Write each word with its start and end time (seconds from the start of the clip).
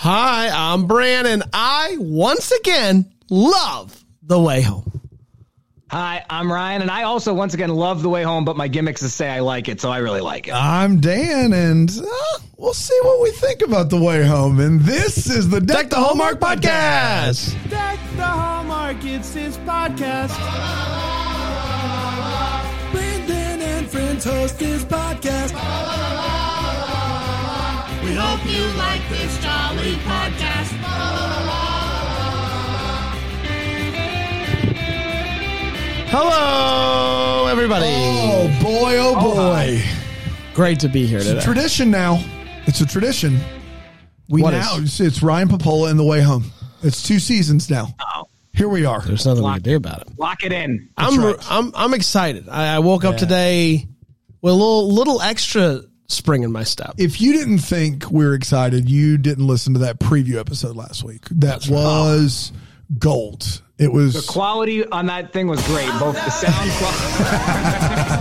Hi, 0.00 0.48
I'm 0.52 0.86
Brandon. 0.86 1.42
I 1.52 1.96
once 1.98 2.52
again 2.52 3.12
love 3.30 4.04
the 4.22 4.38
way 4.38 4.60
home. 4.60 5.00
Hi, 5.90 6.24
I'm 6.30 6.52
Ryan, 6.52 6.82
and 6.82 6.90
I 6.90 7.02
also 7.02 7.34
once 7.34 7.52
again 7.52 7.70
love 7.70 8.02
the 8.02 8.08
way 8.08 8.22
home, 8.22 8.44
but 8.44 8.56
my 8.56 8.68
gimmick's 8.68 9.00
to 9.00 9.08
say 9.08 9.28
I 9.28 9.40
like 9.40 9.68
it, 9.68 9.80
so 9.80 9.90
I 9.90 9.98
really 9.98 10.20
like 10.20 10.46
it. 10.46 10.54
I'm 10.54 11.00
Dan, 11.00 11.52
and 11.52 11.90
uh, 11.90 12.38
we'll 12.56 12.74
see 12.74 12.96
what 13.02 13.20
we 13.22 13.32
think 13.32 13.60
about 13.60 13.90
the 13.90 14.00
way 14.00 14.24
home. 14.24 14.60
And 14.60 14.82
this 14.82 15.28
is 15.28 15.48
the 15.48 15.60
Deck, 15.60 15.76
Deck 15.76 15.90
the 15.90 15.96
Hallmark 15.96 16.38
podcast. 16.38 17.68
Deck 17.68 17.98
the 18.14 18.22
Hallmark, 18.22 19.04
it's 19.04 19.34
his 19.34 19.58
podcast. 19.58 20.38
Brandon 22.92 23.62
and 23.62 23.88
friends 23.90 24.24
host 24.24 24.60
his 24.60 24.84
podcast. 24.84 26.47
We 28.08 28.14
hope 28.14 28.44
you 28.46 28.64
like 28.78 29.06
this 29.10 29.36
jolly 29.42 29.92
podcast. 30.08 31.78
Hello, 36.10 37.46
everybody. 37.48 37.84
Oh 37.86 38.48
boy, 38.62 38.96
oh 38.98 39.14
boy! 39.20 39.82
Great 40.54 40.80
to 40.80 40.88
be 40.88 41.04
here 41.06 41.18
it's 41.18 41.26
a 41.28 41.34
today. 41.34 41.44
tradition 41.44 41.90
now. 41.90 42.24
It's 42.66 42.80
a 42.80 42.86
tradition. 42.86 43.38
We 44.30 44.42
What 44.42 44.52
now 44.52 44.76
is? 44.78 44.84
it's, 44.84 45.00
it's 45.00 45.22
Ryan 45.22 45.48
Pappolla 45.48 45.90
and 45.90 45.98
the 45.98 46.04
way 46.04 46.22
home. 46.22 46.44
It's 46.82 47.02
two 47.02 47.18
seasons 47.18 47.68
now. 47.68 47.94
Oh, 48.00 48.24
Here 48.54 48.68
we 48.68 48.86
are. 48.86 49.02
There's 49.02 49.26
nothing 49.26 49.44
we 49.44 49.52
can 49.52 49.62
do 49.62 49.76
about 49.76 50.00
it. 50.02 50.18
lock 50.18 50.44
it 50.44 50.52
in. 50.52 50.88
I'm 50.96 51.20
right. 51.22 51.36
I'm 51.50 51.72
I'm 51.74 51.92
excited. 51.92 52.48
I, 52.48 52.76
I 52.76 52.78
woke 52.78 53.04
up 53.04 53.18
today 53.18 53.86
with 54.40 54.52
a 54.52 54.56
little 54.56 54.90
little 54.92 55.20
extra 55.20 55.82
spring 56.08 56.42
in 56.42 56.50
my 56.52 56.64
step. 56.64 56.94
If 56.98 57.20
you 57.20 57.32
didn't 57.32 57.58
think 57.58 58.10
we 58.10 58.24
are 58.24 58.34
excited, 58.34 58.88
you 58.88 59.18
didn't 59.18 59.46
listen 59.46 59.74
to 59.74 59.80
that 59.80 59.98
preview 60.00 60.36
episode 60.36 60.74
last 60.76 61.04
week. 61.04 61.26
That 61.30 61.68
was 61.68 62.52
gold. 62.98 63.62
It 63.78 63.92
was 63.92 64.14
The 64.14 64.32
quality 64.32 64.84
on 64.86 65.06
that 65.06 65.32
thing 65.32 65.46
was 65.46 65.64
great, 65.66 65.88
both 66.00 66.16
the 66.16 66.30
sound 66.30 66.70
quality. 66.72 68.18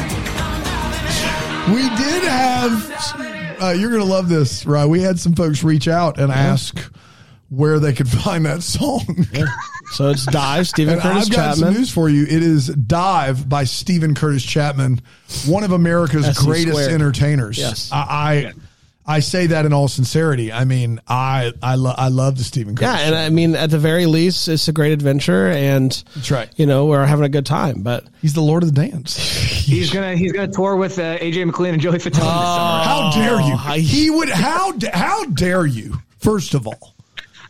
We 1.68 1.80
did 1.80 2.22
have. 2.24 3.58
Uh, 3.62 3.70
you're 3.70 3.90
gonna 3.90 4.04
love 4.04 4.28
this, 4.28 4.66
right? 4.66 4.84
We 4.84 5.00
had 5.00 5.18
some 5.18 5.34
folks 5.34 5.64
reach 5.64 5.88
out 5.88 6.18
and 6.20 6.30
ask 6.30 6.78
where 7.56 7.78
they 7.78 7.92
could 7.92 8.08
find 8.22 8.46
that 8.46 8.62
song. 8.62 9.26
So 9.92 10.10
it's 10.10 10.26
Dive, 10.26 10.66
Steven 10.66 10.94
And 10.94 11.02
Curtis 11.02 11.26
I've 11.28 11.32
got 11.36 11.56
some 11.56 11.72
news 11.74 11.90
for 11.90 12.08
you. 12.08 12.22
It 12.24 12.42
is 12.42 12.66
"Dive" 12.68 13.48
by 13.48 13.64
Steven 13.64 14.14
Curtis 14.14 14.42
Chapman, 14.42 15.00
one 15.46 15.62
of 15.64 15.72
America's 15.72 16.26
SC 16.36 16.44
greatest 16.44 16.70
squared. 16.78 16.92
entertainers. 16.92 17.58
Yes. 17.58 17.90
I, 17.92 17.98
I 17.98 18.52
I 19.06 19.20
say 19.20 19.48
that 19.48 19.66
in 19.66 19.74
all 19.74 19.86
sincerity. 19.86 20.50
I 20.50 20.64
mean, 20.64 20.98
I 21.06 21.52
I, 21.62 21.74
lo- 21.74 21.94
I 21.94 22.08
love 22.08 22.38
the 22.38 22.44
Steven 22.44 22.74
Curtis. 22.74 22.98
Yeah, 22.98 23.06
and 23.06 23.14
I 23.14 23.28
mean, 23.28 23.54
at 23.54 23.70
the 23.70 23.78
very 23.78 24.06
least, 24.06 24.48
it's 24.48 24.66
a 24.66 24.72
great 24.72 24.92
adventure, 24.92 25.48
and 25.48 25.92
That's 26.14 26.30
right. 26.30 26.48
you 26.56 26.64
know 26.64 26.86
we're 26.86 27.04
having 27.04 27.26
a 27.26 27.28
good 27.28 27.44
time. 27.44 27.82
But 27.82 28.04
He's 28.22 28.32
the 28.32 28.40
Lord 28.40 28.62
of 28.62 28.74
the 28.74 28.80
Dance. 28.88 29.14
He's 29.64 29.90
gonna 29.92 30.16
he's 30.16 30.32
gonna 30.32 30.50
tour 30.50 30.76
with 30.76 30.98
uh, 30.98 31.18
AJ 31.18 31.44
McLean 31.46 31.74
and 31.74 31.82
Joey 31.82 31.98
Fatone 31.98 32.04
this 32.14 32.14
summer. 32.14 32.84
How 32.84 33.10
dare 33.14 33.40
you? 33.46 33.54
I- 33.58 33.78
he 33.78 34.08
would. 34.10 34.30
How 34.30 34.72
how 34.92 35.26
dare 35.26 35.66
you? 35.66 35.98
First 36.18 36.54
of 36.54 36.66
all, 36.66 36.93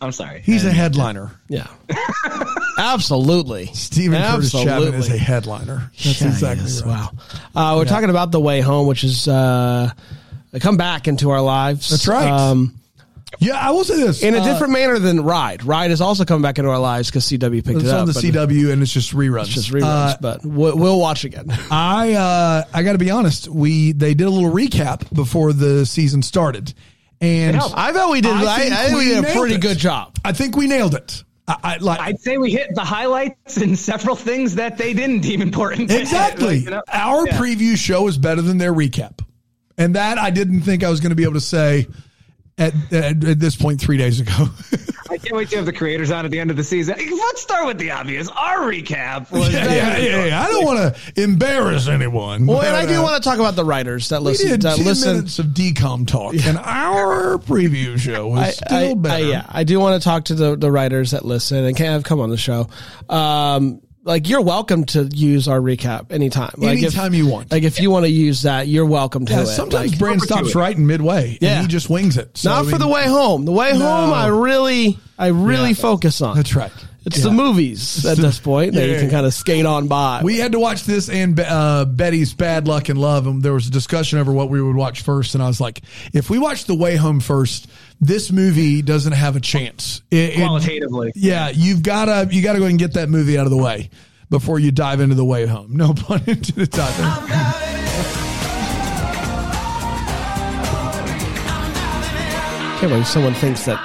I'm 0.05 0.13
sorry. 0.13 0.41
he's 0.45 0.65
a 0.65 0.71
headliner. 0.73 1.33
yeah, 1.49 1.67
absolutely, 2.79 3.67
Steven 3.67 4.21
Curtis 4.23 4.53
Chapman 4.53 4.95
is 4.95 5.11
a 5.11 5.17
headliner. 5.19 5.91
That's 6.05 6.21
Yeah, 6.21 6.29
exactly 6.29 6.67
yes. 6.67 6.83
right. 6.85 7.09
Wow. 7.55 7.73
Uh, 7.73 7.77
we're 7.79 7.85
talking 7.85 8.11
about 8.11 8.31
the 8.31 8.41
way 8.41 8.61
home, 8.61 8.87
which 8.87 9.05
is 9.05 9.29
uh, 9.29 9.91
a 10.53 10.61
come 10.61 10.77
back 10.77 11.09
into 11.09 11.31
our 11.31 11.41
lives. 11.41 11.91
That's 11.91 12.07
right. 12.09 12.29
Um, 12.31 12.75
Yeah, 13.41 13.55
I 13.59 13.71
will 13.73 13.83
say 13.83 13.97
this 13.97 14.23
in 14.23 14.35
a 14.35 14.39
uh, 14.39 14.45
different 14.45 14.73
manner 14.75 14.99
than 15.01 15.21
Ride. 15.25 15.65
Ride 15.65 15.91
is 15.91 16.01
also 16.01 16.25
coming 16.25 16.43
back 16.43 16.59
into 16.59 16.71
our 16.71 16.79
lives 16.79 17.11
because 17.11 17.25
CW 17.29 17.65
picked 17.65 17.81
It's 17.81 17.85
it 17.85 17.91
up. 17.91 18.09
It's 18.09 18.17
on 18.19 18.23
the 18.23 18.33
but 18.33 18.49
CW 18.49 18.73
and 18.73 18.81
it's 18.81 18.93
just 18.93 19.13
reruns. 19.13 19.43
It's 19.47 19.55
just 19.55 19.71
reruns, 19.73 19.83
Uh, 19.83 20.17
but 20.21 20.45
we'll, 20.45 20.77
we'll 20.79 21.01
watch 21.01 21.25
again. 21.25 21.47
I 21.71 22.13
uh, 22.13 22.63
I 22.73 22.83
got 22.85 22.93
to 22.93 22.99
be 22.99 23.11
honest. 23.11 23.49
We 23.49 23.91
they 23.93 24.15
did 24.15 24.27
a 24.29 24.31
little 24.31 24.53
recap 24.53 25.13
before 25.13 25.53
the 25.53 25.85
season 25.85 26.23
started, 26.23 26.75
and. 27.21 27.57
I 27.57 27.93
thought 27.93 28.11
we 28.11 28.21
did. 28.21 28.33
I, 28.33 28.59
think 28.59 28.75
I 28.75 28.87
think 28.87 28.99
we, 28.99 29.05
did 29.07 29.25
a 29.25 29.33
pretty 29.33 29.55
it. 29.57 29.61
good 29.61 29.79
job. 29.79 30.17
I 30.25 30.33
think 30.33 30.57
we 30.57 30.67
nailed 30.67 30.95
it. 30.95 31.25
I, 31.47 31.57
I 31.63 31.77
like 31.77 32.01
I'd 32.01 32.21
say 32.21 32.39
we 32.39 32.51
hit 32.51 32.75
the 32.75 32.85
highlights 32.85 33.59
and 33.59 33.79
several 33.79 34.17
things 34.17 34.55
that 34.55 34.79
they 34.79 34.95
didn't 34.95 35.21
deem 35.21 35.43
important. 35.43 35.91
exactly. 35.91 36.57
Like, 36.57 36.65
you 36.65 36.71
know, 36.71 36.83
Our 36.93 37.27
yeah. 37.27 37.39
preview 37.39 37.77
show 37.77 38.09
is 38.09 38.17
better 38.17 38.43
than 38.43 38.59
their 38.59 38.73
recap, 38.73 39.21
and 39.77 39.95
that 39.97 40.19
I 40.19 40.31
didn't 40.31 40.63
think 40.63 40.85
I 40.85 40.91
was 40.91 41.01
going 41.01 41.11
to 41.11 41.17
be 41.17 41.25
able 41.25 41.35
to 41.35 41.41
say 41.41 41.87
at, 42.57 42.75
at 42.93 43.25
at 43.25 43.39
this 43.39 43.57
point 43.57 43.81
three 43.81 43.99
days 43.99 44.21
ago. 44.21 44.33
I 45.15 45.19
can't 45.19 45.37
wait 45.37 45.49
to 45.51 45.57
have 45.57 45.67
the 45.67 45.73
creators 45.73 46.11
on 46.11 46.25
at 46.25 46.33
the 46.33 46.41
end 46.41 46.51
of 46.51 46.57
the 46.57 46.65
season. 46.65 46.97
Let's 46.99 47.41
start 47.41 47.67
with 47.67 47.79
the 47.79 47.93
obvious. 47.93 48.29
Our 48.29 48.59
recap 48.59 49.31
was 49.31 49.53
yeah, 49.53 49.65
yeah, 49.73 49.97
yeah, 49.99 50.25
yeah. 50.25 50.43
I 50.43 50.51
don't 50.51 50.65
want 50.65 50.97
to 50.97 51.23
embarrass 51.23 51.87
anyone. 51.87 52.47
Well, 52.47 52.61
and 52.63 52.75
I 52.75 52.85
but, 52.85 52.93
do 52.93 52.99
uh, 52.99 53.03
want 53.05 53.23
to 53.23 53.29
talk 53.29 53.39
about 53.39 53.55
the 53.55 53.65
writers 53.65 54.09
that 54.09 54.23
listen. 54.23 54.47
We 54.47 54.53
listen. 54.57 54.61
did 54.61 54.69
That 54.71 54.77
10 54.79 54.85
listen. 54.85 55.13
minutes 55.17 55.39
of 55.39 55.47
decom 55.47 56.07
talk, 56.09 56.35
and 56.35 56.59
our 56.59 57.39
preview 57.39 57.97
show 57.97 58.27
was 58.27 58.41
I, 58.41 58.51
still 58.51 58.77
I, 58.77 58.91
I, 58.91 58.95
better. 58.95 59.25
yeah, 59.25 59.47
I 59.49 59.63
do 59.63 59.79
want 59.79 60.03
to 60.03 60.05
talk 60.05 60.25
to 60.27 60.35
the, 60.35 60.57
the 60.57 60.71
writers 60.73 61.13
that 61.13 61.25
listen 61.25 61.65
and 61.65 61.77
can 61.77 61.87
have 61.87 62.03
come 62.03 62.19
on 62.19 62.31
the 62.31 62.37
show. 62.37 62.69
Um, 63.09 63.81
like 64.05 64.29
you're 64.29 64.43
welcome 64.43 64.85
to 64.85 65.05
use 65.05 65.49
our 65.49 65.61
recap 65.61 66.13
anytime. 66.13 66.53
Like 66.57 66.79
Anytime 66.79 67.15
if, 67.15 67.19
you 67.19 67.27
want. 67.27 67.51
Like 67.51 67.63
if 67.63 67.81
you 67.81 67.91
want 67.91 68.05
to 68.05 68.11
use 68.11 68.43
that, 68.43 68.69
you're 68.69 68.87
welcome 68.87 69.25
to 69.27 69.33
Yeah, 69.33 69.43
it. 69.43 69.47
sometimes 69.47 69.91
Like, 69.93 69.99
Brand 69.99 70.23
stops 70.23 70.55
in 70.55 70.87
midway, 70.87 71.39
Yeah. 71.41 71.55
and 71.55 71.63
he 71.63 71.69
just 71.69 71.89
wings 71.91 72.17
it. 72.19 72.37
So, 72.37 72.51
not 72.51 72.67
I 72.67 72.71
for 72.71 72.79
the 72.79 72.89
way 72.89 73.07
home. 73.07 73.45
The 73.45 73.53
way 73.53 73.73
home, 73.73 74.13
I 74.13 74.27
really, 74.27 74.99
I 75.19 75.29
really 75.29 75.71
Yeah. 75.71 75.75
focus 75.75 76.21
on. 76.21 76.37
That's 76.37 76.55
right. 76.55 76.71
It's 77.07 77.19
Yeah. 77.19 77.25
the 77.25 77.31
movies 77.33 78.07
at 78.07 78.17
this 78.17 78.39
point 78.39 78.73
that 78.75 78.89
you 78.89 78.97
can 78.97 79.11
kind 79.11 79.27
of 79.27 79.35
skate 79.35 79.67
on 79.67 79.89
by. 79.89 80.21
We 80.23 80.39
had 80.39 80.53
to 80.53 80.59
watch 80.59 80.85
this 80.85 81.11
and 81.11 81.39
uh, 81.39 81.85
Betty's 81.85 82.33
Bad 82.33 82.67
Luck 82.67 82.89
and 82.89 82.99
Love, 82.99 83.27
and 83.27 83.43
there 83.43 83.53
was 83.53 83.67
a 83.67 83.71
discussion 83.71 84.19
over 84.19 84.33
what 84.33 84.49
we 84.49 84.61
would 84.63 84.77
watch 84.77 85.03
first. 85.03 85.35
And 85.35 85.43
I 85.43 85.47
was 85.47 85.61
like, 85.61 85.83
if 86.15 86.31
we 86.31 86.39
watch 86.39 86.65
The 86.65 86.75
Way 86.75 86.97
Home 86.97 87.21
first, 87.21 87.67
this 88.01 88.31
movie 88.33 88.83
doesn't 88.83 89.13
have 89.13 89.37
a 89.37 89.41
chance. 89.41 90.03
It- 90.11 90.35
it- 90.35 90.37
qualitatively. 90.39 91.13
yeah, 91.15 91.51
you've 91.55 91.83
got 91.83 92.07
to 92.07 92.35
you 92.35 92.43
got 92.43 92.55
to 92.55 92.59
go 92.59 92.67
and 92.67 92.79
get 92.79 92.95
that 92.95 93.09
movie 93.09 93.39
out 93.39 93.45
of 93.47 93.51
the 93.51 93.57
way 93.57 93.91
before 94.31 94.59
you 94.59 94.73
dive 94.73 95.01
into 95.01 95.15
The 95.15 95.25
Way 95.25 95.47
Home. 95.47 95.77
No 95.77 95.93
pun 95.95 96.23
intended. 96.27 96.71
Dive 96.71 97.01
in. 97.01 98.15
can't 102.81 102.91
believe 102.91 103.07
someone 103.07 103.35
thinks 103.35 103.65
that 103.65 103.81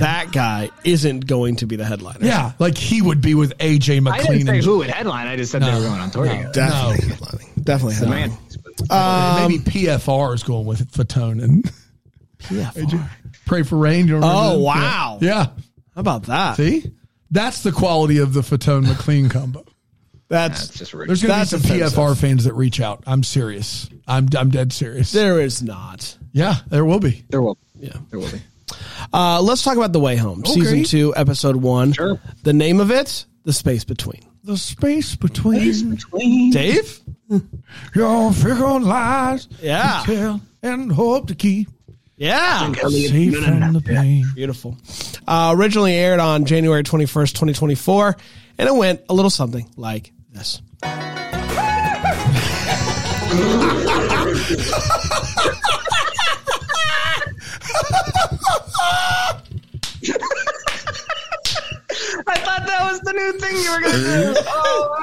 that 0.00 0.30
guy 0.32 0.68
isn't 0.84 1.26
going 1.26 1.56
to 1.56 1.66
be 1.66 1.76
the 1.76 1.84
headliner. 1.84 2.18
Yeah, 2.24 2.52
like 2.58 2.76
he 2.76 3.00
would 3.02 3.20
be 3.20 3.34
with 3.34 3.56
AJ 3.58 3.96
I 3.96 4.00
McLean. 4.00 4.26
didn't 4.38 4.46
say 4.46 4.56
and 4.56 4.64
who 4.64 4.78
would 4.78 4.90
headline. 4.90 5.26
I 5.26 5.36
just 5.36 5.52
said 5.52 5.62
they 5.62 5.72
were 5.72 5.80
going 5.80 6.00
on 6.00 6.10
tour 6.10 6.26
no. 6.26 6.32
together. 6.32 6.52
definitely 6.52 7.06
headlining. 7.08 7.64
Definitely 7.64 8.08
Man, 8.08 8.30
headlining. 8.30 9.48
maybe 9.48 9.56
um, 9.58 9.64
PFR 9.98 10.34
is 10.34 10.42
going 10.42 10.66
with 10.66 10.90
Fatone 10.92 11.42
and 11.42 11.70
PFR. 12.40 13.08
Pray 13.46 13.62
for 13.62 13.76
Rain. 13.78 14.08
You 14.08 14.20
Oh 14.22 14.58
wow! 14.58 15.18
Yeah. 15.20 15.46
How 15.46 16.00
about 16.00 16.24
that? 16.24 16.56
See? 16.56 16.90
That's 17.30 17.62
the 17.62 17.72
quality 17.72 18.18
of 18.18 18.32
the 18.32 18.40
Fatone 18.40 18.86
McLean 18.86 19.28
combo. 19.28 19.64
That's 20.28 20.66
that's 20.68 20.78
just 20.78 20.94
rude. 20.94 21.08
There's 21.08 21.22
going 21.22 21.34
to 21.34 21.40
be 21.40 21.46
some 21.46 21.60
offensive. 21.60 21.98
PFR 21.98 22.16
fans 22.20 22.44
that 22.44 22.54
reach 22.54 22.80
out. 22.80 23.02
I'm 23.06 23.22
serious. 23.22 23.88
I'm 24.06 24.28
I'm 24.36 24.50
dead 24.50 24.72
serious. 24.72 25.10
there 25.12 25.40
is 25.40 25.62
not. 25.62 26.16
Yeah, 26.32 26.56
there 26.68 26.84
will 26.84 27.00
be. 27.00 27.24
There 27.30 27.42
will, 27.42 27.58
Yeah. 27.78 27.92
there 28.10 28.18
will 28.20 28.30
be. 28.30 28.40
Uh, 29.12 29.40
let's 29.42 29.62
talk 29.62 29.76
about 29.76 29.92
the 29.92 29.98
way 29.98 30.14
home, 30.16 30.44
season 30.44 30.84
two, 30.84 31.12
episode 31.16 31.56
one. 31.56 31.92
Sure. 31.92 32.20
The 32.44 32.52
name 32.52 32.78
of 32.78 32.92
it, 32.92 33.26
the 33.44 33.52
space 33.52 33.82
between. 33.82 34.22
The 34.44 34.56
space 34.56 35.16
between 35.16 36.50
Dave. 36.52 37.00
your 37.94 38.32
fickle 38.32 38.80
lies 38.80 39.48
Yeah. 39.60 40.02
to 40.06 40.14
tell 40.16 40.40
and 40.62 40.92
hope 40.92 41.28
to 41.28 41.34
keep 41.34 41.68
Yeah. 42.20 42.70
safe 42.74 43.34
from 43.34 43.72
the 43.72 43.80
pain. 43.80 44.26
Beautiful. 44.34 44.76
Uh, 45.26 45.54
originally 45.56 45.94
aired 45.94 46.20
on 46.20 46.44
January 46.44 46.82
21st, 46.82 47.30
2024, 47.30 48.14
and 48.58 48.68
it 48.68 48.74
went 48.74 49.00
a 49.08 49.14
little 49.14 49.30
something 49.30 49.66
like 49.78 50.12
this. 50.30 50.60
I 50.82 50.92
thought 62.36 62.66
that 62.66 62.80
was 62.82 63.00
the 63.00 63.14
new 63.14 63.32
thing 63.38 63.56
you 63.56 63.72
were 63.72 63.80
going 63.80 63.92
to 63.92 63.98
do. 63.98 64.34
Oh, 64.46 64.94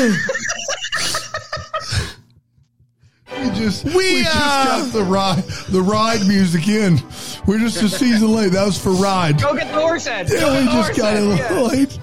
man. 0.00 0.18
We 3.38 3.48
just 3.50 3.84
we, 3.84 3.94
We, 3.94 4.22
just 4.22 4.36
uh, 4.36 4.64
got 4.64 4.92
the 4.92 5.04
ride 5.04 5.44
the 5.70 5.82
ride 5.82 6.26
music 6.26 6.68
in. 6.68 7.00
We're 7.46 7.58
just 7.58 7.82
a 7.82 7.88
season 7.88 8.32
late. 8.32 8.52
That 8.52 8.66
was 8.66 8.78
for 8.78 8.90
ride. 8.90 9.40
Go 9.40 9.54
get 9.54 9.72
the 9.72 9.80
horse 9.80 10.06
head. 10.06 10.28
Yeah, 10.30 10.58
we 10.58 10.64
just 10.66 10.96
got 10.96 11.14
head. 11.14 11.22
it 11.22 11.38
yeah. 11.38 11.60
late. 11.60 11.98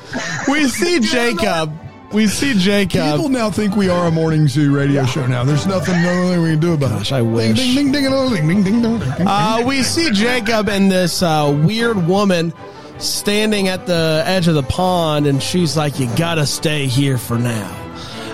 We 0.48 0.68
see 0.68 1.00
Jacob. 1.00 1.78
We 2.14 2.28
see 2.28 2.54
Jacob. 2.58 3.16
People 3.16 3.30
now 3.30 3.52
think 3.52 3.76
we 3.76 3.90
are 3.90 4.08
a 4.08 4.12
morning 4.12 4.48
zoo 4.48 4.74
radio 4.74 5.06
show. 5.06 5.28
Now 5.28 5.44
there's 5.44 5.68
nothing, 5.68 6.02
nothing 6.02 6.42
we 6.42 6.52
can 6.52 6.60
do 6.60 6.74
about 6.74 6.92
Gosh, 6.92 7.12
it. 7.12 7.16
I 7.16 7.22
wish. 7.22 7.58
Ding, 7.58 7.76
ding, 7.76 7.92
ding, 7.92 8.10
ding, 8.10 8.48
ding, 8.48 8.64
ding, 8.64 8.82
ding, 8.82 9.00
ding. 9.00 9.28
Uh, 9.28 9.64
we 9.66 9.84
see 9.84 10.12
Jacob 10.12 10.70
and 10.70 10.90
this 10.90 11.22
uh, 11.22 11.54
weird 11.66 12.08
woman 12.08 12.54
standing 12.98 13.68
at 13.68 13.86
the 13.86 14.24
edge 14.26 14.48
of 14.48 14.56
the 14.56 14.64
pond, 14.64 15.28
and 15.28 15.44
she's 15.44 15.76
like, 15.76 16.00
"You 16.00 16.10
gotta 16.16 16.46
stay 16.46 16.88
here 16.88 17.18
for 17.18 17.38
now." 17.38 17.84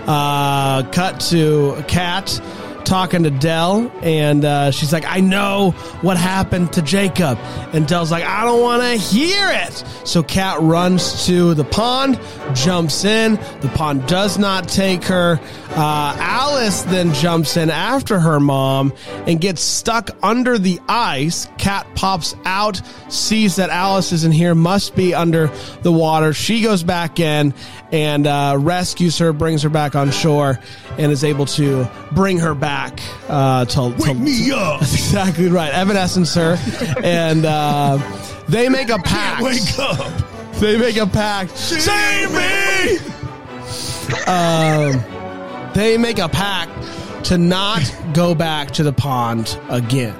Uh, 0.05 0.83
cut 0.91 1.19
to 1.21 1.83
Kat 1.87 2.39
talking 2.85 3.23
to 3.23 3.31
Del, 3.31 3.91
and 4.01 4.45
uh, 4.45 4.71
she's 4.71 4.93
like, 4.93 5.05
"I 5.05 5.19
know 5.19 5.71
what 6.01 6.17
happened 6.17 6.73
to 6.73 6.81
Jacob," 6.81 7.37
and 7.73 7.87
Del's 7.87 8.11
like, 8.11 8.23
"I 8.23 8.43
don't 8.43 8.61
want 8.61 8.81
to 8.83 8.95
hear 8.95 9.49
it." 9.49 9.83
So 10.05 10.23
Kat 10.23 10.61
runs 10.61 11.25
to 11.27 11.53
the 11.53 11.63
pond, 11.63 12.19
jumps 12.53 13.05
in. 13.05 13.35
The 13.61 13.71
pond 13.73 14.07
does 14.07 14.37
not 14.37 14.67
take 14.67 15.03
her. 15.05 15.39
Uh, 15.71 16.15
Alice 16.19 16.83
then 16.83 17.13
jumps 17.15 17.57
in 17.57 17.71
after 17.71 18.19
her 18.19 18.39
mom 18.39 18.93
and 19.25 19.41
gets 19.41 19.61
stuck 19.61 20.11
under 20.21 20.59
the 20.59 20.79
ice. 20.87 21.47
Kat 21.57 21.87
pops 21.95 22.35
out, 22.45 22.81
sees 23.09 23.55
that 23.55 23.69
Alice 23.71 24.11
isn't 24.11 24.33
here, 24.33 24.53
must 24.53 24.95
be 24.95 25.15
under 25.15 25.49
the 25.81 25.91
water. 25.91 26.33
She 26.33 26.61
goes 26.61 26.83
back 26.83 27.19
in 27.19 27.53
and 27.93 28.25
uh, 28.25 28.57
rescues 28.59 29.19
her, 29.19 29.31
brings 29.31 29.61
her 29.61 29.69
back 29.69 29.95
on 29.95 30.11
shore, 30.11 30.59
and 30.97 31.11
is 31.11 31.23
able 31.23 31.45
to 31.45 31.89
bring 32.11 32.39
her 32.39 32.55
back 32.55 32.99
uh, 33.29 33.63
to, 33.65 33.95
to 33.95 33.95
Wake 33.99 34.17
me 34.17 34.51
up. 34.55 34.79
That's 34.81 34.93
exactly 34.95 35.47
right. 35.47 35.71
Evanescence 35.71 36.33
her, 36.33 36.57
and 37.03 37.45
uh, 37.45 37.99
they 38.49 38.67
make 38.67 38.89
a 38.89 38.97
pact. 38.97 39.43
Wake 39.43 39.79
up. 39.79 40.11
They 40.55 40.77
make 40.77 40.97
a 40.97 41.05
pact. 41.07 41.55
Save 41.55 42.31
me. 42.31 42.97
Um, 44.27 45.71
they 45.73 45.97
make 45.97 46.19
a 46.19 46.29
pact 46.29 46.71
to 47.25 47.37
not 47.37 47.81
go 48.13 48.33
back 48.35 48.71
to 48.71 48.83
the 48.83 48.93
pond 48.93 49.57
again. 49.69 50.15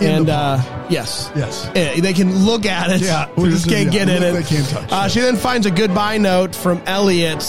And 0.00 0.28
uh, 0.30 0.86
yes, 0.88 1.30
Yes. 1.36 1.68
They 1.74 2.12
can 2.12 2.44
look 2.44 2.66
at 2.66 2.90
it. 2.90 3.00
Yeah, 3.02 3.28
we 3.36 3.50
just 3.50 3.68
can't 3.68 3.90
get 3.90 4.08
in 4.08 4.22
it. 4.22 4.32
they 4.32 4.42
can't 4.42 4.68
touch 4.68 4.90
Uh, 4.92 5.08
she 5.08 5.20
then 5.20 5.36
finds 5.36 5.66
a 5.66 5.70
goodbye 5.70 6.18
note 6.18 6.54
from 6.54 6.82
Elliot. 6.86 7.40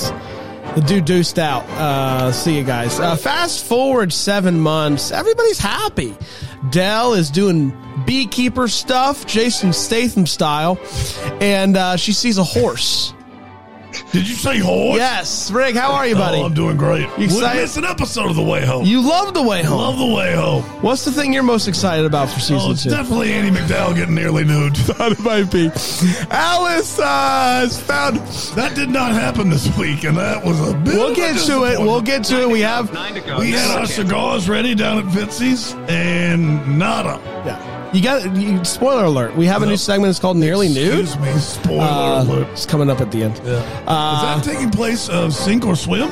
The 0.76 0.82
dude 0.82 1.06
deuced 1.06 1.38
out. 1.38 1.64
Uh, 1.72 2.32
see 2.32 2.58
you 2.58 2.64
guys. 2.64 3.00
Uh, 3.00 3.16
fast 3.18 3.66
forward 3.66 4.14
seven 4.14 4.60
months. 4.60 5.12
Everybody's 5.12 5.60
happy. 5.60 6.16
Del 6.70 7.14
is 7.14 7.30
doing 7.30 7.74
beekeeper 8.06 8.68
stuff, 8.70 9.26
Jason 9.26 9.74
Statham 9.74 10.26
style, 10.26 10.80
and 11.42 11.76
uh, 11.76 11.98
she 11.98 12.14
sees 12.14 12.38
a 12.38 12.44
horse. 12.44 13.14
Did 14.12 14.28
you 14.28 14.36
say 14.36 14.58
horse? 14.60 14.98
Yes, 14.98 15.52
Rick, 15.52 15.76
how 15.76 15.92
are 15.94 16.08
you, 16.08 16.16
buddy? 16.16 16.38
Oh, 16.40 16.46
I'm 16.46 16.54
doing 16.54 16.78
great. 16.78 17.02
You 17.02 17.16
We 17.18 17.24
excited? 17.26 17.62
missed 17.62 17.78
an 17.78 17.86
episode 17.86 18.30
of 18.30 18.36
The 18.36 18.44
Way 18.44 18.66
Home. 18.66 18.86
you 18.86 19.02
love 19.02 19.34
the 19.34 19.42
way 19.44 19.64
home. 19.64 19.78
Love 19.80 19.98
The 19.98 20.06
Way 20.16 20.34
Home. 20.36 20.64
What's 20.82 21.04
the 21.06 21.12
thing 21.12 21.34
you're 21.34 21.44
most 21.44 21.68
excited 21.68 22.06
about 22.06 22.30
for 22.30 22.40
season 22.40 22.58
Oh, 22.62 22.72
it's 22.72 22.84
two? 22.84 22.90
definitely 22.90 23.32
Andie 23.34 23.52
MacDowell 23.58 23.96
getting 23.96 24.16
nearly 24.16 24.44
nude. 24.46 24.76
thought 24.78 25.12
it 25.12 25.20
might 25.22 25.52
be. 25.52 25.70
Alice 26.30 27.00
uh, 27.00 27.04
has 27.62 27.80
found. 27.82 28.18
That 28.56 28.74
did 28.76 28.90
not 28.90 29.12
happen 29.14 29.50
this 29.50 29.68
week, 29.78 30.04
and 30.04 30.18
that 30.18 30.44
was 30.44 30.60
a 30.70 30.74
bit. 30.74 30.94
We'll 30.96 31.08
of 31.08 31.12
a 31.14 31.16
get 31.16 31.38
to 31.48 31.64
it. 31.66 31.80
We'll 31.80 32.02
get 32.02 32.24
to 32.26 32.42
it. 32.42 32.50
We 32.50 32.62
have. 32.62 32.92
Nine 32.94 33.14
to 33.16 33.22
go. 33.22 33.40
We 33.40 33.52
had 33.52 33.78
our 33.80 33.86
cigars 33.86 34.50
ready 34.50 34.76
down 34.76 35.00
at 35.00 35.06
Fitzy's, 35.06 35.74
and 35.90 36.78
nada. 36.80 37.20
Yeah. 37.46 37.81
You 37.94 38.02
got. 38.02 38.36
You, 38.38 38.64
spoiler 38.64 39.04
alert. 39.06 39.36
We 39.36 39.46
have 39.48 39.64
a 39.64 39.66
new 39.66 39.76
segment. 39.78 40.12
It's 40.12 40.20
called 40.20 40.38
Nearly 40.38 40.70
Nude. 40.70 41.02
Excuse 41.02 41.20
me. 41.20 41.40
Spoiler 41.40 41.82
Uh, 41.84 42.24
alert. 42.24 42.48
it's 42.54 42.66
coming 42.66 42.90
up 42.90 43.02
at 43.02 43.12
the 43.12 43.24
end. 43.24 43.42
Yeah. 43.44 43.56
Uh, 43.86 44.38
Is 44.40 44.46
that 44.46 44.54
taking 44.54 44.70
place 44.72 45.10
of 45.10 45.34
Sink 45.34 45.66
or 45.66 45.76
Swim? 45.76 46.10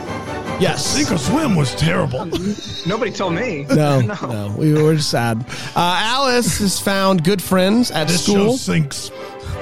Yes. 0.59 0.85
Sink 0.85 1.11
or 1.11 1.17
Swim 1.17 1.55
was 1.55 1.73
terrible. 1.75 2.25
Nobody 2.87 3.11
told 3.11 3.33
me. 3.33 3.65
No, 3.79 4.01
no, 4.01 4.55
we 4.57 4.73
were 4.73 4.95
just 4.95 5.09
sad. 5.11 5.37
Uh, 5.75 5.95
Alice 6.03 6.59
has 6.59 6.79
found 6.79 7.23
good 7.23 7.41
friends 7.41 7.91
at 7.91 8.07
This 8.07 8.25
show 8.25 8.33
school. 8.33 8.57
sinks. 8.57 9.09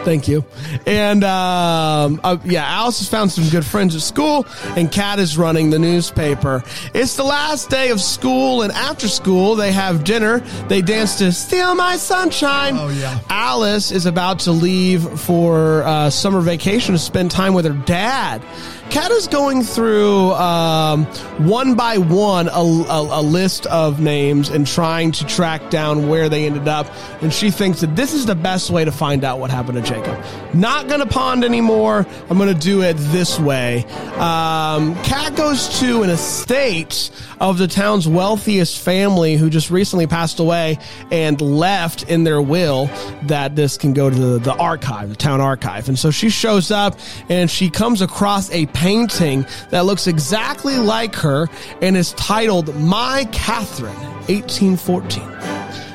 Thank 0.03 0.27
you. 0.29 0.45
And 0.85 1.23
um, 1.25 2.21
uh, 2.23 2.37
yeah, 2.45 2.63
Alice 2.65 2.99
has 2.99 3.09
found 3.09 3.29
some 3.31 3.49
good 3.49 3.65
friends 3.65 3.93
at 3.93 4.01
school, 4.01 4.45
and 4.77 4.89
Kat 4.91 5.19
is 5.19 5.37
running 5.37 5.69
the 5.69 5.79
newspaper. 5.79 6.63
It's 6.93 7.15
the 7.17 7.23
last 7.23 7.69
day 7.69 7.89
of 7.89 7.99
school, 7.99 8.61
and 8.61 8.71
after 8.71 9.07
school, 9.09 9.55
they 9.55 9.71
have 9.73 10.03
dinner. 10.05 10.39
They 10.69 10.81
dance 10.81 11.17
to 11.17 11.31
"Steal 11.33 11.75
My 11.75 11.97
Sunshine." 11.97 12.77
Oh, 12.77 12.87
yeah. 12.89 13.19
Alice 13.29 13.91
is 13.91 14.05
about 14.05 14.39
to 14.39 14.51
leave 14.53 15.03
for 15.19 15.83
uh, 15.83 16.09
summer 16.09 16.39
vacation 16.39 16.93
to 16.93 16.99
spend 16.99 17.29
time 17.31 17.53
with 17.53 17.65
her 17.65 17.73
dad. 17.85 18.41
Kat 18.89 19.11
is 19.11 19.27
going 19.27 19.63
through 19.63 20.31
um, 20.33 21.05
one 21.45 21.75
by 21.75 21.97
one 21.97 22.47
a, 22.47 22.51
a, 22.51 23.19
a 23.19 23.21
list 23.21 23.65
of 23.67 23.99
names 23.99 24.49
and 24.49 24.65
trying 24.65 25.11
to 25.11 25.25
track 25.25 25.69
down 25.69 26.07
where 26.07 26.29
they 26.29 26.45
ended 26.45 26.67
up. 26.67 26.87
And 27.21 27.33
she 27.33 27.51
thinks 27.51 27.81
that 27.81 27.95
this 27.95 28.13
is 28.13 28.25
the 28.25 28.35
best 28.35 28.69
way 28.69 28.85
to 28.85 28.91
find 28.91 29.23
out 29.23 29.39
what 29.39 29.51
happened 29.51 29.83
to 29.83 29.83
Jacob. 29.83 30.23
Not 30.53 30.87
going 30.87 31.01
to 31.01 31.05
pond 31.05 31.43
anymore. 31.43 32.05
I'm 32.29 32.37
going 32.37 32.53
to 32.53 32.59
do 32.59 32.81
it 32.81 32.93
this 32.97 33.39
way. 33.39 33.85
Um, 34.15 34.95
Kat 35.03 35.35
goes 35.35 35.79
to 35.79 36.03
an 36.03 36.09
estate 36.09 37.11
of 37.39 37.57
the 37.57 37.67
town's 37.67 38.07
wealthiest 38.07 38.79
family 38.79 39.35
who 39.35 39.49
just 39.49 39.69
recently 39.69 40.07
passed 40.07 40.39
away 40.39 40.79
and 41.11 41.39
left 41.39 42.03
in 42.03 42.23
their 42.23 42.41
will 42.41 42.89
that 43.23 43.55
this 43.55 43.77
can 43.77 43.93
go 43.93 44.09
to 44.09 44.15
the, 44.15 44.39
the 44.39 44.55
archive, 44.55 45.09
the 45.09 45.15
town 45.15 45.41
archive. 45.41 45.87
And 45.87 45.99
so 45.99 46.09
she 46.09 46.29
shows 46.29 46.71
up 46.71 46.97
and 47.29 47.49
she 47.49 47.69
comes 47.69 48.01
across 48.01 48.49
a 48.51 48.65
painting 48.77 49.43
that 49.71 49.85
looks 49.85 50.05
exactly 50.05 50.77
like 50.77 51.15
her 51.15 51.47
and 51.81 51.97
is 51.97 52.13
titled 52.13 52.75
My 52.75 53.27
Catherine, 53.31 53.95
1814. 54.27 55.27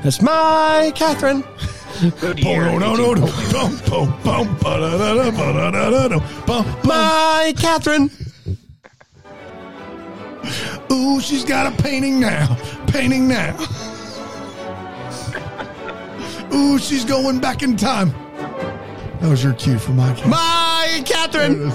That's 0.02 0.20
My 0.20 0.92
Catherine. 0.96 1.44
My 6.82 7.54
Catherine. 7.56 8.10
Ooh, 10.90 11.20
she's 11.20 11.44
got 11.44 11.72
a 11.72 11.82
painting 11.82 12.18
now. 12.18 12.56
Painting 12.88 13.28
now. 13.28 13.56
Ooh, 16.52 16.78
she's 16.80 17.04
going 17.04 17.38
back 17.38 17.62
in 17.62 17.76
time. 17.76 18.12
That 19.22 19.28
was 19.30 19.44
your 19.44 19.52
cue 19.52 19.78
for 19.78 19.92
my 19.92 20.12
cue. 20.14 20.26
My 20.26 21.00
Catherine. 21.06 21.70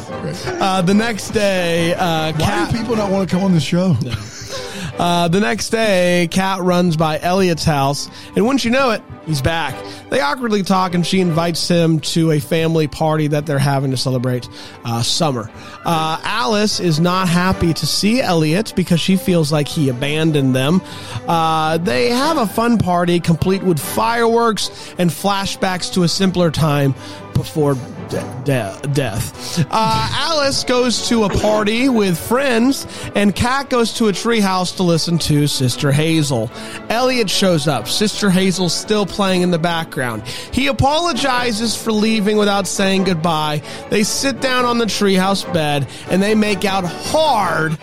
Uh, 0.61 0.81
the 0.81 0.93
next 0.93 1.29
day, 1.29 1.93
uh, 1.93 2.33
Why 2.33 2.39
Kat, 2.39 2.71
do 2.71 2.77
people 2.77 2.97
not 2.97 3.09
want 3.09 3.29
to 3.29 3.33
come 3.33 3.41
on 3.41 3.53
the 3.53 3.59
show? 3.61 3.95
uh, 4.99 5.29
the 5.29 5.39
next 5.39 5.69
day, 5.69 6.27
Kat 6.29 6.59
runs 6.61 6.97
by 6.97 7.17
Elliot's 7.19 7.63
house, 7.63 8.09
and 8.35 8.45
wouldn't 8.45 8.65
you 8.65 8.71
know 8.71 8.91
it, 8.91 9.01
he's 9.25 9.41
back. 9.41 9.81
They 10.09 10.19
awkwardly 10.19 10.63
talk, 10.63 10.93
and 10.93 11.07
she 11.07 11.21
invites 11.21 11.65
him 11.69 12.01
to 12.01 12.31
a 12.31 12.39
family 12.41 12.87
party 12.87 13.27
that 13.27 13.45
they're 13.45 13.59
having 13.59 13.91
to 13.91 13.97
celebrate 13.97 14.49
uh, 14.83 15.01
summer. 15.01 15.49
Uh, 15.85 16.19
Alice 16.23 16.81
is 16.81 16.99
not 16.99 17.29
happy 17.29 17.73
to 17.73 17.85
see 17.85 18.21
Elliot 18.21 18.73
because 18.75 18.99
she 18.99 19.15
feels 19.15 19.53
like 19.53 19.69
he 19.69 19.87
abandoned 19.87 20.53
them. 20.53 20.81
Uh, 21.27 21.77
they 21.77 22.09
have 22.09 22.37
a 22.37 22.47
fun 22.47 22.77
party 22.77 23.21
complete 23.21 23.63
with 23.63 23.79
fireworks 23.79 24.93
and 24.97 25.09
flashbacks 25.09 25.93
to 25.93 26.03
a 26.03 26.07
simpler 26.09 26.51
time 26.51 26.93
before 27.37 27.75
de- 28.09 28.41
de- 28.43 28.87
death. 28.93 29.65
Uh, 29.69 30.09
Alice 30.11 30.63
goes 30.63 31.07
to 31.09 31.23
a 31.23 31.29
party 31.29 31.87
with 31.87 32.17
friends, 32.17 32.87
and 33.15 33.35
Kat 33.35 33.69
goes 33.69 33.93
to 33.93 34.07
a 34.07 34.11
treehouse 34.11 34.75
to 34.77 34.83
listen 34.83 35.17
to 35.19 35.47
Sister 35.47 35.91
Hazel. 35.91 36.51
Elliot 36.89 37.29
shows 37.29 37.67
up. 37.67 37.87
Sister 37.87 38.29
Hazel's 38.29 38.73
still 38.73 39.05
playing 39.05 39.41
in 39.41 39.51
the 39.51 39.59
background. 39.59 40.25
He 40.27 40.67
apologizes 40.67 41.75
for 41.75 41.91
leaving 41.91 42.37
without 42.37 42.67
saying 42.67 43.03
goodbye. 43.05 43.61
They 43.89 44.03
sit 44.03 44.41
down 44.41 44.65
on 44.65 44.77
the 44.77 44.85
treehouse 44.85 45.51
bed 45.53 45.87
and 46.09 46.21
they 46.21 46.35
make 46.35 46.65
out 46.65 46.83
hard 46.85 47.73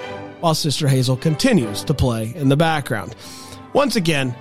while 0.41 0.55
Sister 0.55 0.89
Hazel 0.89 1.17
continues 1.17 1.85
to 1.85 1.95
play 1.95 2.33
in 2.37 2.49
the 2.49 2.57
background. 2.57 3.15
Once 3.73 3.97
again, 3.97 4.35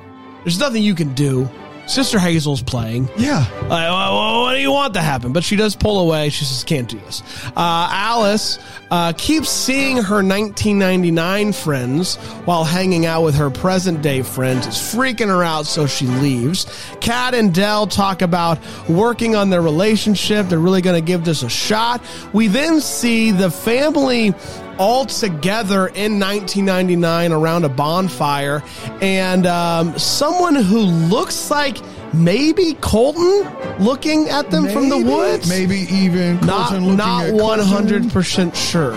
there's 0.43 0.59
nothing 0.59 0.83
you 0.83 0.95
can 0.95 1.13
do. 1.13 1.49
Sister 1.85 2.17
Hazel's 2.17 2.61
playing. 2.61 3.09
Yeah. 3.17 3.45
Like, 3.63 3.89
well, 3.89 4.41
what 4.43 4.53
do 4.53 4.59
you 4.61 4.71
want 4.71 4.93
to 4.93 5.01
happen? 5.01 5.33
But 5.33 5.43
she 5.43 5.55
does 5.55 5.75
pull 5.75 5.99
away. 5.99 6.29
She 6.29 6.45
says, 6.45 6.63
can't 6.63 6.87
do 6.87 6.97
this. 6.99 7.21
Uh, 7.47 7.89
Alice 7.91 8.57
uh, 8.89 9.11
keeps 9.17 9.49
seeing 9.49 9.97
her 9.97 10.23
1999 10.23 11.51
friends 11.51 12.15
while 12.45 12.63
hanging 12.63 13.05
out 13.05 13.23
with 13.23 13.35
her 13.35 13.49
present 13.49 14.01
day 14.01 14.21
friends. 14.21 14.65
It's 14.65 14.93
freaking 14.93 15.27
her 15.27 15.43
out, 15.43 15.65
so 15.65 15.85
she 15.85 16.07
leaves. 16.07 16.65
Kat 17.01 17.33
and 17.33 17.53
Del 17.53 17.87
talk 17.87 18.21
about 18.21 18.59
working 18.87 19.35
on 19.35 19.49
their 19.49 19.61
relationship. 19.61 20.47
They're 20.47 20.59
really 20.59 20.81
going 20.81 21.01
to 21.01 21.05
give 21.05 21.25
this 21.25 21.43
a 21.43 21.49
shot. 21.49 22.01
We 22.31 22.47
then 22.47 22.79
see 22.79 23.31
the 23.31 23.51
family 23.51 24.33
all 24.77 25.05
together 25.05 25.87
in 25.87 26.19
1999 26.19 27.31
around 27.31 27.65
a 27.65 27.69
bonfire, 27.69 28.63
and 29.01 29.45
um, 29.45 29.97
someone 29.97 30.55
who 30.55 30.79
looks 30.79 31.49
like 31.51 31.77
maybe 32.13 32.73
Colton 32.81 33.47
looking 33.79 34.29
at 34.29 34.51
them 34.51 34.69
from 34.69 34.89
the 34.89 34.97
woods. 34.97 35.49
Maybe 35.49 35.81
even 35.91 36.39
Not 36.41 36.69
Colton 36.69 36.83
looking 36.85 36.97
not 36.97 37.25
at 37.25 37.33
one 37.33 37.59
hundred 37.59 38.09
percent 38.11 38.55
sure. 38.55 38.93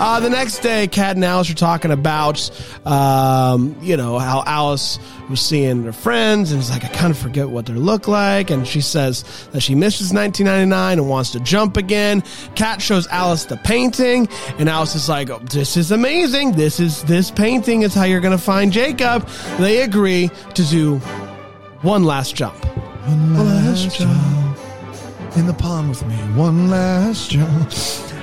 Uh, 0.00 0.20
the 0.20 0.30
next 0.30 0.58
day, 0.58 0.86
Kat 0.86 1.16
and 1.16 1.24
Alice 1.24 1.50
are 1.50 1.54
talking 1.54 1.90
about, 1.90 2.50
um, 2.86 3.76
you 3.80 3.96
know, 3.96 4.18
how 4.18 4.42
Alice 4.46 4.98
was 5.28 5.40
seeing 5.40 5.82
her 5.84 5.92
friends 5.92 6.52
and 6.52 6.60
is 6.60 6.70
like, 6.70 6.84
I 6.84 6.88
kind 6.88 7.10
of 7.10 7.18
forget 7.18 7.48
what 7.50 7.66
they 7.66 7.72
look 7.74 8.08
like, 8.08 8.50
and 8.50 8.66
she 8.66 8.80
says 8.80 9.24
that 9.52 9.60
she 9.60 9.74
misses 9.74 10.12
1999 10.12 10.98
and 10.98 11.08
wants 11.08 11.32
to 11.32 11.40
jump 11.40 11.76
again. 11.76 12.22
Kat 12.54 12.80
shows 12.80 13.06
Alice 13.08 13.44
the 13.44 13.56
painting, 13.58 14.28
and 14.58 14.68
Alice 14.68 14.94
is 14.94 15.08
like, 15.08 15.30
oh, 15.30 15.38
"This 15.38 15.76
is 15.76 15.90
amazing. 15.90 16.52
This 16.52 16.80
is 16.80 17.02
this 17.04 17.30
painting 17.30 17.82
is 17.82 17.94
how 17.94 18.04
you're 18.04 18.20
going 18.20 18.36
to 18.36 18.42
find 18.42 18.72
Jacob." 18.72 19.26
They 19.58 19.82
agree 19.82 20.30
to 20.54 20.64
do 20.64 21.00
one 21.82 22.04
last 22.04 22.34
jump. 22.34 22.64
One 23.06 23.34
last 23.36 23.96
jump 23.96 24.58
in 25.36 25.46
the 25.46 25.54
pond 25.54 25.90
with 25.90 26.06
me. 26.06 26.14
One 26.34 26.68
last 26.68 27.30
jump. 27.30 27.72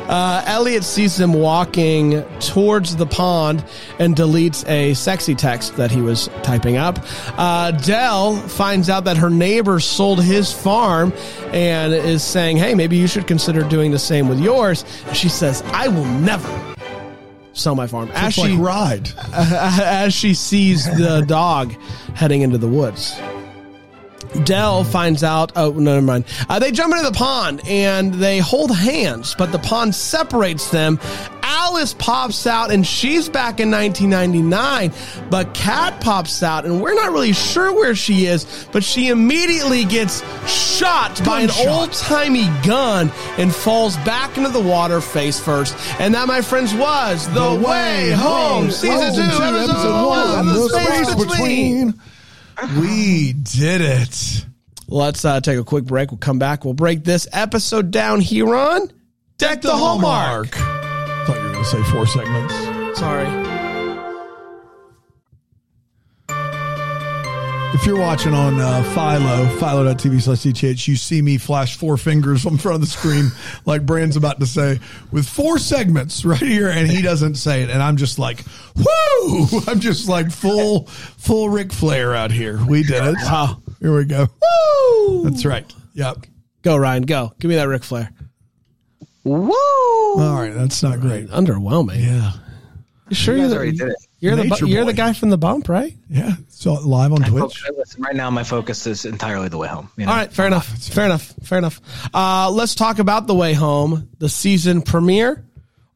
Uh, 0.10 0.44
Elliot 0.46 0.84
sees 0.84 1.16
them 1.16 1.34
walking 1.34 2.24
towards 2.40 2.96
the 2.96 3.08
pond 3.08 3.66
and 3.98 4.16
deletes 4.16 4.68
a 4.70 4.94
sexy 4.94 5.34
text 5.34 5.78
that 5.78 5.90
he 5.90 6.00
was 6.02 6.30
typing 6.44 6.78
up. 6.78 7.00
Uh, 7.38 7.72
Del 7.72 8.36
finds 8.36 8.90
out 8.90 9.06
that 9.06 9.18
her 9.18 9.32
neighbor 9.32 9.80
sold 9.80 10.22
his 10.24 10.52
farm 10.52 11.12
and 11.48 11.94
is 11.94 12.24
saying, 12.24 12.58
Hey, 12.58 12.76
maybe 12.76 12.98
you 12.98 13.08
should 13.08 13.26
consider 13.26 13.64
doing 13.64 13.92
the 13.92 14.00
same 14.00 14.28
with 14.28 14.40
yours. 14.40 14.86
She 15.14 15.30
says, 15.30 15.64
I 15.68 15.88
will 15.88 16.06
never 16.06 16.76
sell 17.54 17.74
my 17.74 17.88
farm. 17.88 18.12
As 18.14 18.34
she, 18.36 18.50
like 18.50 18.60
ride. 18.60 19.10
as 19.34 20.14
she 20.14 20.36
sees 20.36 20.86
the 20.98 21.24
dog 21.26 21.74
heading 22.14 22.42
into 22.42 22.60
the 22.60 22.68
woods. 22.68 23.20
Del 24.44 24.84
finds 24.84 25.24
out. 25.24 25.52
Oh, 25.56 25.72
no, 25.72 25.94
never 25.96 26.02
mind. 26.06 26.26
Uh, 26.50 26.60
they 26.60 26.72
jump 26.72 26.94
into 26.94 27.06
the 27.06 27.16
pond 27.16 27.62
and 27.68 28.14
they 28.14 28.40
hold 28.40 28.76
hands, 28.76 29.36
but 29.38 29.52
the 29.52 29.60
pond 29.60 29.96
separates 29.96 30.70
them. 30.72 31.00
Alice 31.42 31.94
pops 31.94 32.48
out 32.48 32.72
and 32.72 32.86
she's 32.86 33.30
back 33.30 33.60
in 33.60 33.72
1999, 33.72 34.92
but 35.30 35.54
Kat 35.54 36.02
pops 36.02 36.42
out 36.44 36.66
and 36.66 36.82
we're 36.82 36.96
not 36.96 37.12
really 37.12 37.34
sure 37.34 37.72
where 37.74 37.96
she 37.96 38.26
is, 38.26 38.68
but 38.72 38.84
she 38.84 39.10
immediately 39.10 39.86
gets 39.86 40.24
shot 40.50 41.24
by 41.24 41.42
an 41.42 41.52
old 41.68 41.94
timey 41.94 42.48
gun 42.66 43.12
and 43.38 43.54
falls 43.54 43.96
back 43.98 44.38
into 44.38 44.50
the 44.50 44.60
water 44.60 45.02
face 45.02 45.40
first. 45.40 45.76
And 46.00 46.14
that, 46.16 46.28
my 46.28 46.42
friends, 46.42 46.74
was 46.74 47.28
The, 47.34 47.56
Way 47.66 48.12
Home, 48.12 48.70
Season 48.72 49.14
2, 49.14 49.22
Episode 49.22 50.08
1, 50.08 50.46
The 50.48 50.70
Space 50.70 51.16
Between. 51.16 51.94
We 52.80 53.34
did 53.34 53.82
it. 53.82 54.46
Let's 54.88 55.26
uh, 55.26 55.42
take 55.42 55.58
a 55.58 55.64
quick 55.64 55.86
break. 55.86 56.12
We'll 56.12 56.20
come 56.20 56.40
back. 56.40 56.64
We'll 56.64 56.74
break 56.74 57.04
this 57.04 57.28
episode 57.32 57.92
down 57.92 58.22
here 58.22 58.56
on 58.56 58.92
Deck 59.38 59.62
the 59.62 59.76
Hallmark. 59.76 60.58
i 60.58 61.24
Thought 61.26 61.38
you 61.38 61.44
were 61.44 61.52
going 61.52 61.64
to 61.64 61.70
say 61.70 61.84
four 61.84 62.06
segments. 62.06 63.00
Sorry. 63.00 63.45
If 67.86 67.90
you're 67.90 68.00
watching 68.00 68.34
on 68.34 68.60
uh, 68.60 68.82
Philo, 68.96 69.60
philo.tv 69.60 70.20
slash 70.20 70.40
DTH, 70.40 70.88
you 70.88 70.96
see 70.96 71.22
me 71.22 71.38
flash 71.38 71.78
four 71.78 71.98
fingers 71.98 72.44
in 72.44 72.58
front 72.58 72.74
of 72.74 72.82
the 72.82 72.88
screen, 72.88 73.28
like 73.68 73.86
Brand's 73.86 74.16
about 74.16 74.40
to 74.40 74.48
say, 74.48 74.80
with 75.12 75.30
four 75.30 75.60
segments 75.60 76.26
right 76.26 76.40
here, 76.40 76.68
and 76.68 76.90
he 76.90 77.04
doesn't 77.04 77.36
say 77.36 77.62
it. 77.62 77.70
And 77.70 77.84
I'm 77.84 77.96
just 77.96 78.18
like, 78.18 78.44
whoo! 78.76 79.48
I'm 79.68 79.80
just 79.80 80.10
like 80.10 80.32
full, 80.32 80.88
full 80.88 81.52
Ric 81.52 81.72
Flair 81.72 82.16
out 82.16 82.32
here. 82.32 82.60
We 82.66 82.82
did 82.82 83.04
it. 83.04 83.18
Wow. 83.22 83.62
Here 83.80 83.96
we 83.96 84.06
go. 84.06 84.30
Woo! 84.42 85.30
That's 85.30 85.46
right. 85.46 85.72
Yep. 85.94 86.26
Go, 86.64 86.78
Ryan. 86.78 87.04
Go. 87.04 87.34
Give 87.38 87.50
me 87.50 87.54
that 87.54 87.68
Ric 87.68 87.84
Flair. 87.84 88.10
Woo! 89.24 89.52
All 89.52 90.34
right. 90.34 90.56
That's 90.56 90.82
not 90.82 91.02
great. 91.02 91.28
Underwhelming. 91.28 92.04
Yeah. 92.04 92.32
You 93.10 93.16
sure 93.16 93.36
You 93.36 93.42
you're 93.42 93.50
guys 93.50 93.58
already 93.58 93.78
did 93.78 93.90
it. 93.90 93.98
You're 94.26 94.36
the, 94.36 94.44
bu- 94.50 94.66
you're 94.68 94.84
boy. 94.84 94.92
the 94.92 94.94
guy 94.98 95.14
from 95.14 95.30
the 95.30 95.38
bump, 95.38 95.70
right? 95.70 95.96
Yeah. 96.10 96.32
So 96.50 96.74
live 96.74 97.12
on 97.14 97.22
Twitch. 97.22 97.42
Folks, 97.42 97.64
listen, 97.78 98.02
right 98.02 98.16
now, 98.16 98.30
my 98.30 98.44
focus 98.44 98.86
is 98.88 99.06
entirely 99.06 99.50
the 99.50 99.58
way 99.58 99.68
home. 99.68 99.90
you 99.98 100.06
know? 100.06 100.12
All 100.12 100.18
right, 100.18 100.32
fair 100.32 100.48
enough. 100.48 100.66
Fair 100.68 101.06
enough. 101.06 101.34
Fair 101.44 101.58
enough. 101.58 101.80
Uh, 102.14 102.50
let's 102.52 102.76
talk 102.76 103.00
about 103.00 103.28
The 103.28 103.36
Way 103.36 103.54
Home, 103.54 104.10
the 104.20 104.30
season 104.30 104.82
premiere, 104.82 105.46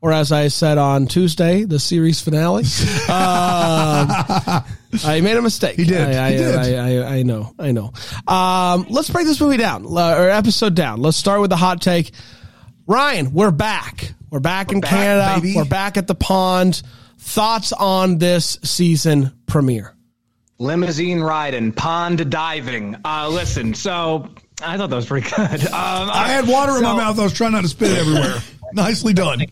or 0.01 0.13
as 0.13 0.31
I 0.31 0.47
said 0.49 0.77
on 0.77 1.07
Tuesday, 1.07 1.63
the 1.63 1.79
series 1.79 2.21
finale. 2.21 2.63
Uh, 3.09 4.61
I 5.05 5.21
made 5.21 5.37
a 5.37 5.41
mistake. 5.41 5.75
He 5.75 5.83
did. 5.85 6.01
I, 6.01 6.27
I, 6.27 6.31
He 6.31 6.37
did. 6.37 6.55
I, 6.55 6.75
I, 6.97 7.07
I 7.17 7.23
know. 7.23 7.53
I 7.59 7.71
know. 7.71 7.91
Um, 8.27 8.85
let's 8.89 9.09
break 9.09 9.25
this 9.25 9.39
movie 9.41 9.57
down, 9.57 9.85
uh, 9.85 10.15
or 10.17 10.29
episode 10.29 10.75
down. 10.75 11.01
Let's 11.01 11.17
start 11.17 11.41
with 11.41 11.49
the 11.49 11.57
hot 11.57 11.81
take. 11.81 12.11
Ryan, 12.87 13.33
we're 13.33 13.51
back. 13.51 14.13
We're 14.29 14.39
back 14.39 14.71
in 14.71 14.79
back, 14.81 14.89
Canada. 14.89 15.41
baby. 15.41 15.55
We're 15.55 15.65
back 15.65 15.97
at 15.97 16.07
the 16.07 16.15
pond. 16.15 16.81
Thoughts 17.19 17.73
on 17.73 18.17
this 18.17 18.57
season 18.63 19.31
premiere? 19.45 19.95
limousine 20.59 21.21
riding, 21.21 21.71
pond 21.71 22.29
diving. 22.29 22.97
Uh, 23.03 23.29
listen, 23.29 23.73
so 23.73 24.29
I 24.61 24.77
thought 24.77 24.89
that 24.89 24.95
was 24.95 25.05
pretty 25.05 25.29
good. 25.29 25.65
Um, 25.67 26.09
I 26.11 26.27
had 26.27 26.47
water 26.47 26.75
in 26.77 26.83
my 26.83 26.95
mouth. 26.95 27.17
I 27.17 27.23
was 27.23 27.33
trying 27.33 27.53
not 27.53 27.61
to 27.61 27.69
spit 27.69 27.91
it 27.91 27.97
everywhere. 27.97 28.39
Nicely 28.73 29.13
done. 29.13 29.45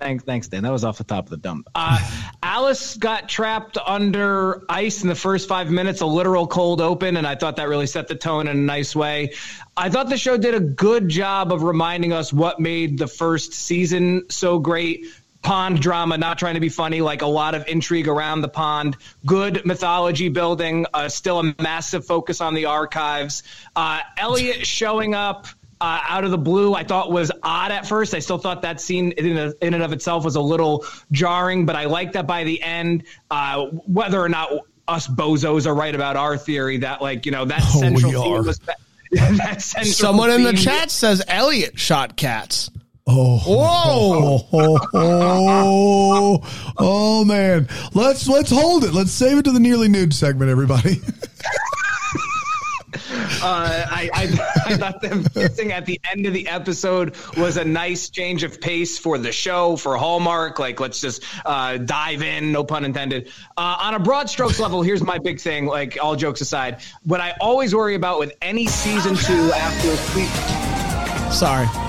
Thanks, 0.00 0.22
thanks, 0.22 0.46
Dan. 0.46 0.62
That 0.62 0.70
was 0.70 0.84
off 0.84 0.98
the 0.98 1.04
top 1.04 1.24
of 1.24 1.30
the 1.30 1.38
dump. 1.38 1.68
Uh, 1.74 1.98
Alice 2.40 2.96
got 2.96 3.28
trapped 3.28 3.76
under 3.84 4.62
ice 4.68 5.02
in 5.02 5.08
the 5.08 5.14
first 5.16 5.48
five 5.48 5.70
minutes, 5.70 6.02
a 6.02 6.06
literal 6.06 6.46
cold 6.46 6.80
open, 6.80 7.16
and 7.16 7.26
I 7.26 7.34
thought 7.34 7.56
that 7.56 7.68
really 7.68 7.88
set 7.88 8.06
the 8.06 8.14
tone 8.14 8.46
in 8.46 8.56
a 8.56 8.60
nice 8.60 8.94
way. 8.94 9.32
I 9.76 9.90
thought 9.90 10.08
the 10.08 10.16
show 10.16 10.36
did 10.36 10.54
a 10.54 10.60
good 10.60 11.08
job 11.08 11.52
of 11.52 11.64
reminding 11.64 12.12
us 12.12 12.32
what 12.32 12.60
made 12.60 12.98
the 12.98 13.08
first 13.08 13.52
season 13.52 14.26
so 14.30 14.60
great. 14.60 15.06
Pond 15.42 15.80
drama, 15.80 16.18
not 16.18 16.38
trying 16.38 16.54
to 16.54 16.60
be 16.60 16.68
funny, 16.68 17.00
like 17.00 17.22
a 17.22 17.26
lot 17.26 17.54
of 17.54 17.66
intrigue 17.68 18.08
around 18.08 18.40
the 18.40 18.48
pond, 18.48 18.96
good 19.24 19.64
mythology 19.64 20.28
building, 20.28 20.84
uh, 20.92 21.08
still 21.08 21.40
a 21.40 21.54
massive 21.60 22.04
focus 22.04 22.40
on 22.40 22.54
the 22.54 22.64
archives. 22.64 23.44
Uh, 23.76 24.00
Elliot 24.16 24.66
showing 24.66 25.14
up 25.14 25.46
uh, 25.80 26.00
out 26.08 26.24
of 26.24 26.30
the 26.30 26.38
blue, 26.38 26.74
I 26.74 26.82
thought 26.82 27.12
was 27.12 27.30
odd 27.42 27.70
at 27.70 27.86
first. 27.86 28.14
I 28.14 28.18
still 28.18 28.38
thought 28.38 28.62
that 28.62 28.80
scene 28.80 29.12
in, 29.12 29.38
a, 29.38 29.52
in 29.60 29.74
and 29.74 29.82
of 29.82 29.92
itself 29.92 30.24
was 30.24 30.36
a 30.36 30.40
little 30.40 30.84
jarring, 31.12 31.66
but 31.66 31.76
I 31.76 31.84
like 31.84 32.12
that 32.12 32.26
by 32.26 32.44
the 32.44 32.60
end. 32.62 33.04
Uh, 33.30 33.66
whether 33.86 34.20
or 34.20 34.28
not 34.28 34.50
us 34.88 35.06
bozos 35.06 35.66
are 35.66 35.74
right 35.74 35.94
about 35.94 36.16
our 36.16 36.36
theory 36.36 36.78
that, 36.78 37.00
like, 37.00 37.26
you 37.26 37.32
know, 37.32 37.44
that 37.44 37.62
Oh, 37.62 37.80
central 37.80 38.10
theme 38.10 38.44
was. 38.44 38.60
that 39.12 39.62
central 39.62 39.94
Someone 39.94 40.30
in 40.30 40.42
the 40.42 40.52
chat 40.52 40.90
says 40.90 41.22
Elliot 41.28 41.78
shot 41.78 42.16
cats. 42.16 42.70
Oh, 43.10 43.38
Whoa. 43.38 44.46
oh, 44.52 44.78
oh, 44.92 46.40
oh, 46.42 46.72
oh, 46.76 47.24
man. 47.24 47.66
Let's 47.94 48.28
let's 48.28 48.50
hold 48.50 48.84
it. 48.84 48.92
Let's 48.92 49.12
save 49.12 49.38
it 49.38 49.44
to 49.46 49.52
the 49.52 49.60
nearly 49.60 49.88
nude 49.88 50.12
segment, 50.12 50.50
everybody. 50.50 51.00
Uh, 53.40 53.86
I, 53.88 54.10
I, 54.12 54.22
I 54.66 54.76
thought 54.76 55.00
them 55.00 55.24
kissing 55.24 55.72
at 55.72 55.86
the 55.86 56.00
end 56.10 56.26
of 56.26 56.32
the 56.32 56.48
episode 56.48 57.14
was 57.36 57.56
a 57.56 57.64
nice 57.64 58.10
change 58.10 58.42
of 58.42 58.60
pace 58.60 58.98
for 58.98 59.16
the 59.16 59.30
show, 59.30 59.76
for 59.76 59.96
Hallmark. 59.96 60.58
Like, 60.58 60.80
let's 60.80 61.00
just 61.00 61.22
uh, 61.44 61.76
dive 61.76 62.22
in, 62.22 62.50
no 62.50 62.64
pun 62.64 62.84
intended. 62.84 63.28
Uh, 63.56 63.76
on 63.80 63.94
a 63.94 63.98
broad 64.00 64.28
strokes 64.28 64.58
level, 64.58 64.82
here's 64.82 65.02
my 65.02 65.18
big 65.18 65.40
thing, 65.40 65.66
like, 65.66 65.98
all 66.02 66.16
jokes 66.16 66.40
aside. 66.40 66.80
What 67.04 67.20
I 67.20 67.36
always 67.40 67.74
worry 67.74 67.94
about 67.94 68.18
with 68.18 68.32
any 68.42 68.66
season 68.66 69.14
two 69.14 69.52
after 69.52 69.88
a 69.90 69.96
sweep. 69.96 71.32
Sorry. 71.32 71.87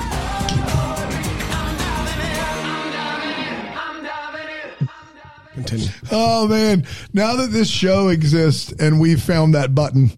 Continue. 5.70 5.88
oh 6.12 6.48
man! 6.48 6.86
Now 7.14 7.36
that 7.36 7.52
this 7.52 7.70
show 7.70 8.10
exists 8.10 8.72
and 8.74 9.00
we 9.00 9.16
found 9.16 9.54
that 9.56 9.74
button, 9.76 10.12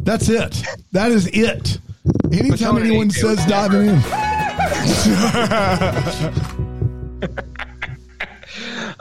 that's 0.00 0.28
it. 0.28 0.62
That 0.92 1.10
is 1.10 1.26
it. 1.28 1.78
Anytime 2.32 2.78
anyone 2.78 3.02
ain't 3.04 3.12
says 3.12 3.38
doing 3.38 3.48
diving 3.48 3.88
in, 3.88 4.02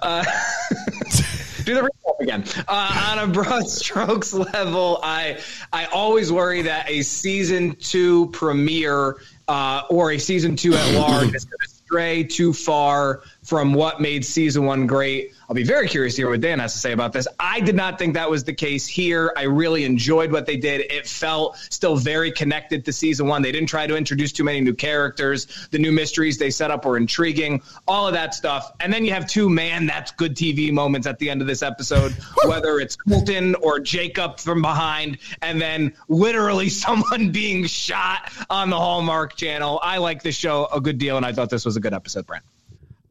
do 1.64 1.76
the 1.76 1.82
recap 1.82 2.20
again. 2.20 2.44
Uh, 2.68 3.12
on 3.12 3.20
a 3.20 3.28
broad 3.32 3.68
strokes 3.70 4.34
level, 4.34 5.00
I 5.04 5.40
I 5.72 5.86
always 5.86 6.32
worry 6.32 6.62
that 6.64 6.90
a 6.90 7.02
season 7.02 7.76
two 7.76 8.28
premiere 8.28 9.18
uh, 9.48 9.84
or 9.90 10.12
a 10.12 10.18
season 10.18 10.56
two 10.56 10.74
at 10.74 10.96
large 10.96 11.34
is 11.36 11.46
going 11.46 11.60
to 11.64 11.70
stray 11.70 12.24
too 12.24 12.54
far 12.54 13.22
from 13.44 13.74
what 13.74 14.02
made 14.02 14.26
season 14.26 14.66
one 14.66 14.88
great. 14.88 15.34
I'll 15.52 15.56
be 15.56 15.64
very 15.64 15.90
curious 15.90 16.16
to 16.16 16.22
hear 16.22 16.30
what 16.30 16.40
Dan 16.40 16.60
has 16.60 16.72
to 16.72 16.80
say 16.80 16.94
about 16.94 17.12
this. 17.12 17.28
I 17.38 17.60
did 17.60 17.76
not 17.76 18.00
think 18.00 18.14
that 18.14 18.30
was 18.30 18.46
the 18.46 18.54
case 18.54 18.88
here. 18.88 19.34
I 19.36 19.42
really 19.42 19.84
enjoyed 19.84 20.32
what 20.32 20.46
they 20.46 20.56
did. 20.56 20.80
It 20.90 21.06
felt 21.06 21.58
still 21.58 21.98
very 21.98 22.32
connected 22.32 22.86
to 22.86 22.94
season 22.94 23.28
one. 23.28 23.42
They 23.42 23.52
didn't 23.52 23.68
try 23.68 23.86
to 23.86 23.98
introduce 23.98 24.32
too 24.32 24.46
many 24.46 24.62
new 24.62 24.74
characters. 24.74 25.68
The 25.72 25.78
new 25.78 25.92
mysteries 25.92 26.38
they 26.38 26.52
set 26.52 26.72
up 26.72 26.86
were 26.86 26.96
intriguing, 26.96 27.64
all 27.86 28.08
of 28.08 28.14
that 28.14 28.34
stuff. 28.34 28.72
And 28.80 28.94
then 28.94 29.04
you 29.04 29.12
have 29.12 29.28
two 29.28 29.50
man, 29.50 29.88
that's 29.88 30.14
good 30.14 30.38
TV 30.38 30.72
moments 30.72 31.06
at 31.06 31.20
the 31.20 31.30
end 31.30 31.42
of 31.42 31.48
this 31.48 31.64
episode, 31.64 32.14
whether 32.46 32.80
it's 32.80 32.96
Colton 32.96 33.56
or 33.56 33.82
Jacob 33.82 34.40
from 34.40 34.62
behind, 34.62 35.18
and 35.42 35.60
then 35.60 35.92
literally 36.08 36.70
someone 36.86 37.34
being 37.34 37.66
shot 37.66 38.32
on 38.50 38.70
the 38.70 38.78
Hallmark 38.78 39.36
channel. 39.36 39.82
I 39.84 39.98
like 39.98 40.24
the 40.24 40.32
show 40.32 40.70
a 40.72 40.80
good 40.80 40.98
deal, 40.98 41.18
and 41.18 41.26
I 41.26 41.34
thought 41.34 41.50
this 41.50 41.66
was 41.66 41.76
a 41.76 41.82
good 41.82 41.94
episode, 41.94 42.26
Brent. 42.26 42.46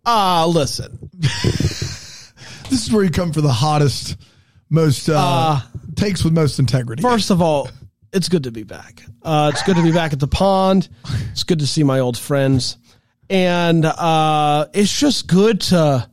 Ah, 0.06 0.46
listen. 0.46 1.10
This 2.70 2.86
is 2.86 2.92
where 2.92 3.02
you 3.02 3.10
come 3.10 3.32
for 3.32 3.40
the 3.40 3.52
hottest, 3.52 4.16
most 4.70 5.08
uh, 5.08 5.60
takes 5.96 6.22
with 6.22 6.32
most 6.32 6.58
integrity. 6.60 7.02
First 7.02 7.30
of 7.30 7.42
all, 7.42 7.68
it's 8.12 8.28
good 8.28 8.44
to 8.44 8.52
be 8.52 8.62
back. 8.62 9.02
Uh, 9.22 9.50
it's 9.52 9.62
good 9.64 9.76
to 9.76 9.82
be 9.82 9.92
back 9.92 10.12
at 10.12 10.20
the 10.20 10.28
pond. 10.28 10.88
It's 11.32 11.42
good 11.42 11.58
to 11.58 11.66
see 11.66 11.82
my 11.82 11.98
old 11.98 12.16
friends. 12.16 12.78
And 13.28 13.84
uh, 13.84 14.66
it's 14.72 14.98
just 14.98 15.26
good 15.26 15.60
to, 15.62 16.08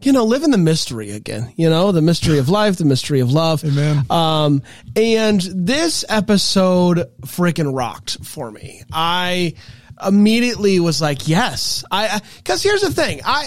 you 0.00 0.12
know, 0.12 0.24
live 0.24 0.42
in 0.42 0.50
the 0.50 0.58
mystery 0.58 1.10
again. 1.10 1.52
You 1.56 1.70
know, 1.70 1.92
the 1.92 2.02
mystery 2.02 2.38
of 2.38 2.48
life, 2.48 2.76
the 2.76 2.84
mystery 2.84 3.20
of 3.20 3.32
love. 3.32 3.64
Amen. 3.64 4.04
Um, 4.10 4.62
and 4.96 5.40
this 5.40 6.04
episode 6.08 7.10
freaking 7.22 7.74
rocked 7.74 8.24
for 8.24 8.50
me. 8.50 8.82
I 8.92 9.54
immediately 10.06 10.80
was 10.80 11.00
like, 11.00 11.28
yes, 11.28 11.84
I, 11.90 12.20
cause 12.44 12.62
here's 12.62 12.82
the 12.82 12.92
thing. 12.92 13.20
I, 13.24 13.46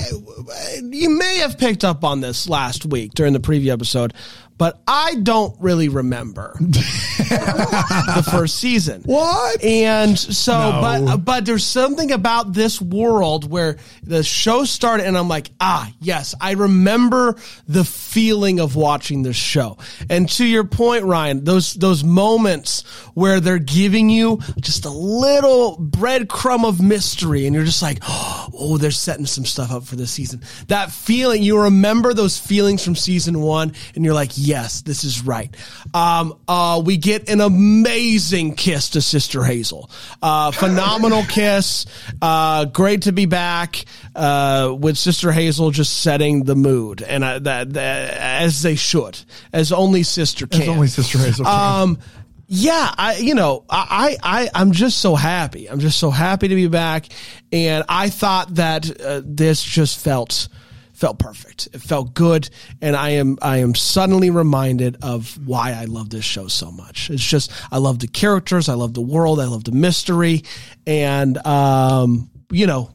you 0.81 1.09
may 1.09 1.39
have 1.39 1.57
picked 1.57 1.83
up 1.83 2.03
on 2.03 2.21
this 2.21 2.47
last 2.49 2.85
week 2.85 3.13
during 3.13 3.33
the 3.33 3.39
preview 3.39 3.71
episode, 3.71 4.13
but 4.57 4.81
I 4.87 5.15
don't 5.15 5.55
really 5.59 5.89
remember 5.89 6.55
the 6.59 8.27
first 8.31 8.57
season. 8.57 9.01
What? 9.03 9.63
And 9.63 10.17
so, 10.17 10.53
No. 10.57 10.81
but 10.81 11.17
but 11.17 11.45
there's 11.45 11.65
something 11.65 12.11
about 12.11 12.53
this 12.53 12.81
world 12.81 13.49
where 13.49 13.77
the 14.03 14.23
show 14.23 14.63
started, 14.65 15.05
and 15.07 15.17
I'm 15.17 15.27
like, 15.27 15.51
ah, 15.59 15.91
yes, 15.99 16.35
I 16.39 16.51
remember 16.53 17.35
the 17.67 17.83
feeling 17.83 18.59
of 18.59 18.75
watching 18.75 19.23
this 19.23 19.35
show. 19.35 19.77
And 20.09 20.29
to 20.31 20.45
your 20.45 20.63
point, 20.63 21.03
Ryan, 21.05 21.43
those 21.43 21.73
those 21.73 22.03
moments 22.03 22.83
where 23.13 23.39
they're 23.39 23.59
giving 23.59 24.09
you 24.09 24.39
just 24.59 24.85
a 24.85 24.89
little 24.89 25.77
breadcrumb 25.77 26.65
of 26.65 26.81
mystery, 26.81 27.45
and 27.45 27.55
you're 27.55 27.65
just 27.65 27.81
like, 27.81 27.99
oh, 28.07 28.77
they're 28.79 28.91
setting 28.91 29.25
some 29.25 29.45
stuff 29.45 29.71
up 29.71 29.83
for 29.83 29.95
this 29.95 30.11
season. 30.11 30.41
That 30.67 30.91
feeling, 30.91 31.43
you 31.43 31.61
remember 31.63 32.13
those 32.13 32.39
feelings 32.39 32.83
from 32.83 32.95
season 32.95 33.41
one, 33.41 33.73
and 33.95 34.05
you're 34.05 34.13
like, 34.13 34.37
yes, 34.45 34.81
this 34.81 35.03
is 35.03 35.23
right. 35.23 35.55
Um, 35.93 36.37
uh, 36.47 36.81
we 36.85 36.97
get 36.97 37.29
an 37.29 37.41
amazing 37.41 38.55
kiss 38.55 38.91
to 38.91 39.01
Sister 39.01 39.43
Hazel. 39.43 39.89
Uh, 40.21 40.51
phenomenal 40.51 41.23
kiss. 41.29 41.85
Uh, 42.21 42.65
great 42.65 43.03
to 43.03 43.11
be 43.11 43.25
back, 43.25 43.85
uh, 44.15 44.75
with 44.77 44.97
Sister 44.97 45.31
Hazel 45.31 45.71
just 45.71 46.01
setting 46.01 46.43
the 46.43 46.55
mood 46.55 47.01
and 47.01 47.23
uh, 47.23 47.39
that, 47.39 47.73
that, 47.73 48.13
as 48.17 48.61
they 48.61 48.75
should, 48.75 49.19
as 49.51 49.71
only 49.71 50.03
sister 50.03 50.47
can. 50.47 50.61
As 50.61 50.67
only 50.67 50.87
Sister 50.87 51.17
Hazel 51.17 51.45
can. 51.45 51.81
Um, 51.81 51.99
yeah, 52.47 52.93
I, 52.95 53.15
you 53.17 53.33
know, 53.33 53.65
I, 53.69 54.17
I, 54.21 54.49
I'm 54.53 54.71
just 54.71 54.99
so 54.99 55.15
happy. 55.15 55.67
I'm 55.67 55.79
just 55.79 55.99
so 55.99 56.11
happy 56.11 56.47
to 56.47 56.55
be 56.55 56.67
back. 56.67 57.07
And 57.51 57.83
I 57.89 58.09
thought 58.09 58.55
that 58.55 59.01
uh, 59.01 59.21
this 59.25 59.63
just 59.63 59.99
felt, 59.99 60.47
felt 60.95 61.19
perfect. 61.19 61.67
It 61.73 61.81
felt 61.81 62.13
good. 62.13 62.49
And 62.81 62.95
I 62.95 63.11
am, 63.11 63.37
I 63.41 63.57
am 63.57 63.75
suddenly 63.75 64.29
reminded 64.29 64.97
of 65.01 65.37
why 65.45 65.73
I 65.73 65.85
love 65.85 66.09
this 66.09 66.25
show 66.25 66.47
so 66.47 66.71
much. 66.71 67.09
It's 67.09 67.23
just, 67.23 67.51
I 67.71 67.77
love 67.77 67.99
the 67.99 68.07
characters. 68.07 68.69
I 68.69 68.73
love 68.73 68.93
the 68.93 69.01
world. 69.01 69.39
I 69.39 69.45
love 69.45 69.63
the 69.63 69.71
mystery. 69.71 70.43
And, 70.87 71.37
um, 71.45 72.29
you 72.49 72.65
know, 72.65 72.91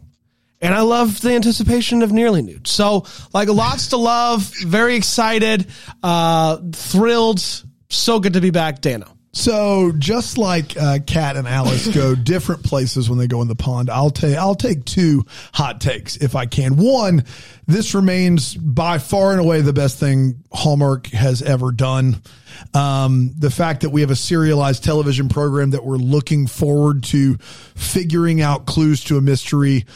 and 0.60 0.74
I 0.74 0.80
love 0.80 1.20
the 1.20 1.32
anticipation 1.32 2.02
of 2.02 2.12
nearly 2.12 2.42
nude. 2.42 2.66
So 2.66 3.04
like 3.32 3.48
lots 3.48 3.88
to 3.88 3.96
love, 3.96 4.42
very 4.64 4.96
excited, 4.96 5.66
uh, 6.02 6.58
thrilled. 6.72 7.42
So 7.88 8.20
good 8.20 8.34
to 8.34 8.40
be 8.40 8.50
back, 8.50 8.80
Dano. 8.80 9.16
So 9.32 9.92
just 9.96 10.38
like 10.38 10.76
uh, 10.76 10.98
Kat 11.06 11.36
and 11.36 11.46
Alice 11.46 11.86
go 11.94 12.14
different 12.22 12.64
places 12.64 13.08
when 13.08 13.18
they 13.18 13.28
go 13.28 13.42
in 13.42 13.48
the 13.48 13.54
pond, 13.54 13.88
I'll 13.88 14.10
take 14.10 14.36
I'll 14.36 14.56
take 14.56 14.84
two 14.84 15.24
hot 15.54 15.80
takes 15.80 16.16
if 16.16 16.34
I 16.34 16.46
can. 16.46 16.76
One, 16.76 17.24
this 17.66 17.94
remains 17.94 18.54
by 18.54 18.98
far 18.98 19.30
and 19.30 19.40
away 19.40 19.60
the 19.60 19.72
best 19.72 19.98
thing 19.98 20.42
Hallmark 20.52 21.06
has 21.08 21.42
ever 21.42 21.70
done. 21.70 22.22
Um, 22.74 23.32
the 23.38 23.50
fact 23.50 23.82
that 23.82 23.90
we 23.90 24.00
have 24.00 24.10
a 24.10 24.16
serialized 24.16 24.82
television 24.82 25.28
program 25.28 25.70
that 25.70 25.84
we're 25.84 25.96
looking 25.96 26.48
forward 26.48 27.04
to 27.04 27.36
figuring 27.36 28.42
out 28.42 28.66
clues 28.66 29.04
to 29.04 29.16
a 29.16 29.20
mystery 29.20 29.86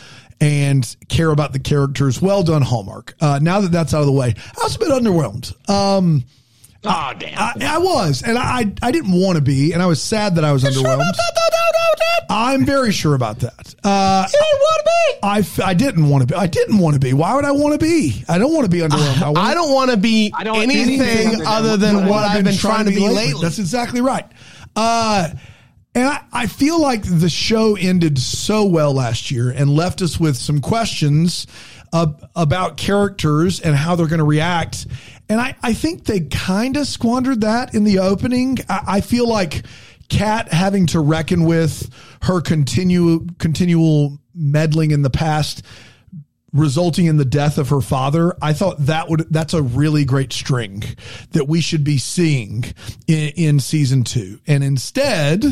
and 0.40 0.96
care 1.08 1.30
about 1.30 1.52
the 1.52 1.58
characters. 1.58 2.22
Well 2.22 2.44
done, 2.44 2.62
Hallmark. 2.62 3.14
Uh, 3.20 3.40
now 3.42 3.60
that 3.60 3.72
that's 3.72 3.94
out 3.94 4.00
of 4.00 4.06
the 4.06 4.12
way, 4.12 4.34
I 4.36 4.62
was 4.62 4.76
a 4.76 4.78
bit 4.78 4.88
underwhelmed. 4.88 5.68
Um, 5.68 6.24
Oh, 6.84 7.12
damn. 7.18 7.38
I, 7.38 7.52
I 7.62 7.78
was, 7.78 8.22
and 8.22 8.36
I 8.38 8.72
I 8.82 8.90
didn't 8.92 9.12
want 9.12 9.36
to 9.36 9.42
be, 9.42 9.72
and 9.72 9.82
I 9.82 9.86
was 9.86 10.02
sad 10.02 10.34
that 10.36 10.44
I 10.44 10.52
was 10.52 10.64
underwhelmed. 10.64 10.98
I'm 12.30 12.64
very 12.66 12.90
sure 12.92 13.14
about 13.14 13.40
that. 13.40 13.74
Uh, 13.84 14.26
You 14.32 14.38
didn't 14.40 14.60
want 14.60 14.78
to 14.78 14.84
be. 14.84 15.18
I, 15.26 15.38
f- 15.38 15.60
I 15.60 15.74
didn't 15.74 16.08
want 16.08 16.22
to 16.22 16.26
be. 16.26 16.34
I 16.34 16.46
didn't 16.46 16.78
want 16.78 16.94
to 16.94 17.00
be. 17.00 17.12
Why 17.12 17.34
would 17.34 17.44
I 17.44 17.52
want 17.52 17.78
to 17.78 17.84
be? 17.84 18.24
I 18.28 18.38
don't 18.38 18.52
want 18.52 18.64
to 18.64 18.70
be 18.70 18.78
underwhelmed. 18.80 19.22
I, 19.22 19.26
want 19.28 19.38
I 19.38 19.54
don't 19.54 19.72
want 19.72 19.90
to 19.92 19.96
be 19.96 20.32
I 20.36 20.42
don't 20.44 20.56
anything, 20.62 21.00
anything 21.00 21.46
other 21.46 21.76
than 21.76 21.96
I 21.96 22.00
what 22.00 22.08
want 22.10 22.24
I've 22.30 22.44
been 22.44 22.54
trying 22.56 22.86
to 22.86 22.90
be 22.90 23.08
lately. 23.08 23.40
That's 23.42 23.58
exactly 23.58 24.00
right. 24.00 24.26
Uh, 24.74 25.28
and 25.94 26.08
I, 26.08 26.24
I 26.32 26.46
feel 26.46 26.80
like 26.80 27.02
the 27.04 27.28
show 27.30 27.76
ended 27.76 28.18
so 28.18 28.64
well 28.66 28.92
last 28.92 29.30
year 29.30 29.50
and 29.50 29.70
left 29.70 30.02
us 30.02 30.18
with 30.18 30.36
some 30.36 30.60
questions 30.60 31.46
uh, 31.92 32.06
about 32.34 32.76
characters 32.76 33.60
and 33.60 33.76
how 33.76 33.94
they're 33.94 34.08
going 34.08 34.18
to 34.18 34.24
react. 34.24 34.86
And 35.28 35.40
I, 35.40 35.56
I 35.62 35.72
think 35.72 36.04
they 36.04 36.20
kind 36.20 36.76
of 36.76 36.86
squandered 36.86 37.40
that 37.42 37.74
in 37.74 37.84
the 37.84 38.00
opening. 38.00 38.58
I, 38.68 38.80
I 38.86 39.00
feel 39.00 39.28
like 39.28 39.64
Kat 40.08 40.52
having 40.52 40.86
to 40.86 41.00
reckon 41.00 41.44
with 41.44 41.88
her 42.22 42.40
continue 42.40 43.26
continual 43.38 44.18
meddling 44.34 44.90
in 44.90 45.02
the 45.02 45.10
past 45.10 45.64
resulting 46.52 47.06
in 47.06 47.16
the 47.16 47.24
death 47.24 47.58
of 47.58 47.70
her 47.70 47.80
father 47.80 48.32
i 48.40 48.52
thought 48.52 48.76
that 48.78 49.08
would 49.08 49.26
that's 49.30 49.54
a 49.54 49.62
really 49.62 50.04
great 50.04 50.32
string 50.32 50.84
that 51.32 51.48
we 51.48 51.60
should 51.60 51.82
be 51.82 51.98
seeing 51.98 52.64
in, 53.06 53.28
in 53.36 53.60
season 53.60 54.04
two. 54.04 54.40
And 54.46 54.64
instead 54.64 55.44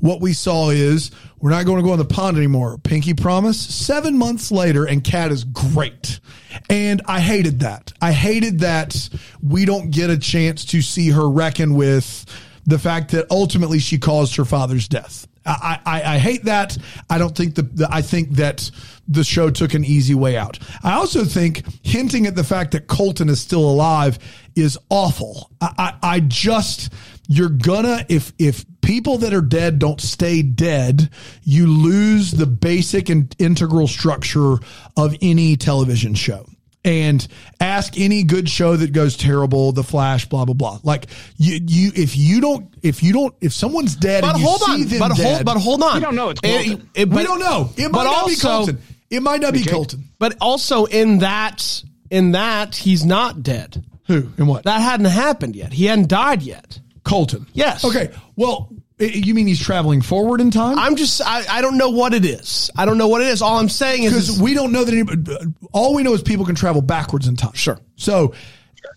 what 0.00 0.20
we 0.20 0.32
saw 0.32 0.70
is 0.70 1.10
we're 1.40 1.50
not 1.50 1.64
going 1.64 1.78
to 1.78 1.82
go 1.82 1.92
on 1.92 1.98
the 1.98 2.04
pond 2.04 2.36
anymore. 2.36 2.78
Pinky 2.78 3.14
promise 3.14 3.58
seven 3.58 4.16
months 4.18 4.50
later 4.50 4.84
and 4.84 5.02
Kat 5.02 5.30
is 5.30 5.44
great. 5.44 6.20
And 6.68 7.02
i 7.06 7.20
hated 7.20 7.60
that. 7.60 7.92
I 8.00 8.12
hated 8.12 8.60
that 8.60 9.08
we 9.42 9.64
don't 9.64 9.90
get 9.90 10.10
a 10.10 10.18
chance 10.18 10.64
to 10.66 10.82
see 10.82 11.10
her 11.10 11.28
reckon 11.28 11.74
with 11.74 12.24
the 12.64 12.78
fact 12.78 13.12
that 13.12 13.26
ultimately 13.30 13.78
she 13.78 13.98
caused 13.98 14.36
her 14.36 14.44
father's 14.44 14.88
death 14.88 15.26
I, 15.46 15.78
I, 15.86 16.02
I 16.14 16.18
hate 16.18 16.44
that. 16.44 16.76
I 17.08 17.18
don't 17.18 17.36
think 17.36 17.54
the, 17.54 17.62
the 17.62 17.88
I 17.90 18.02
think 18.02 18.30
that 18.32 18.70
the 19.08 19.22
show 19.22 19.50
took 19.50 19.74
an 19.74 19.84
easy 19.84 20.14
way 20.14 20.36
out. 20.36 20.58
I 20.82 20.94
also 20.94 21.24
think 21.24 21.62
hinting 21.84 22.26
at 22.26 22.34
the 22.34 22.44
fact 22.44 22.72
that 22.72 22.88
Colton 22.88 23.28
is 23.28 23.40
still 23.40 23.64
alive 23.68 24.18
is 24.56 24.78
awful. 24.90 25.50
I, 25.60 25.72
I, 25.78 26.14
I 26.14 26.20
just 26.20 26.92
you're 27.28 27.48
gonna 27.48 28.04
if 28.08 28.32
if 28.38 28.64
people 28.80 29.18
that 29.18 29.32
are 29.32 29.40
dead 29.40 29.78
don't 29.78 30.00
stay 30.00 30.42
dead, 30.42 31.10
you 31.42 31.66
lose 31.66 32.32
the 32.32 32.46
basic 32.46 33.08
and 33.08 33.34
integral 33.38 33.86
structure 33.86 34.56
of 34.96 35.16
any 35.22 35.56
television 35.56 36.14
show 36.14 36.46
and 36.86 37.26
ask 37.60 37.98
any 37.98 38.22
good 38.22 38.48
show 38.48 38.76
that 38.76 38.92
goes 38.92 39.16
terrible, 39.16 39.72
The 39.72 39.82
Flash, 39.84 40.26
blah 40.28 40.44
blah 40.44 40.54
blah. 40.54 40.78
Like 40.82 41.08
you, 41.36 41.58
you 41.66 41.90
if 41.94 42.16
you 42.16 42.40
don't, 42.40 42.72
if 42.82 43.02
you 43.02 43.12
don't, 43.12 43.34
if 43.40 43.52
someone's 43.52 43.96
dead, 43.96 44.22
But 44.22 44.30
and 44.36 44.38
you 44.40 44.46
hold 44.46 44.60
see 44.62 44.72
on. 44.72 44.88
them 44.88 44.98
But 45.00 45.16
dead, 45.16 45.26
hold. 45.34 45.44
But 45.44 45.56
hold 45.58 45.82
on. 45.82 45.94
We 45.96 46.00
don't 46.00 46.14
know 46.14 46.30
it's 46.30 46.40
It- 46.42 46.66
Colton. 46.68 46.90
it- 46.94 47.08
we 47.10 47.22
don't 47.24 47.40
know. 47.40 47.70
It 47.76 47.82
might 47.90 47.92
but 47.92 48.04
not 48.04 48.28
be 48.28 48.36
Colton. 48.36 48.78
It 49.10 49.22
might 49.22 49.40
not 49.40 49.52
be 49.52 49.60
Okay. 49.60 49.70
Colton. 49.70 50.04
But 50.18 50.36
also 50.40 50.84
in 50.86 51.18
that, 51.18 51.82
in 52.10 52.32
that, 52.32 52.74
he's 52.76 53.04
not 53.04 53.42
dead. 53.42 53.84
Who 54.06 54.28
and 54.38 54.46
what? 54.48 54.62
That 54.64 54.80
hadn't 54.80 55.06
happened 55.06 55.56
yet. 55.56 55.72
He 55.72 55.84
hadn't 55.86 56.08
died 56.08 56.42
yet. 56.42 56.78
Colton. 57.04 57.46
Yes. 57.52 57.84
Okay. 57.84 58.10
Well, 58.36 58.68
i- 58.72 58.76
Eh, 58.98 59.10
you 59.12 59.34
mean 59.34 59.46
he's 59.46 59.60
traveling 59.60 60.02
forward 60.02 60.40
in 60.40 60.50
time? 60.50 60.78
I'm 60.78 60.96
just, 60.96 61.20
I, 61.20 61.44
I 61.48 61.60
don't 61.60 61.76
know 61.76 61.90
what 61.90 62.14
it 62.14 62.24
is. 62.24 62.70
I 62.76 62.84
don't 62.84 62.98
know 62.98 63.08
what 63.08 63.20
it 63.20 63.28
is. 63.28 63.42
All 63.42 63.58
I'm 63.58 63.68
saying 63.68 64.04
is, 64.04 64.12
because 64.12 64.40
we 64.40 64.54
don't 64.54 64.72
know 64.72 64.84
that 64.84 64.92
anybody. 64.92 65.32
Uh, 65.32 65.46
all 65.72 65.94
we 65.94 66.02
know 66.02 66.14
is 66.14 66.22
people 66.22 66.46
can 66.46 66.54
travel 66.54 66.82
backwards 66.82 67.28
in 67.28 67.36
time. 67.36 67.52
Sure. 67.52 67.78
So 67.96 68.34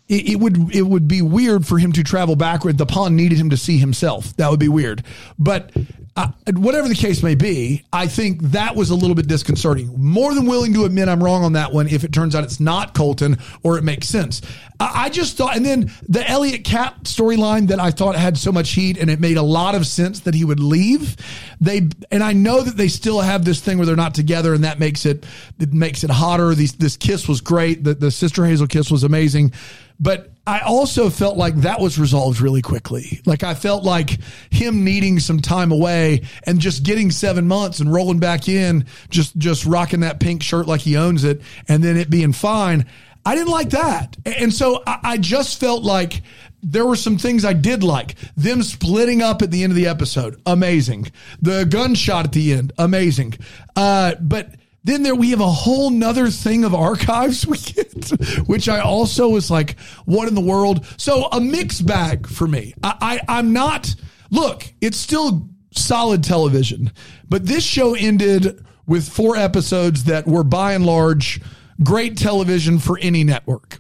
it, 0.08 0.30
it 0.30 0.36
would 0.38 0.74
it 0.76 0.84
would 0.84 1.08
be 1.08 1.22
weird 1.22 1.66
for 1.66 1.78
him 1.78 1.92
to 1.94 2.04
travel 2.04 2.36
backward. 2.36 2.78
The 2.78 2.86
pawn 2.86 3.16
needed 3.16 3.38
him 3.38 3.50
to 3.52 3.58
see 3.58 3.78
himself. 3.78 4.36
That 4.38 4.50
would 4.50 4.60
be 4.60 4.70
weird. 4.70 5.04
But 5.38 5.72
uh, 6.20 6.28
whatever 6.58 6.90
the 6.90 6.96
case 6.96 7.24
may 7.24 7.34
be, 7.36 7.86
I 7.94 8.08
think 8.08 8.42
that 8.42 8.76
was 8.76 8.90
a 8.90 8.96
little 8.96 9.16
bit 9.16 9.28
disconcerting. 9.28 9.94
More 9.98 10.34
than 10.34 10.48
willing 10.48 10.74
to 10.74 10.84
admit 10.84 11.08
I'm 11.08 11.24
wrong 11.24 11.46
on 11.46 11.54
that 11.54 11.72
one 11.72 11.88
if 11.88 12.04
it 12.04 12.12
turns 12.12 12.36
out 12.36 12.44
it's 12.44 12.60
not 12.60 12.94
Colton 12.94 13.38
or 13.64 13.78
it 13.78 13.86
makes 13.86 14.10
sense. 14.10 14.42
I, 14.82 15.06
I 15.06 15.10
just 15.10 15.38
thought, 15.38 15.56
and 15.56 15.66
then 15.66 15.94
the 16.10 16.30
Elliot 16.30 16.66
Kat 16.66 17.04
storyline 17.04 17.70
that 17.70 17.80
I 17.80 17.92
thought 17.92 18.18
had 18.18 18.38
so 18.38 18.52
much 18.52 18.72
heat 18.72 18.98
and 18.98 19.10
it 19.10 19.22
made 19.22 19.38
a 19.38 19.42
lot 19.42 19.76
of 19.76 19.88
sense 19.88 20.20
that 20.22 20.34
he 20.34 20.44
would 20.44 20.60
leave. 20.60 21.16
They 21.62 21.88
and 22.12 22.22
I 22.22 22.34
know 22.34 22.64
that 22.64 22.76
they 22.76 22.90
still 22.90 23.22
have 23.22 23.46
this 23.46 23.62
thing 23.62 23.78
where 23.78 23.86
they're 23.86 23.96
not 23.96 24.14
together, 24.14 24.54
and 24.54 24.66
that 24.66 24.78
makes 24.78 25.06
it 25.06 25.26
it 25.58 25.74
makes 25.74 26.04
it 26.04 26.10
hotter. 26.10 26.54
These 26.54 26.74
this 26.74 26.98
kiss 26.98 27.30
was 27.30 27.40
great. 27.40 27.84
The 27.86 27.94
the 27.94 28.12
sister 28.12 28.46
Hazel 28.46 28.68
kiss 28.68 28.92
was 28.92 29.06
amazing, 29.06 29.54
but 30.00 30.32
I 30.48 30.62
also 30.62 31.10
felt 31.10 31.38
like 31.38 31.56
that 31.58 31.80
was 31.80 32.00
resolved 32.00 32.42
really 32.42 32.62
quickly. 32.62 33.22
Like 33.26 33.44
I 33.44 33.54
felt 33.54 33.84
like 33.84 34.18
him 34.50 34.84
needing 34.84 35.20
some 35.20 35.40
time 35.40 35.72
away 35.72 36.24
and 36.44 36.60
just 36.60 36.84
getting 36.84 37.12
seven 37.12 37.48
months 37.48 37.80
and 37.80 37.94
rolling 37.94 38.20
back 38.20 38.48
in, 38.48 38.86
just 39.10 39.38
just 39.38 39.66
rocking 39.66 40.00
that 40.00 40.20
pink 40.20 40.42
shirt 40.42 40.68
like 40.68 40.82
he 40.82 40.98
owns 40.98 41.24
it, 41.24 41.42
and 41.68 41.84
then 41.84 41.98
it 41.98 42.10
being 42.10 42.34
fine. 42.34 42.86
I 43.26 43.36
didn't 43.36 43.52
like 43.52 43.72
that, 43.72 44.16
and 44.26 44.52
so 44.52 44.82
I, 44.88 45.00
I 45.04 45.18
just 45.18 45.60
felt 45.60 45.84
like 45.84 46.24
there 46.64 46.86
were 46.86 46.96
some 46.96 47.18
things 47.18 47.46
I 47.46 47.54
did 47.54 47.84
like. 47.84 48.16
Them 48.36 48.64
splitting 48.64 49.22
up 49.22 49.42
at 49.42 49.52
the 49.52 49.64
end 49.64 49.72
of 49.72 49.76
the 49.76 49.88
episode, 49.88 50.42
amazing. 50.46 51.12
The 51.42 51.66
gunshot 51.66 52.26
at 52.26 52.32
the 52.32 52.54
end, 52.54 52.74
amazing. 52.78 53.36
Uh, 53.76 54.16
but 54.20 54.56
then 54.84 55.04
there 55.04 55.16
we 55.16 55.32
have 55.32 55.42
a 55.42 55.48
whole 55.48 55.90
nother 55.90 56.30
thing 56.30 56.64
of 56.64 56.74
archives 56.74 57.46
we 57.48 57.58
get, 57.58 58.10
which 58.48 58.70
I 58.70 58.80
also 58.80 59.30
was 59.30 59.52
like, 59.52 59.80
what 60.06 60.28
in 60.28 60.36
the 60.36 60.42
world? 60.42 60.86
So 60.98 61.26
a 61.26 61.42
mixed 61.42 61.86
bag 61.86 62.28
for 62.28 62.48
me. 62.48 62.74
I, 62.84 63.22
I 63.28 63.38
I'm 63.40 63.54
not 63.54 63.94
look, 64.30 64.64
it's 64.82 64.98
still 64.98 65.50
solid 65.72 66.24
television, 66.24 66.92
but 67.28 67.46
this 67.46 67.64
show 67.64 67.96
ended 67.96 68.66
with 68.86 69.08
four 69.08 69.36
episodes 69.36 70.06
that 70.06 70.28
were 70.28 70.44
by 70.44 70.74
and 70.74 70.86
large 70.86 71.42
great 71.84 72.18
television 72.18 72.80
for 72.80 72.98
any 73.00 73.24
network. 73.24 73.80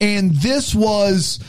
And 0.00 0.32
this 0.32 0.74
was 0.74 1.40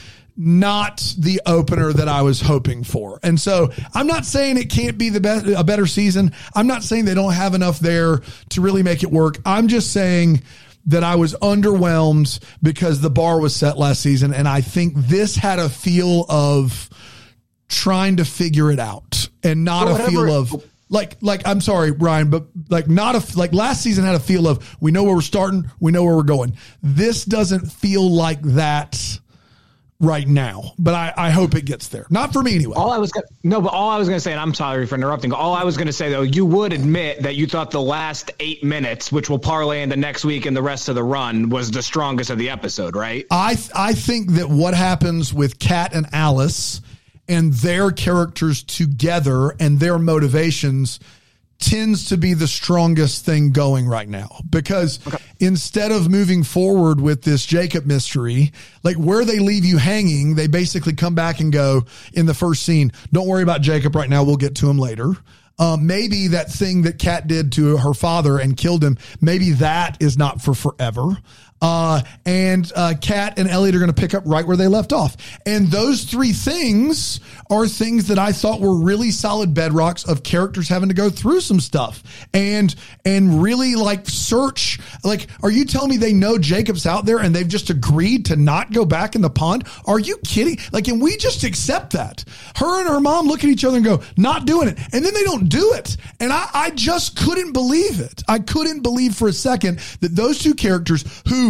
not 0.41 1.13
the 1.17 1.41
opener 1.45 1.91
that 1.91 2.07
I 2.07 2.21
was 2.21 2.39
hoping 2.39 2.85
for. 2.85 3.19
And 3.23 3.37
so 3.37 3.73
I'm 3.93 4.07
not 4.07 4.25
saying 4.25 4.57
it 4.57 4.69
can't 4.69 4.97
be 4.97 5.09
the 5.09 5.19
best, 5.19 5.45
a 5.45 5.65
better 5.65 5.85
season. 5.85 6.31
I'm 6.55 6.65
not 6.65 6.81
saying 6.81 7.03
they 7.03 7.13
don't 7.13 7.33
have 7.33 7.55
enough 7.55 7.79
there 7.79 8.21
to 8.51 8.61
really 8.61 8.81
make 8.81 9.03
it 9.03 9.11
work. 9.11 9.37
I'm 9.45 9.67
just 9.67 9.91
saying 9.91 10.41
that 10.85 11.03
I 11.03 11.15
was 11.15 11.35
underwhelmed 11.41 12.39
because 12.63 13.01
the 13.01 13.09
bar 13.09 13.41
was 13.41 13.53
set 13.53 13.77
last 13.77 14.01
season. 14.01 14.33
And 14.33 14.47
I 14.47 14.61
think 14.61 14.93
this 14.95 15.35
had 15.35 15.59
a 15.59 15.67
feel 15.67 16.25
of 16.29 16.89
trying 17.67 18.15
to 18.15 18.25
figure 18.25 18.71
it 18.71 18.79
out 18.79 19.27
and 19.43 19.65
not 19.65 19.87
Well, 19.87 20.01
a 20.01 20.09
feel 20.09 20.31
of 20.31 20.65
like 20.87 21.17
like 21.19 21.45
I'm 21.45 21.59
sorry, 21.59 21.91
Ryan, 21.91 22.29
but 22.29 22.47
like 22.69 22.87
not 22.87 23.15
a 23.15 23.37
like 23.37 23.53
last 23.53 23.83
season 23.83 24.05
had 24.05 24.15
a 24.15 24.21
feel 24.21 24.47
of 24.47 24.77
we 24.79 24.91
know 24.91 25.03
where 25.03 25.15
we're 25.15 25.21
starting, 25.21 25.69
we 25.81 25.91
know 25.91 26.05
where 26.05 26.15
we're 26.15 26.23
going. 26.23 26.55
This 26.81 27.25
doesn't 27.25 27.69
feel 27.71 28.09
like 28.09 28.41
that 28.41 29.19
right 29.99 30.27
now, 30.27 30.73
but 30.79 30.93
I, 30.93 31.13
I 31.17 31.29
hope 31.29 31.55
it 31.55 31.65
gets 31.65 31.89
there. 31.89 32.05
Not 32.09 32.31
for 32.31 32.41
me 32.41 32.55
anyway. 32.55 32.75
All 32.77 32.91
I 32.91 32.97
was 32.97 33.11
gonna, 33.11 33.27
no, 33.43 33.61
but 33.61 33.73
all 33.73 33.89
I 33.89 33.97
was 33.97 34.07
going 34.07 34.17
to 34.17 34.21
say, 34.21 34.31
and 34.31 34.39
I'm 34.39 34.53
sorry 34.53 34.85
for 34.85 34.95
interrupting. 34.95 35.33
All 35.33 35.53
I 35.53 35.63
was 35.63 35.75
going 35.75 35.87
to 35.87 35.93
say 35.93 36.09
though, 36.09 36.21
you 36.21 36.45
would 36.45 36.71
admit 36.71 37.21
that 37.23 37.35
you 37.35 37.47
thought 37.47 37.71
the 37.71 37.81
last 37.81 38.31
eight 38.39 38.63
minutes, 38.63 39.11
which 39.11 39.29
will 39.29 39.39
parlay 39.39 39.81
into 39.81 39.97
next 39.97 40.23
week 40.23 40.45
and 40.45 40.55
the 40.55 40.61
rest 40.61 40.87
of 40.89 40.95
the 40.95 41.03
run, 41.03 41.49
was 41.49 41.69
the 41.71 41.83
strongest 41.83 42.29
of 42.29 42.37
the 42.37 42.49
episode, 42.49 42.95
right? 42.95 43.25
I 43.29 43.57
I 43.75 43.93
think 43.93 44.31
that 44.31 44.49
what 44.49 44.73
happens 44.73 45.33
with 45.33 45.59
Kat 45.59 45.93
and 45.93 46.07
Alice 46.13 46.81
and 47.27 47.53
their 47.53 47.91
characters 47.91 48.63
together 48.63 49.55
and 49.59 49.79
their 49.79 49.99
motivations 49.99 50.99
tends 51.59 52.05
to 52.05 52.17
be 52.17 52.33
the 52.33 52.47
strongest 52.47 53.25
thing 53.25 53.51
going 53.51 53.85
right 53.87 54.07
now 54.07 54.29
because 54.49 54.99
instead 55.39 55.91
of 55.91 56.09
moving 56.09 56.43
forward 56.43 57.01
with 57.01 57.23
this 57.23 57.45
Jacob 57.45 57.85
mystery, 57.85 58.51
like 58.83 58.95
where 58.95 59.25
they 59.25 59.39
leave 59.39 59.65
you 59.65 59.77
hanging, 59.77 60.35
they 60.35 60.47
basically 60.47 60.93
come 60.93 61.15
back 61.15 61.39
and 61.39 61.51
go 61.51 61.85
in 62.13 62.25
the 62.25 62.33
first 62.33 62.63
scene, 62.63 62.91
don't 63.11 63.27
worry 63.27 63.43
about 63.43 63.61
Jacob 63.61 63.95
right 63.95 64.09
now. 64.09 64.23
We'll 64.23 64.37
get 64.37 64.55
to 64.55 64.69
him 64.69 64.79
later. 64.79 65.13
Um, 65.59 65.85
maybe 65.85 66.27
that 66.29 66.49
thing 66.49 66.83
that 66.83 66.99
Kat 66.99 67.27
did 67.27 67.51
to 67.53 67.75
her 67.77 67.93
father 67.93 68.39
and 68.39 68.55
killed 68.55 68.81
him, 68.81 68.97
maybe 69.19 69.51
that 69.51 69.97
is 70.01 70.17
not 70.17 70.41
for 70.41 70.53
forever. 70.53 71.17
Uh, 71.61 72.01
and 72.25 72.71
uh, 72.75 72.93
Kat 73.01 73.37
and 73.37 73.49
Elliot 73.49 73.75
are 73.75 73.79
going 73.79 73.91
to 73.91 73.99
pick 73.99 74.13
up 74.13 74.23
right 74.25 74.45
where 74.45 74.57
they 74.57 74.67
left 74.67 74.93
off. 74.93 75.17
And 75.45 75.67
those 75.67 76.03
three 76.03 76.31
things 76.31 77.19
are 77.49 77.67
things 77.67 78.07
that 78.07 78.19
I 78.19 78.31
thought 78.31 78.61
were 78.61 78.75
really 78.75 79.11
solid 79.11 79.53
bedrocks 79.53 80.07
of 80.07 80.23
characters 80.23 80.69
having 80.69 80.89
to 80.89 80.95
go 80.95 81.09
through 81.09 81.41
some 81.41 81.59
stuff 81.59 82.03
and 82.33 82.73
and 83.05 83.41
really 83.41 83.75
like 83.75 84.07
search. 84.07 84.79
Like, 85.03 85.27
are 85.43 85.51
you 85.51 85.65
telling 85.65 85.89
me 85.89 85.97
they 85.97 86.13
know 86.13 86.37
Jacob's 86.37 86.85
out 86.85 87.05
there 87.05 87.19
and 87.19 87.35
they've 87.35 87.47
just 87.47 87.69
agreed 87.69 88.25
to 88.25 88.35
not 88.35 88.71
go 88.71 88.85
back 88.85 89.15
in 89.15 89.21
the 89.21 89.29
pond? 89.29 89.67
Are 89.85 89.99
you 89.99 90.17
kidding? 90.25 90.57
Like, 90.71 90.85
can 90.85 90.99
we 90.99 91.17
just 91.17 91.43
accept 91.43 91.93
that? 91.93 92.23
Her 92.55 92.79
and 92.79 92.87
her 92.87 92.99
mom 92.99 93.27
look 93.27 93.43
at 93.43 93.49
each 93.49 93.65
other 93.65 93.77
and 93.77 93.85
go, 93.85 94.01
not 94.17 94.45
doing 94.45 94.67
it. 94.69 94.79
And 94.93 95.03
then 95.03 95.13
they 95.13 95.23
don't 95.23 95.49
do 95.49 95.73
it. 95.73 95.97
And 96.19 96.31
I, 96.31 96.47
I 96.53 96.69
just 96.71 97.17
couldn't 97.17 97.53
believe 97.53 97.99
it. 97.99 98.23
I 98.27 98.39
couldn't 98.39 98.81
believe 98.81 99.15
for 99.15 99.27
a 99.27 99.33
second 99.33 99.79
that 100.01 100.15
those 100.15 100.39
two 100.39 100.53
characters 100.53 101.03
who 101.27 101.48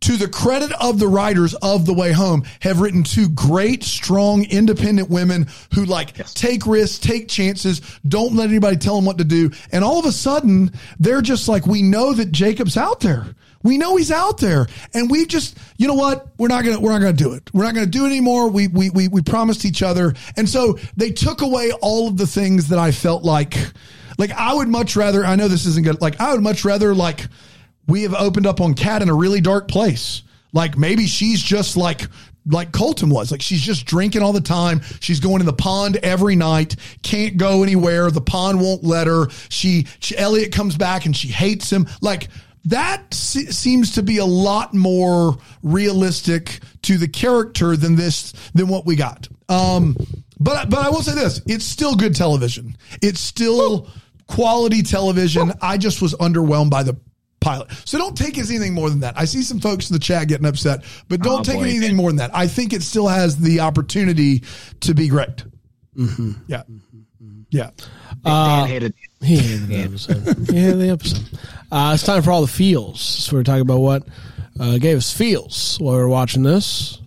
to 0.00 0.16
the 0.16 0.28
credit 0.28 0.70
of 0.80 0.98
the 0.98 1.08
writers 1.08 1.54
of 1.54 1.86
The 1.86 1.94
Way 1.94 2.12
Home, 2.12 2.44
have 2.60 2.80
written 2.80 3.02
two 3.02 3.28
great, 3.30 3.82
strong, 3.82 4.44
independent 4.44 5.08
women 5.08 5.48
who 5.72 5.84
like 5.86 6.14
take 6.34 6.66
risks, 6.66 6.98
take 6.98 7.28
chances, 7.28 7.80
don't 8.06 8.34
let 8.34 8.50
anybody 8.50 8.76
tell 8.76 8.96
them 8.96 9.06
what 9.06 9.18
to 9.18 9.24
do. 9.24 9.50
And 9.72 9.82
all 9.82 9.98
of 9.98 10.06
a 10.06 10.12
sudden, 10.12 10.72
they're 11.00 11.22
just 11.22 11.48
like, 11.48 11.66
we 11.66 11.82
know 11.82 12.12
that 12.12 12.32
Jacob's 12.32 12.76
out 12.76 13.00
there. 13.00 13.34
We 13.62 13.78
know 13.78 13.96
he's 13.96 14.12
out 14.12 14.36
there, 14.36 14.66
and 14.92 15.10
we 15.10 15.24
just, 15.24 15.56
you 15.78 15.88
know 15.88 15.94
what? 15.94 16.28
We're 16.36 16.48
not 16.48 16.64
gonna, 16.64 16.78
we're 16.78 16.92
not 16.92 16.98
gonna 16.98 17.14
do 17.14 17.32
it. 17.32 17.48
We're 17.54 17.64
not 17.64 17.72
gonna 17.74 17.86
do 17.86 18.04
it 18.04 18.08
anymore. 18.08 18.50
We, 18.50 18.68
we, 18.68 18.90
we, 18.90 19.08
we 19.08 19.22
promised 19.22 19.64
each 19.64 19.82
other, 19.82 20.12
and 20.36 20.46
so 20.46 20.78
they 20.98 21.10
took 21.10 21.40
away 21.40 21.72
all 21.80 22.08
of 22.08 22.18
the 22.18 22.26
things 22.26 22.68
that 22.68 22.78
I 22.78 22.90
felt 22.92 23.24
like, 23.24 23.56
like 24.18 24.32
I 24.32 24.52
would 24.52 24.68
much 24.68 24.96
rather. 24.96 25.24
I 25.24 25.36
know 25.36 25.48
this 25.48 25.64
isn't 25.64 25.82
good. 25.82 26.02
Like 26.02 26.20
I 26.20 26.34
would 26.34 26.42
much 26.42 26.66
rather 26.66 26.94
like 26.94 27.26
we 27.86 28.02
have 28.02 28.14
opened 28.14 28.46
up 28.46 28.60
on 28.60 28.74
Kat 28.74 29.02
in 29.02 29.08
a 29.08 29.14
really 29.14 29.40
dark 29.40 29.68
place. 29.68 30.22
Like 30.52 30.78
maybe 30.78 31.06
she's 31.06 31.42
just 31.42 31.76
like 31.76 32.02
like 32.46 32.72
Colton 32.72 33.10
was. 33.10 33.30
Like 33.30 33.42
she's 33.42 33.62
just 33.62 33.86
drinking 33.86 34.22
all 34.22 34.32
the 34.32 34.40
time. 34.40 34.82
She's 35.00 35.20
going 35.20 35.40
in 35.40 35.46
the 35.46 35.52
pond 35.52 35.96
every 35.96 36.36
night. 36.36 36.76
Can't 37.02 37.36
go 37.36 37.62
anywhere. 37.62 38.10
The 38.10 38.20
pond 38.20 38.60
won't 38.60 38.84
let 38.84 39.06
her. 39.06 39.28
She, 39.48 39.86
she 40.00 40.16
Elliot 40.16 40.52
comes 40.52 40.76
back 40.76 41.06
and 41.06 41.16
she 41.16 41.28
hates 41.28 41.70
him. 41.70 41.86
Like 42.00 42.28
that 42.66 43.12
se- 43.12 43.46
seems 43.46 43.92
to 43.92 44.02
be 44.02 44.18
a 44.18 44.24
lot 44.24 44.74
more 44.74 45.38
realistic 45.62 46.60
to 46.82 46.98
the 46.98 47.08
character 47.08 47.76
than 47.76 47.96
this 47.96 48.32
than 48.54 48.68
what 48.68 48.86
we 48.86 48.96
got. 48.96 49.28
Um, 49.48 49.96
but 50.38 50.70
but 50.70 50.78
I 50.80 50.90
will 50.90 51.02
say 51.02 51.14
this: 51.14 51.40
it's 51.46 51.64
still 51.64 51.94
good 51.94 52.14
television. 52.14 52.76
It's 53.02 53.20
still 53.20 53.88
quality 54.26 54.82
television. 54.82 55.52
I 55.60 55.78
just 55.78 56.00
was 56.00 56.14
underwhelmed 56.14 56.70
by 56.70 56.82
the 56.82 56.98
pilot. 57.44 57.70
So 57.84 57.98
don't 57.98 58.16
take 58.16 58.36
it 58.38 58.40
as 58.42 58.50
anything 58.50 58.74
more 58.74 58.90
than 58.90 59.00
that. 59.00 59.14
I 59.16 59.24
see 59.26 59.42
some 59.42 59.60
folks 59.60 59.90
in 59.90 59.94
the 59.94 60.00
chat 60.00 60.28
getting 60.28 60.46
upset, 60.46 60.84
but 61.08 61.20
don't 61.22 61.40
Oh, 61.40 61.42
take 61.44 61.56
boy. 61.56 61.64
it 61.64 61.70
anything 61.70 61.96
more 61.96 62.08
than 62.10 62.16
that. 62.16 62.30
I 62.34 62.46
think 62.48 62.72
it 62.72 62.82
still 62.82 63.06
has 63.08 63.36
the 63.36 63.60
opportunity 63.60 64.42
to 64.80 64.94
be 64.94 65.08
great. 65.08 65.44
Yeah. 66.48 66.62
Yeah. 67.50 67.70
Dan 68.24 68.66
hated 68.68 68.94
He 69.22 69.36
hated 69.36 69.68
the 69.68 69.76
episode. 69.76 70.48
he 70.50 70.56
hated 70.60 70.78
the 70.80 70.88
episode. 70.90 71.24
Uh, 71.70 71.92
it's 71.94 72.02
time 72.02 72.22
for 72.22 72.32
all 72.32 72.40
the 72.40 72.48
feels. 72.48 73.00
So 73.00 73.36
we're 73.36 73.44
talking 73.44 73.60
about 73.62 73.78
what 73.80 74.02
uh, 74.58 74.78
gave 74.78 74.96
us 74.96 75.12
feels 75.12 75.76
while 75.78 75.94
we 75.94 76.00
were 76.00 76.08
watching 76.08 76.42
this. 76.42 77.00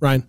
Ryan. 0.00 0.26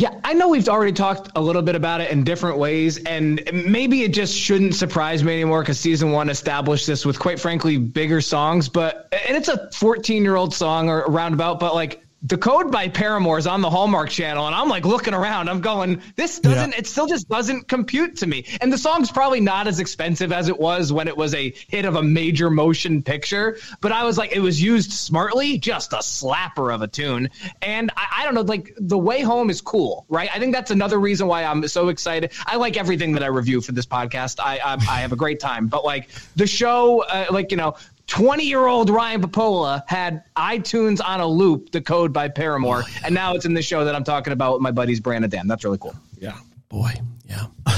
Yeah, 0.00 0.18
I 0.24 0.32
know 0.32 0.48
we've 0.48 0.66
already 0.66 0.94
talked 0.94 1.32
a 1.36 1.40
little 1.42 1.60
bit 1.60 1.74
about 1.74 2.00
it 2.00 2.10
in 2.10 2.24
different 2.24 2.56
ways, 2.56 2.96
and 3.04 3.42
maybe 3.52 4.02
it 4.02 4.14
just 4.14 4.34
shouldn't 4.34 4.74
surprise 4.74 5.22
me 5.22 5.34
anymore 5.34 5.60
because 5.60 5.78
season 5.78 6.10
one 6.10 6.30
established 6.30 6.86
this 6.86 7.04
with, 7.04 7.18
quite 7.18 7.38
frankly, 7.38 7.76
bigger 7.76 8.22
songs. 8.22 8.70
But 8.70 9.12
and 9.28 9.36
it's 9.36 9.48
a 9.48 9.70
14 9.72 10.22
year 10.22 10.36
old 10.36 10.54
song 10.54 10.88
or 10.88 11.04
roundabout, 11.04 11.60
but 11.60 11.74
like 11.74 12.02
Decode 12.26 12.70
by 12.70 12.88
Paramore 12.88 13.38
is 13.38 13.46
on 13.46 13.62
the 13.62 13.70
Hallmark 13.70 14.10
Channel, 14.10 14.46
and 14.46 14.54
I'm 14.54 14.68
like 14.68 14.84
looking 14.84 15.14
around, 15.14 15.48
I'm 15.48 15.62
going, 15.62 16.02
this 16.16 16.38
doesn't, 16.38 16.74
it 16.74 16.86
still 16.86 17.06
just 17.06 17.30
doesn't 17.30 17.66
compute 17.66 18.18
to 18.18 18.26
me. 18.26 18.44
And 18.60 18.70
the 18.70 18.76
song's 18.76 19.10
probably 19.10 19.40
not 19.40 19.66
as 19.66 19.80
expensive 19.80 20.30
as 20.30 20.48
it 20.50 20.60
was 20.60 20.92
when 20.92 21.08
it 21.08 21.16
was 21.16 21.34
a 21.34 21.50
hit 21.68 21.86
of 21.86 21.96
a 21.96 22.02
major 22.02 22.50
motion 22.50 23.02
picture, 23.02 23.56
but 23.80 23.90
I 23.90 24.04
was 24.04 24.18
like, 24.18 24.32
it 24.32 24.40
was 24.40 24.60
used 24.60 24.92
smartly, 24.92 25.56
just 25.56 25.94
a 25.94 25.98
slapper 25.98 26.74
of 26.74 26.82
a 26.82 26.88
tune. 26.88 27.30
And 27.62 27.90
I, 27.96 28.18
I 28.18 28.24
don't 28.24 28.34
know, 28.34 28.42
like 28.42 28.74
the 28.76 28.98
way 28.98 29.22
home 29.22 29.48
is 29.48 29.62
cool, 29.62 30.04
right? 30.10 30.28
I 30.34 30.38
think 30.38 30.54
that's 30.54 30.70
another 30.70 31.00
reason 31.00 31.26
why 31.26 31.44
I'm 31.44 31.66
so 31.68 31.88
excited. 31.88 32.32
I 32.44 32.56
like 32.56 32.76
everything 32.76 33.12
that 33.12 33.22
I 33.22 33.28
review 33.28 33.62
for 33.62 33.72
this 33.72 33.86
podcast. 33.86 34.40
I 34.40 34.58
I, 34.58 34.74
I 34.74 35.00
have 35.00 35.12
a 35.12 35.16
great 35.16 35.40
time, 35.40 35.68
but 35.68 35.86
like 35.86 36.10
the 36.36 36.46
show, 36.46 37.02
uh, 37.02 37.26
like 37.30 37.50
you 37.50 37.56
know. 37.56 37.76
20 38.10 38.44
year 38.44 38.66
old 38.66 38.90
Ryan 38.90 39.22
Pappolla 39.22 39.82
had 39.86 40.24
iTunes 40.36 41.00
on 41.02 41.20
a 41.20 41.26
loop, 41.26 41.70
Decode 41.70 42.12
by 42.12 42.28
Paramore, 42.28 42.82
and 43.04 43.14
now 43.14 43.34
it's 43.34 43.46
in 43.46 43.54
the 43.54 43.62
show 43.62 43.84
that 43.84 43.94
I'm 43.94 44.04
talking 44.04 44.32
about 44.32 44.54
with 44.54 44.62
my 44.62 44.70
buddies 44.72 45.00
Brandon 45.00 45.30
Dan. 45.30 45.46
That's 45.48 45.64
really 45.64 45.78
cool. 45.78 45.94
Yeah. 46.18 46.36
Boy. 46.68 46.92
Yeah. 47.28 47.46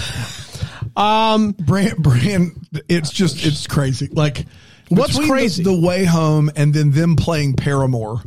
Um, 0.94 1.52
Brand, 1.52 1.96
brand, 2.02 2.66
it's 2.86 3.10
just 3.10 3.46
it's 3.46 3.66
crazy. 3.66 4.08
Like 4.08 4.44
What's 4.90 5.12
between 5.12 5.28
the- 5.28 5.32
crazy? 5.32 5.62
The, 5.62 5.80
way 5.80 6.04
home 6.04 6.50
and 6.54 6.74
then 6.74 6.90
them 6.90 7.16
playing 7.16 7.54
Paramore. 7.54 8.22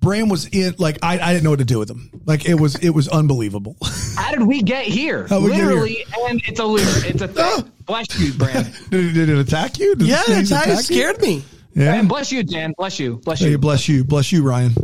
Brand 0.00 0.30
was 0.30 0.46
in 0.46 0.74
like 0.78 0.98
I, 1.02 1.18
I 1.18 1.32
didn't 1.32 1.44
know 1.44 1.50
what 1.50 1.58
to 1.58 1.64
do 1.64 1.78
with 1.78 1.90
him. 1.90 2.10
Like 2.24 2.46
it 2.48 2.54
was 2.54 2.76
it 2.76 2.90
was 2.90 3.06
unbelievable. 3.08 3.76
How 4.16 4.30
did 4.30 4.42
we 4.46 4.62
get 4.62 4.84
here? 4.86 5.26
How'd 5.28 5.42
we 5.42 5.50
get 5.50 5.56
here? 5.56 5.66
Literally, 5.66 6.04
and 6.28 6.42
it's 6.46 6.58
a 6.58 6.64
lyric. 6.64 7.04
It's 7.14 7.22
a 7.22 7.28
thing. 7.62 7.70
bless 7.86 8.18
you, 8.18 8.32
Brand. 8.32 8.72
did, 8.90 9.04
it, 9.06 9.12
did 9.12 9.28
it 9.28 9.38
attack 9.38 9.78
you? 9.78 9.94
Did 9.94 10.08
yeah, 10.08 10.22
sneeze 10.22 10.50
it 10.50 10.54
attack 10.56 10.68
you? 10.68 10.76
scared 10.76 11.20
me. 11.20 11.44
Yeah. 11.74 11.94
And 11.94 12.08
bless 12.08 12.32
you, 12.32 12.42
Dan. 12.42 12.72
Bless 12.76 12.98
you. 12.98 13.16
Bless 13.18 13.40
Hey, 13.40 13.50
you. 13.50 13.58
bless 13.58 13.88
you, 13.88 14.02
bless 14.04 14.32
you, 14.32 14.42
Ryan. 14.42 14.74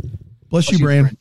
Bless, 0.49 0.71
you, 0.71 0.77
you, 0.77 0.85
Brand. 0.85 1.17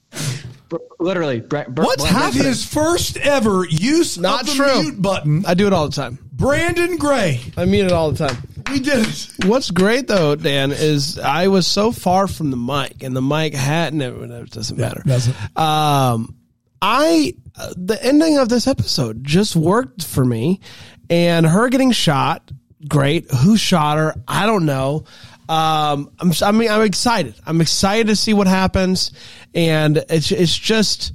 Br- 0.69 0.77
Literally. 1.01 1.41
Br- 1.41 1.63
Br- 1.69 1.83
What's 1.83 2.03
bless- 2.03 2.13
happening? 2.13 2.45
His 2.45 2.65
first 2.65 3.17
ever 3.17 3.65
use 3.69 4.17
Not 4.19 4.43
of 4.43 4.47
the 4.49 4.55
true. 4.55 4.83
mute 4.83 5.03
button. 5.03 5.45
I 5.47 5.55
do 5.55 5.67
it 5.67 5.73
all 5.73 5.89
the 5.89 5.97
time. 5.97 6.19
Brandon 6.33 6.97
Gray. 6.97 7.41
I 7.57 7.65
mean 7.65 7.85
it 7.87 7.93
all 7.93 8.13
the 8.13 8.29
time. 8.29 8.37
We 8.71 8.81
did 8.81 9.07
it. 9.07 9.29
What's 9.47 9.71
great 9.71 10.09
though, 10.09 10.35
Dan, 10.35 10.73
is 10.73 11.19
I 11.19 11.49
was 11.49 11.67
so 11.67 11.93
far 11.93 12.27
from 12.27 12.51
the 12.51 12.57
mic, 12.57 13.03
and 13.03 13.15
the 13.17 13.23
mic 13.23 13.55
had 13.55 13.95
never. 13.95 14.25
It 14.25 14.51
doesn't 14.51 14.77
matter. 14.79 15.03
doesn't. 15.07 15.37
Um, 15.57 16.37
I 16.83 17.35
uh, 17.57 17.73
the 17.77 18.03
ending 18.05 18.39
of 18.39 18.49
this 18.49 18.67
episode 18.67 19.25
just 19.25 19.57
worked 19.57 20.05
for 20.05 20.25
me, 20.25 20.61
and 21.09 21.47
her 21.47 21.69
getting 21.69 21.93
shot, 21.93 22.51
great. 22.89 23.31
Who 23.31 23.57
shot 23.57 23.99
her? 23.99 24.15
I 24.27 24.47
don't 24.47 24.67
know. 24.67 25.05
Um, 25.49 26.11
I'm. 26.19 26.33
I 26.43 26.53
mean, 26.53 26.71
I'm 26.71 26.83
excited. 26.83 27.35
I'm 27.47 27.61
excited 27.61 28.09
to 28.09 28.17
see 28.17 28.35
what 28.35 28.47
happens, 28.47 29.13
and 29.55 29.99
it's 30.09 30.31
it's 30.33 30.57
just. 30.57 31.13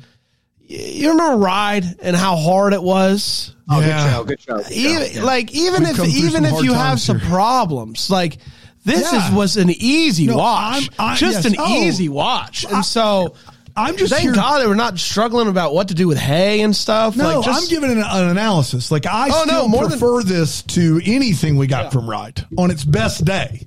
You 0.72 1.10
remember 1.12 1.38
Ride 1.38 1.86
and 2.02 2.16
how 2.16 2.36
hard 2.38 2.74
it 2.74 2.82
was? 2.82 3.54
Oh, 3.70 3.80
Yeah. 3.82 3.88
good 3.88 4.12
show. 4.12 4.24
Good 4.24 4.42
show. 4.42 4.58
Good 4.58 4.66
show. 4.68 4.74
even 4.74 5.24
like 5.26 5.52
even 5.54 5.84
We've 5.84 6.00
if 6.00 6.16
even 6.16 6.46
if 6.46 6.64
you 6.64 6.74
have 6.74 6.88
times 6.92 7.04
some 7.04 7.20
here. 7.20 7.30
problems 7.30 8.10
like 8.10 8.38
this 8.86 9.12
Yeah. 9.12 9.28
is 9.28 9.34
was 9.34 9.58
an 9.58 9.70
easy 9.70 10.28
No, 10.28 10.38
watch 10.38 10.90
I'm- 10.98 11.12
I- 11.14 11.16
just 11.18 11.44
yes. 11.44 11.46
an 11.46 11.56
Oh. 11.60 11.76
easy 11.84 12.08
watch 12.10 12.66
and 12.70 12.86
so 12.86 13.34
I'm 13.76 13.98
just 13.98 14.12
thank 14.12 14.24
here- 14.24 14.34
god 14.34 14.62
they 14.62 14.68
were 14.68 14.76
not 14.76 14.98
struggling 14.98 15.48
about 15.48 15.74
what 15.74 15.90
to 15.90 15.94
do 15.94 16.08
with 16.08 16.18
hay 16.18 16.62
and 16.62 16.76
stuff 16.76 17.16
No, 17.18 17.36
like 17.40 17.46
just, 17.46 17.64
I'm 17.64 17.70
giving 17.70 17.92
an, 17.92 18.00
an 18.04 18.30
analysis. 18.30 18.92
Like 18.92 19.06
I 19.06 19.28
Oh, 19.30 19.44
no, 19.44 19.44
still 19.46 19.68
more 19.68 19.88
than- 19.88 20.00
prefer 20.00 20.24
this 20.24 20.62
to 20.64 21.02
anything 21.06 21.58
we 21.58 21.68
got 21.68 21.92
from 21.92 22.10
Ride 22.10 22.46
on 22.58 22.72
its 22.72 22.84
best 22.86 23.24
day. 23.26 23.66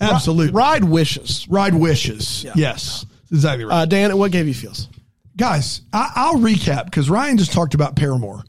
Absolutely. 0.00 0.52
ride 0.52 0.82
wishes 0.84 1.46
Ride 1.48 1.74
wishes. 1.74 2.44
Yes. 2.56 3.06
Exactly 3.30 3.64
right. 3.64 3.82
uh, 3.82 3.84
dan 3.86 4.16
what 4.18 4.30
gave 4.32 4.48
you 4.48 4.54
feels 4.54 4.88
Guys, 5.36 5.82
I, 5.92 6.12
I'll 6.14 6.36
recap 6.36 6.86
because 6.86 7.08
Ryan 7.08 7.38
just 7.38 7.52
talked 7.52 7.74
about 7.74 7.96
Paramore. 7.96 8.44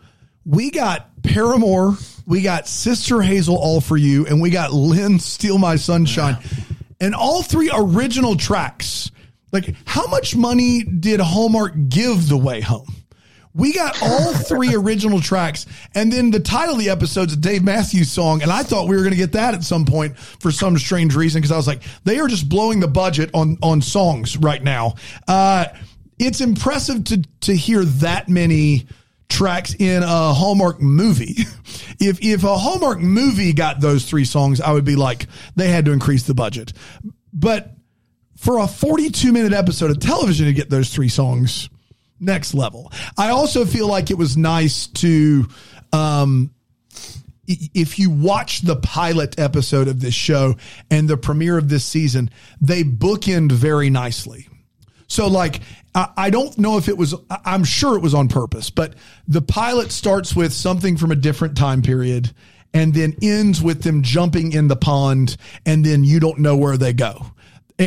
We 0.45 0.69
got 0.69 1.09
Paramore, 1.23 1.95
we 2.25 2.41
got 2.41 2.67
Sister 2.67 3.21
Hazel 3.21 3.55
All 3.55 3.79
for 3.79 3.95
You, 3.95 4.25
and 4.27 4.41
we 4.41 4.49
got 4.49 4.73
Len 4.73 5.19
Steal 5.19 5.57
My 5.57 5.77
Sunshine. 5.77 6.37
And 6.99 7.15
all 7.15 7.41
three 7.41 7.71
original 7.73 8.35
tracks. 8.35 9.11
Like, 9.51 9.75
how 9.85 10.07
much 10.07 10.35
money 10.35 10.83
did 10.83 11.19
Hallmark 11.19 11.73
give 11.87 12.27
the 12.27 12.37
way 12.37 12.59
home? 12.59 12.93
We 13.53 13.71
got 13.71 14.01
all 14.01 14.33
three 14.33 14.73
original 14.75 15.21
tracks, 15.21 15.67
and 15.93 16.11
then 16.11 16.31
the 16.31 16.39
title 16.39 16.73
of 16.73 16.79
the 16.79 16.89
episode's 16.89 17.33
a 17.33 17.37
Dave 17.37 17.63
Matthews 17.63 18.11
song, 18.11 18.41
and 18.41 18.51
I 18.51 18.63
thought 18.63 18.87
we 18.87 18.95
were 18.95 19.03
going 19.03 19.11
to 19.11 19.17
get 19.17 19.33
that 19.33 19.53
at 19.53 19.63
some 19.63 19.85
point 19.85 20.17
for 20.17 20.51
some 20.51 20.77
strange 20.77 21.15
reason 21.15 21.39
because 21.39 21.51
I 21.51 21.57
was 21.57 21.67
like, 21.67 21.83
they 22.03 22.19
are 22.19 22.27
just 22.27 22.49
blowing 22.49 22.79
the 22.79 22.87
budget 22.87 23.29
on 23.33 23.57
on 23.61 23.81
songs 23.81 24.37
right 24.37 24.61
now. 24.63 24.95
Uh, 25.27 25.65
it's 26.19 26.41
impressive 26.41 27.03
to 27.05 27.23
to 27.41 27.55
hear 27.55 27.83
that 27.83 28.29
many 28.29 28.87
tracks 29.29 29.75
in 29.77 30.03
a 30.03 30.33
Hallmark 30.33 30.81
movie. 30.81 31.37
If 31.99 32.19
if 32.21 32.43
a 32.43 32.57
Hallmark 32.57 32.99
movie 32.99 33.53
got 33.53 33.79
those 33.79 34.05
three 34.05 34.25
songs, 34.25 34.59
I 34.59 34.73
would 34.73 34.83
be 34.83 34.95
like, 34.95 35.27
they 35.55 35.69
had 35.69 35.85
to 35.85 35.91
increase 35.91 36.23
the 36.23 36.33
budget, 36.33 36.73
but 37.31 37.71
for 38.35 38.59
a 38.59 38.67
42 38.67 39.31
minute 39.31 39.53
episode 39.53 39.89
of 39.89 39.99
television 39.99 40.47
to 40.47 40.53
get 40.53 40.69
those 40.69 40.93
three 40.93 41.07
songs 41.07 41.69
next 42.19 42.53
level. 42.53 42.91
I 43.17 43.29
also 43.29 43.63
feel 43.63 43.87
like 43.87 44.11
it 44.11 44.17
was 44.17 44.35
nice 44.35 44.87
to 44.87 45.47
um 45.93 46.51
if 47.47 47.99
you 47.99 48.09
watch 48.09 48.61
the 48.61 48.75
pilot 48.77 49.39
episode 49.39 49.87
of 49.87 49.99
this 49.99 50.13
show 50.13 50.55
and 50.89 51.07
the 51.07 51.17
premiere 51.17 51.57
of 51.57 51.69
this 51.69 51.85
season 51.85 52.29
they 52.61 52.83
bookend 52.83 53.51
very 53.51 53.89
nicely 53.89 54.47
so 55.13 55.27
like 55.27 55.61
I, 55.95 56.31
don't 56.31 56.57
know 56.57 56.77
if 56.79 56.89
it 56.89 56.97
was 56.97 57.13
I'm 57.29 57.63
sure 57.63 57.95
it 57.95 58.01
was 58.01 58.15
on 58.15 58.27
purpose, 58.27 58.71
but 58.71 58.95
the 59.27 59.43
pilot 59.43 59.91
starts 59.91 60.35
with 60.35 60.51
something 60.51 60.97
from 60.97 61.11
a 61.11 61.15
different 61.15 61.55
time 61.55 61.83
period 61.83 62.33
and 62.73 62.95
then 62.95 63.15
ends 63.21 63.61
with 63.61 63.83
them 63.83 64.01
jumping 64.01 64.53
in 64.53 64.67
the 64.67 64.75
pond 64.75 65.37
and 65.67 65.85
then 65.85 66.03
you 66.03 66.19
don't 66.19 66.39
know 66.39 66.57
where 66.57 66.77
they 66.77 66.93
go. 66.93 67.27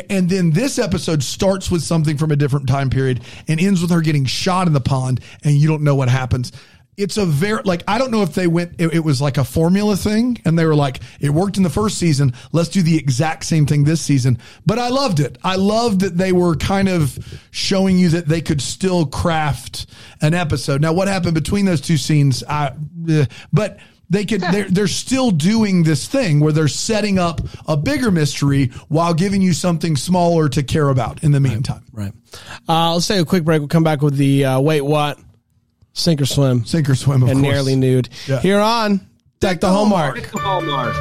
And 0.08 0.30
then 0.30 0.50
this 0.50 0.78
episode 0.78 1.22
starts 1.22 1.68
with 1.68 1.82
something 1.82 2.16
from 2.16 2.30
a 2.30 2.36
different 2.36 2.68
time 2.68 2.90
period 2.90 3.22
and 3.48 3.60
ends 3.60 3.82
with 3.82 3.90
her 3.90 4.02
getting 4.02 4.24
shot 4.24 4.68
in 4.68 4.72
the 4.72 4.80
pond 4.80 5.20
and 5.42 5.56
you 5.56 5.66
don't 5.66 5.82
know 5.82 5.96
what 5.96 6.08
happens. 6.08 6.52
It's 6.96 7.16
a 7.16 7.26
very, 7.26 7.62
like, 7.64 7.82
I 7.86 7.98
don't 7.98 8.10
know 8.10 8.22
if 8.22 8.34
they 8.34 8.46
went, 8.46 8.80
it, 8.80 8.94
it 8.94 9.00
was 9.00 9.20
like 9.20 9.36
a 9.36 9.44
formula 9.44 9.96
thing 9.96 10.40
and 10.44 10.58
they 10.58 10.64
were 10.64 10.74
like, 10.74 11.00
it 11.20 11.30
worked 11.30 11.56
in 11.56 11.62
the 11.62 11.70
first 11.70 11.98
season. 11.98 12.32
Let's 12.52 12.70
do 12.70 12.82
the 12.82 12.96
exact 12.96 13.44
same 13.44 13.66
thing 13.66 13.84
this 13.84 14.00
season. 14.00 14.38
But 14.64 14.78
I 14.78 14.88
loved 14.88 15.20
it. 15.20 15.38
I 15.44 15.56
loved 15.56 16.00
that 16.00 16.16
they 16.16 16.32
were 16.32 16.56
kind 16.56 16.88
of 16.88 17.18
showing 17.50 17.98
you 17.98 18.08
that 18.10 18.28
they 18.28 18.40
could 18.40 18.62
still 18.62 19.06
craft 19.06 19.86
an 20.22 20.34
episode. 20.34 20.80
Now, 20.80 20.92
what 20.92 21.08
happened 21.08 21.34
between 21.34 21.66
those 21.66 21.80
two 21.80 21.96
scenes? 21.98 22.42
I, 22.48 22.72
eh, 23.08 23.26
but 23.52 23.78
they 24.08 24.24
could 24.24 24.40
they're, 24.40 24.68
they're 24.68 24.86
still 24.86 25.30
doing 25.30 25.82
this 25.82 26.06
thing 26.06 26.40
where 26.40 26.52
they're 26.52 26.68
setting 26.68 27.18
up 27.18 27.40
a 27.66 27.76
bigger 27.76 28.10
mystery 28.10 28.66
while 28.88 29.14
giving 29.14 29.42
you 29.42 29.52
something 29.52 29.96
smaller 29.96 30.48
to 30.48 30.62
care 30.62 30.88
about 30.88 31.22
in 31.24 31.32
the 31.32 31.40
meantime 31.40 31.84
right 31.92 32.12
uh, 32.68 32.94
let's 32.94 33.08
take 33.08 33.20
a 33.20 33.24
quick 33.24 33.44
break 33.44 33.60
we'll 33.60 33.68
come 33.68 33.84
back 33.84 34.02
with 34.02 34.16
the 34.16 34.44
uh, 34.44 34.60
wait 34.60 34.82
what 34.82 35.18
sink 35.96 36.20
or 36.20 36.26
swim 36.26 36.64
sink 36.64 36.88
or 36.90 36.94
swim 36.94 37.22
of 37.22 37.28
and 37.30 37.40
course. 37.40 37.52
nearly 37.52 37.74
nude 37.76 38.08
Yeah. 38.26 38.40
here 38.40 38.60
on 38.60 39.00
deck 39.40 39.60
the 39.60 39.68
hallmark 39.68 40.24
Hallmark. 40.26 40.94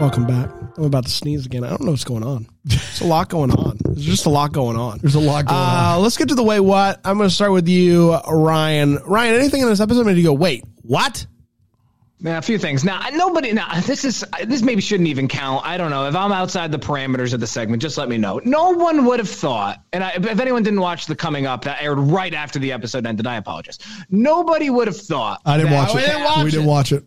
welcome 0.00 0.26
back 0.26 0.50
i'm 0.76 0.84
about 0.84 1.04
to 1.04 1.10
sneeze 1.10 1.46
again 1.46 1.64
i 1.64 1.70
don't 1.70 1.80
know 1.82 1.90
what's 1.90 2.04
going 2.04 2.22
on 2.22 2.46
there's 2.64 3.00
a 3.00 3.06
lot 3.06 3.28
going 3.30 3.50
on 3.50 3.78
there's 3.84 4.04
just 4.04 4.26
a 4.26 4.28
lot 4.28 4.52
going 4.52 4.76
on 4.76 4.98
there's 4.98 5.14
a 5.14 5.20
lot 5.20 5.46
going 5.46 5.58
on 5.58 5.94
Uh, 5.96 5.98
let's 5.98 6.16
get 6.18 6.28
to 6.28 6.34
the 6.34 6.42
way 6.42 6.60
what. 6.60 7.00
I'm 7.04 7.16
going 7.16 7.28
to 7.28 7.34
start 7.34 7.52
with 7.52 7.66
you, 7.68 8.14
Ryan. 8.28 8.96
Ryan, 9.06 9.34
anything 9.36 9.62
in 9.62 9.68
this 9.68 9.80
episode 9.80 10.04
made 10.06 10.16
you 10.18 10.24
go, 10.24 10.32
wait, 10.34 10.64
what? 10.82 11.26
Yeah, 12.18 12.38
a 12.38 12.42
few 12.42 12.56
things. 12.58 12.82
Now, 12.82 13.06
nobody. 13.12 13.52
Now, 13.52 13.78
this 13.80 14.04
is 14.04 14.24
this 14.46 14.62
maybe 14.62 14.80
shouldn't 14.80 15.08
even 15.08 15.28
count. 15.28 15.66
I 15.66 15.76
don't 15.76 15.90
know 15.90 16.06
if 16.06 16.16
I'm 16.16 16.32
outside 16.32 16.72
the 16.72 16.78
parameters 16.78 17.34
of 17.34 17.40
the 17.40 17.46
segment. 17.46 17.82
Just 17.82 17.98
let 17.98 18.08
me 18.08 18.16
know. 18.16 18.40
No 18.44 18.70
one 18.70 19.04
would 19.04 19.18
have 19.18 19.28
thought, 19.28 19.82
and 19.92 20.02
I, 20.02 20.12
if 20.12 20.40
anyone 20.40 20.62
didn't 20.62 20.80
watch 20.80 21.04
the 21.06 21.14
coming 21.14 21.44
up 21.44 21.64
that 21.64 21.82
aired 21.82 21.98
right 21.98 22.32
after 22.32 22.58
the 22.58 22.72
episode 22.72 23.04
ended, 23.06 23.26
I 23.26 23.36
apologize. 23.36 23.78
Nobody 24.08 24.70
would 24.70 24.86
have 24.86 24.96
thought. 24.96 25.42
I 25.44 25.58
didn't 25.58 25.72
watch 25.74 25.94
it. 25.94 26.00
didn't 26.00 26.24
watch 26.24 26.44
we 26.44 26.50
didn't 26.50 26.66
watch 26.66 26.92
it. 26.92 27.04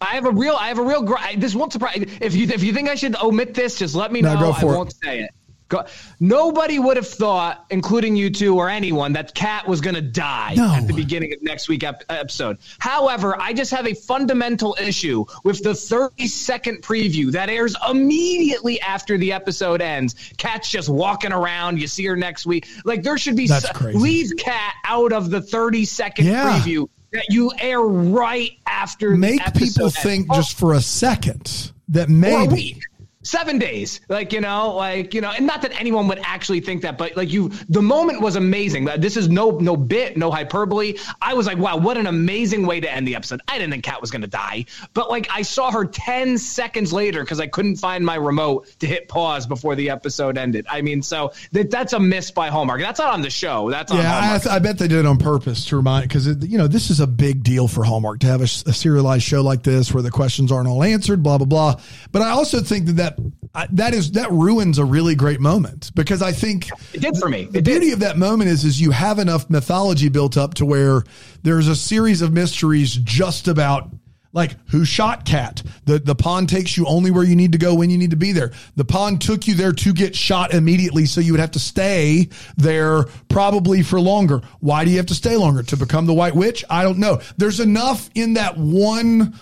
I 0.00 0.14
have 0.14 0.24
a 0.24 0.30
real. 0.32 0.56
I 0.56 0.68
have 0.68 0.78
a 0.78 0.82
real. 0.82 1.02
gr- 1.02 1.16
This 1.36 1.54
won't 1.54 1.72
surprise. 1.72 2.04
If 2.20 2.34
you 2.34 2.48
if 2.48 2.64
you 2.64 2.72
think 2.72 2.88
I 2.88 2.96
should 2.96 3.14
omit 3.16 3.54
this, 3.54 3.78
just 3.78 3.94
let 3.94 4.10
me 4.10 4.22
No, 4.22 4.34
know. 4.34 4.40
Go 4.40 4.52
for 4.54 4.72
I 4.74 4.76
won't 4.76 4.94
say 5.04 5.20
it. 5.20 5.30
Go, 5.70 5.84
nobody 6.18 6.78
would 6.80 6.96
have 6.96 7.06
thought, 7.06 7.64
including 7.70 8.16
you 8.16 8.28
two 8.28 8.56
or 8.56 8.68
anyone, 8.68 9.12
that 9.14 9.34
Kat 9.34 9.66
was 9.68 9.80
going 9.80 9.94
to 9.94 10.02
die 10.02 10.54
No. 10.56 10.74
at 10.74 10.86
the 10.88 10.92
beginning 10.92 11.32
of 11.32 11.40
next 11.42 11.68
week 11.68 11.84
ep- 11.84 12.02
episode. 12.08 12.58
However, 12.80 13.40
I 13.40 13.52
just 13.52 13.70
have 13.70 13.86
a 13.86 13.94
fundamental 13.94 14.76
issue 14.80 15.24
with 15.44 15.62
the 15.62 15.74
30 15.74 16.26
second 16.26 16.82
preview 16.82 17.30
that 17.32 17.48
airs 17.48 17.76
immediately 17.88 18.80
after 18.80 19.16
the 19.16 19.32
episode 19.32 19.80
ends. 19.80 20.14
Kat's 20.36 20.68
just 20.68 20.88
walking 20.88 21.32
around. 21.32 21.80
You 21.80 21.86
see 21.86 22.04
her 22.06 22.16
next 22.16 22.46
week. 22.46 22.66
Like 22.84 23.02
there 23.04 23.16
should 23.16 23.36
be 23.36 23.46
That's 23.46 23.70
crazy. 23.70 23.96
leave 23.98 24.30
Kat 24.38 24.74
out 24.84 25.12
of 25.12 25.30
the 25.30 25.40
30 25.40 25.84
second 25.84 26.26
Yeah. 26.26 26.58
preview 26.60 26.88
that 27.12 27.26
you 27.30 27.52
air 27.60 27.80
right 27.80 28.50
after. 28.66 29.10
the 29.12 29.16
Make 29.18 29.54
people 29.54 29.84
ends. 29.84 29.98
think 30.02 30.26
Oh, 30.30 30.34
just 30.34 30.58
for 30.58 30.74
a 30.74 30.80
second 30.82 31.70
that 31.88 32.08
maybe 32.08 32.52
week. 32.52 32.82
Seven 33.30 33.60
days, 33.60 34.00
like 34.08 34.32
you 34.32 34.40
know, 34.40 34.74
like 34.74 35.14
you 35.14 35.20
know, 35.20 35.30
and 35.30 35.46
not 35.46 35.62
that 35.62 35.70
anyone 35.80 36.08
would 36.08 36.18
actually 36.24 36.58
think 36.58 36.82
that, 36.82 36.98
but 36.98 37.16
like 37.16 37.30
you, 37.30 37.50
the 37.68 37.80
moment 37.80 38.20
was 38.20 38.34
amazing. 38.34 38.86
This 38.98 39.16
is 39.16 39.28
no 39.28 39.52
no 39.52 39.76
bit, 39.76 40.16
no 40.16 40.32
hyperbole. 40.32 40.96
I 41.22 41.34
was 41.34 41.46
like, 41.46 41.56
wow, 41.56 41.76
what 41.76 41.96
an 41.96 42.08
amazing 42.08 42.66
way 42.66 42.80
to 42.80 42.90
end 42.90 43.06
the 43.06 43.14
episode. 43.14 43.40
I 43.46 43.56
didn't 43.56 43.70
think 43.70 43.84
Kat 43.84 44.00
was 44.00 44.10
gonna 44.10 44.26
die, 44.26 44.64
but 44.94 45.10
like 45.10 45.28
I 45.30 45.42
saw 45.42 45.70
her 45.70 45.84
ten 45.84 46.38
seconds 46.38 46.92
later 46.92 47.20
because 47.20 47.38
I 47.38 47.46
couldn't 47.46 47.76
find 47.76 48.04
my 48.04 48.16
remote 48.16 48.66
to 48.80 48.88
hit 48.88 49.06
pause 49.06 49.46
before 49.46 49.76
the 49.76 49.90
episode 49.90 50.36
ended. 50.36 50.66
I 50.68 50.82
mean, 50.82 51.00
so 51.00 51.32
that 51.52 51.70
that's 51.70 51.92
a 51.92 52.00
miss 52.00 52.32
by 52.32 52.48
Hallmark. 52.48 52.80
That's 52.80 52.98
not 52.98 53.14
on 53.14 53.22
the 53.22 53.30
show. 53.30 53.70
That's 53.70 53.92
on 53.92 53.98
Yeah, 53.98 54.40
I, 54.44 54.56
I 54.56 54.58
bet 54.58 54.76
they 54.76 54.88
did 54.88 54.98
it 54.98 55.06
on 55.06 55.18
purpose 55.18 55.66
to 55.66 55.76
remind 55.76 56.08
because 56.08 56.26
you 56.26 56.58
know 56.58 56.66
this 56.66 56.90
is 56.90 56.98
a 56.98 57.06
big 57.06 57.44
deal 57.44 57.68
for 57.68 57.84
Hallmark 57.84 58.18
to 58.20 58.26
have 58.26 58.40
a 58.40 58.48
serialized 58.48 59.22
show 59.22 59.40
like 59.40 59.62
this 59.62 59.94
where 59.94 60.02
the 60.02 60.10
questions 60.10 60.50
aren't 60.50 60.66
all 60.66 60.82
answered, 60.82 61.22
blah 61.22 61.38
blah 61.38 61.46
blah. 61.46 61.80
But 62.10 62.22
I 62.22 62.30
also 62.30 62.58
think 62.58 62.86
that 62.86 62.96
that 62.96 63.19
I, 63.54 63.66
that 63.72 63.94
is 63.94 64.12
that 64.12 64.30
ruins 64.30 64.78
a 64.78 64.84
really 64.84 65.14
great 65.16 65.40
moment 65.40 65.90
because 65.94 66.22
I 66.22 66.30
think 66.32 66.70
It 66.92 67.00
did 67.00 67.16
for 67.16 67.28
me. 67.28 67.44
the 67.46 67.58
It 67.58 67.64
did. 67.64 67.80
beauty 67.80 67.90
of 67.92 67.98
that 68.00 68.16
moment 68.16 68.50
is 68.50 68.64
is 68.64 68.80
you 68.80 68.92
have 68.92 69.18
enough 69.18 69.50
mythology 69.50 70.08
built 70.08 70.36
up 70.36 70.54
to 70.54 70.64
where 70.66 71.02
there's 71.42 71.66
a 71.68 71.74
series 71.76 72.22
of 72.22 72.32
mysteries 72.32 72.94
just 72.94 73.48
about 73.48 73.90
like 74.32 74.52
who 74.68 74.84
shot 74.84 75.24
Kat 75.24 75.60
the 75.86 75.98
the 75.98 76.14
pond 76.14 76.48
takes 76.48 76.76
you 76.76 76.86
only 76.86 77.10
where 77.10 77.24
you 77.24 77.34
need 77.34 77.50
to 77.50 77.58
go 77.58 77.74
when 77.74 77.90
you 77.90 77.98
need 77.98 78.10
to 78.12 78.16
be 78.16 78.30
there. 78.30 78.52
The 78.76 78.84
pond 78.84 79.20
took 79.20 79.48
you 79.48 79.54
there 79.56 79.72
to 79.72 79.92
get 79.92 80.14
shot 80.14 80.54
immediately 80.54 81.04
so 81.06 81.20
you 81.20 81.32
would 81.32 81.40
have 81.40 81.50
to 81.50 81.58
stay 81.58 82.28
there 82.56 83.02
probably 83.28 83.82
for 83.82 84.00
longer. 84.00 84.42
Why 84.60 84.84
do 84.84 84.92
you 84.92 84.98
have 84.98 85.06
to 85.06 85.14
stay 85.16 85.34
longer? 85.34 85.64
To 85.64 85.76
become 85.76 86.06
the 86.06 86.14
white 86.14 86.36
witch? 86.36 86.64
I 86.70 86.84
don't 86.84 86.98
know. 86.98 87.20
There's 87.38 87.58
enough 87.58 88.08
in 88.14 88.34
that 88.34 88.56
one 88.56 89.34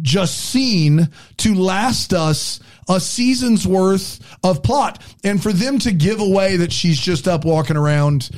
just 0.00 0.36
scene 0.50 1.10
to 1.36 1.54
last 1.54 2.12
us 2.14 2.58
a 2.88 3.00
season's 3.00 3.66
worth 3.66 4.20
of 4.44 4.62
plot. 4.62 5.02
And 5.24 5.42
for 5.42 5.52
them 5.52 5.78
to 5.80 5.92
give 5.92 6.20
away 6.20 6.56
that 6.58 6.72
she's 6.72 7.00
just 7.00 7.28
up 7.28 7.44
walking 7.44 7.76
around, 7.76 8.30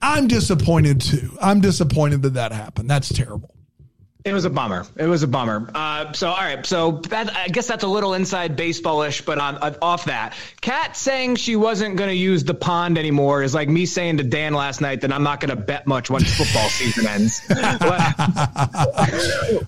I'm 0.00 0.28
disappointed 0.28 1.00
too. 1.00 1.36
I'm 1.40 1.60
disappointed 1.60 2.22
that 2.22 2.34
that 2.34 2.52
happened. 2.52 2.90
That's 2.90 3.12
terrible. 3.12 3.54
It 4.24 4.32
was 4.32 4.44
a 4.44 4.50
bummer. 4.50 4.86
It 4.96 5.06
was 5.06 5.22
a 5.24 5.26
bummer. 5.26 5.68
Uh, 5.74 6.12
so, 6.12 6.28
all 6.28 6.36
right. 6.36 6.64
So, 6.64 7.02
that, 7.08 7.36
I 7.36 7.48
guess 7.48 7.66
that's 7.66 7.82
a 7.82 7.88
little 7.88 8.14
inside 8.14 8.56
baseballish, 8.56 9.24
but 9.24 9.38
on, 9.38 9.56
uh, 9.56 9.74
off 9.82 10.04
that, 10.04 10.34
Kat 10.60 10.96
saying 10.96 11.36
she 11.36 11.56
wasn't 11.56 11.96
going 11.96 12.10
to 12.10 12.16
use 12.16 12.44
the 12.44 12.54
pond 12.54 12.98
anymore 12.98 13.42
is 13.42 13.52
like 13.54 13.68
me 13.68 13.84
saying 13.84 14.18
to 14.18 14.22
Dan 14.22 14.54
last 14.54 14.80
night 14.80 15.00
that 15.00 15.12
I'm 15.12 15.24
not 15.24 15.40
going 15.40 15.50
to 15.50 15.56
bet 15.56 15.86
much 15.86 16.08
once 16.08 16.32
football 16.32 16.68
season 16.70 17.06
ends. 17.06 17.42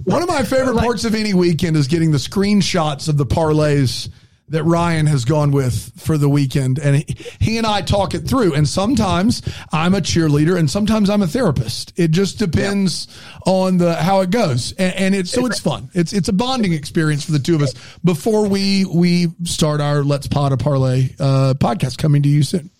One 0.04 0.22
of 0.22 0.28
my 0.28 0.44
favorite 0.44 0.76
parts 0.78 1.04
of 1.04 1.14
any 1.14 1.34
weekend 1.34 1.76
is 1.76 1.88
getting 1.88 2.12
the 2.12 2.18
screenshots 2.18 3.08
of 3.08 3.16
the 3.16 3.26
parlays 3.26 4.08
that 4.48 4.62
Ryan 4.64 5.06
has 5.06 5.24
gone 5.24 5.50
with 5.52 5.92
for 6.00 6.18
the 6.18 6.28
weekend. 6.28 6.78
And 6.78 6.96
he, 6.96 7.16
he 7.40 7.58
and 7.58 7.66
I 7.66 7.80
talk 7.80 8.14
it 8.14 8.28
through. 8.28 8.54
And 8.54 8.68
sometimes 8.68 9.42
I'm 9.72 9.94
a 9.94 10.00
cheerleader 10.00 10.58
and 10.58 10.70
sometimes 10.70 11.08
I'm 11.08 11.22
a 11.22 11.26
therapist. 11.26 11.92
It 11.96 12.10
just 12.10 12.38
depends 12.38 13.08
on 13.46 13.78
the 13.78 13.94
how 13.94 14.20
it 14.20 14.30
goes. 14.30 14.72
And, 14.72 14.94
and 14.94 15.14
it's 15.14 15.30
so 15.30 15.46
it's 15.46 15.60
fun. 15.60 15.88
It's 15.94 16.12
it's 16.12 16.28
a 16.28 16.32
bonding 16.32 16.72
experience 16.72 17.24
for 17.24 17.32
the 17.32 17.38
two 17.38 17.54
of 17.54 17.62
us 17.62 17.74
before 18.04 18.46
we 18.46 18.84
we 18.84 19.28
start 19.44 19.80
our 19.80 20.04
Let's 20.04 20.26
Pot 20.26 20.52
a 20.52 20.56
Parlay 20.56 21.10
uh, 21.18 21.54
podcast 21.54 21.96
coming 21.98 22.22
to 22.22 22.28
you 22.28 22.42
soon. 22.42 22.70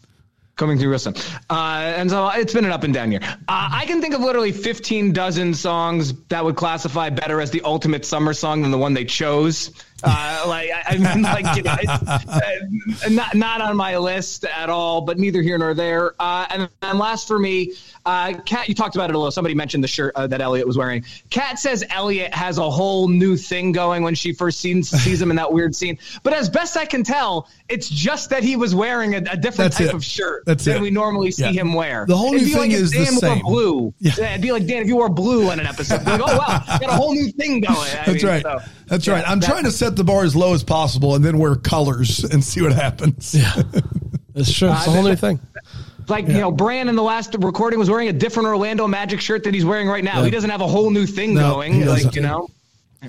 coming 0.57 0.79
through 0.79 0.91
Wilson. 0.91 1.15
Uh, 1.51 1.95
and 1.97 2.11
so 2.11 2.29
it's 2.29 2.53
been 2.53 2.65
an 2.65 2.73
up 2.73 2.85
and 2.85 2.93
down 2.95 3.11
year. 3.11 3.21
Uh, 3.23 3.37
I 3.49 3.85
can 3.87 4.01
think 4.01 4.15
of 4.15 4.21
literally 4.21 4.53
15 4.53 5.13
dozen 5.13 5.55
songs 5.55 6.13
that 6.29 6.45
would 6.45 6.57
classify 6.57 7.11
better 7.11 7.41
as 7.41 7.51
the 7.51 7.63
ultimate 7.63 8.05
summer 8.05 8.35
song 8.35 8.63
than 8.63 8.71
the 8.71 8.79
one 8.79 8.95
they 8.95 9.05
chose. 9.05 9.71
Uh, 10.03 10.45
like 10.49 10.71
I, 10.71 10.97
like 11.21 11.57
you 11.57 11.63
know, 11.63 11.77
uh, 11.89 13.09
not 13.11 13.35
not 13.35 13.61
on 13.61 13.77
my 13.77 13.97
list 13.97 14.45
at 14.45 14.69
all, 14.69 15.01
but 15.01 15.19
neither 15.19 15.41
here 15.41 15.57
nor 15.57 15.73
there. 15.75 16.15
Uh, 16.21 16.47
and 16.51 16.69
and 16.83 16.99
last 16.99 17.27
for 17.29 17.39
me, 17.39 17.73
uh, 18.05 18.35
Kat, 18.45 18.69
you 18.69 18.75
talked 18.75 18.97
about 18.97 19.09
it 19.11 19.15
a 19.17 19.19
little. 19.19 19.31
Somebody 19.31 19.55
mentioned 19.55 19.83
the 19.83 19.89
shirt 19.89 20.13
uh, 20.17 20.27
that 20.27 20.41
Elliot 20.41 20.67
was 20.67 20.77
wearing. 20.77 21.05
Kat 21.31 21.59
says 21.59 21.85
Elliot 21.91 22.35
has 22.35 22.59
a 22.59 22.71
whole 22.71 23.09
new 23.09 23.37
thing 23.37 23.73
going 23.73 24.03
when 24.03 24.15
she 24.15 24.33
first 24.33 24.61
sees, 24.61 24.89
sees 24.91 25.23
him 25.23 25.31
in 25.31 25.37
that 25.37 25.53
weird 25.53 25.75
scene. 25.75 25.99
But 26.23 26.35
as 26.35 26.51
best 26.51 26.77
I 26.77 26.85
can 26.87 27.03
tell, 27.03 27.49
it's 27.69 27.89
just 27.89 28.31
that 28.31 28.43
he 28.43 28.57
was 28.57 28.75
wearing 28.75 29.15
a, 29.15 29.19
a 29.19 29.37
different 29.37 29.73
That's 29.73 29.79
type 29.79 29.89
it. 29.89 29.95
of 29.95 30.05
shirt 30.05 30.45
That's 30.45 30.65
than 30.65 30.77
it. 30.77 30.83
we 30.83 30.91
normally 30.91 31.31
see 31.31 31.45
Yeah. 31.45 31.53
him 31.53 31.73
wear. 31.73 32.05
The 32.07 32.17
whole 32.17 32.33
new 32.33 32.41
like 32.41 32.53
thing 32.63 32.71
if 32.73 32.79
is 32.81 32.91
the 32.91 33.07
same. 33.07 33.43
Blue. 33.43 33.95
Yeah. 34.01 34.13
It'd 34.33 34.43
be 34.43 34.53
like 34.53 34.67
Dan 34.67 34.83
if 34.83 34.89
you 34.89 34.97
wore 34.97 35.09
blue 35.09 35.51
on 35.51 35.61
an 35.61 35.67
episode. 35.67 36.05
Like, 36.05 36.21
oh 36.21 36.37
wow, 36.39 36.63
got 36.67 36.83
a 36.83 36.93
whole 36.93 37.15
new 37.15 37.31
thing 37.33 37.61
going. 37.61 37.77
I 37.79 38.05
That's 38.07 38.23
mean, 38.23 38.27
right. 38.27 38.43
so, 38.43 38.59
That's 38.87 39.07
yeah, 39.07 39.15
right. 39.15 39.25
I'm 39.29 39.41
that- 39.41 39.51
trying 39.51 39.65
to 39.65 39.73
set 39.73 39.97
the 39.97 40.05
bar 40.05 40.25
as 40.25 40.37
low 40.37 40.55
as 40.55 40.63
possible 40.63 41.15
and 41.15 41.25
then 41.25 41.39
wear 41.39 41.55
colors 41.57 42.25
and 42.25 42.43
see 42.43 42.63
what 42.63 42.73
happens. 42.73 43.35
Yeah. 43.35 43.63
It's 44.35 44.53
true. 44.53 44.71
It's 44.73 44.87
uh, 44.87 44.91
a 44.91 44.95
whole 44.95 45.03
new 45.05 45.17
thing. 45.17 45.41
Like 46.09 46.27
you 46.27 46.35
know, 46.35 46.51
Bran 46.51 46.89
in 46.89 46.97
the 46.97 47.03
last 47.03 47.35
recording 47.39 47.79
was 47.79 47.89
wearing 47.89 48.09
a 48.09 48.13
different 48.13 48.49
Orlando 48.49 48.87
Magic 48.87 49.21
shirt 49.21 49.45
that 49.45 49.55
he's 49.55 49.65
wearing 49.65 49.89
right 49.89 50.05
now. 50.05 50.23
He 50.23 50.31
doesn't 50.31 50.51
have 50.51 50.61
a 50.61 50.67
whole 50.67 50.91
new 50.91 51.07
thing 51.07 51.35
No, 51.35 51.53
going. 51.53 51.87
Like 51.87 52.15
you 52.15 52.21
know, 52.21 52.49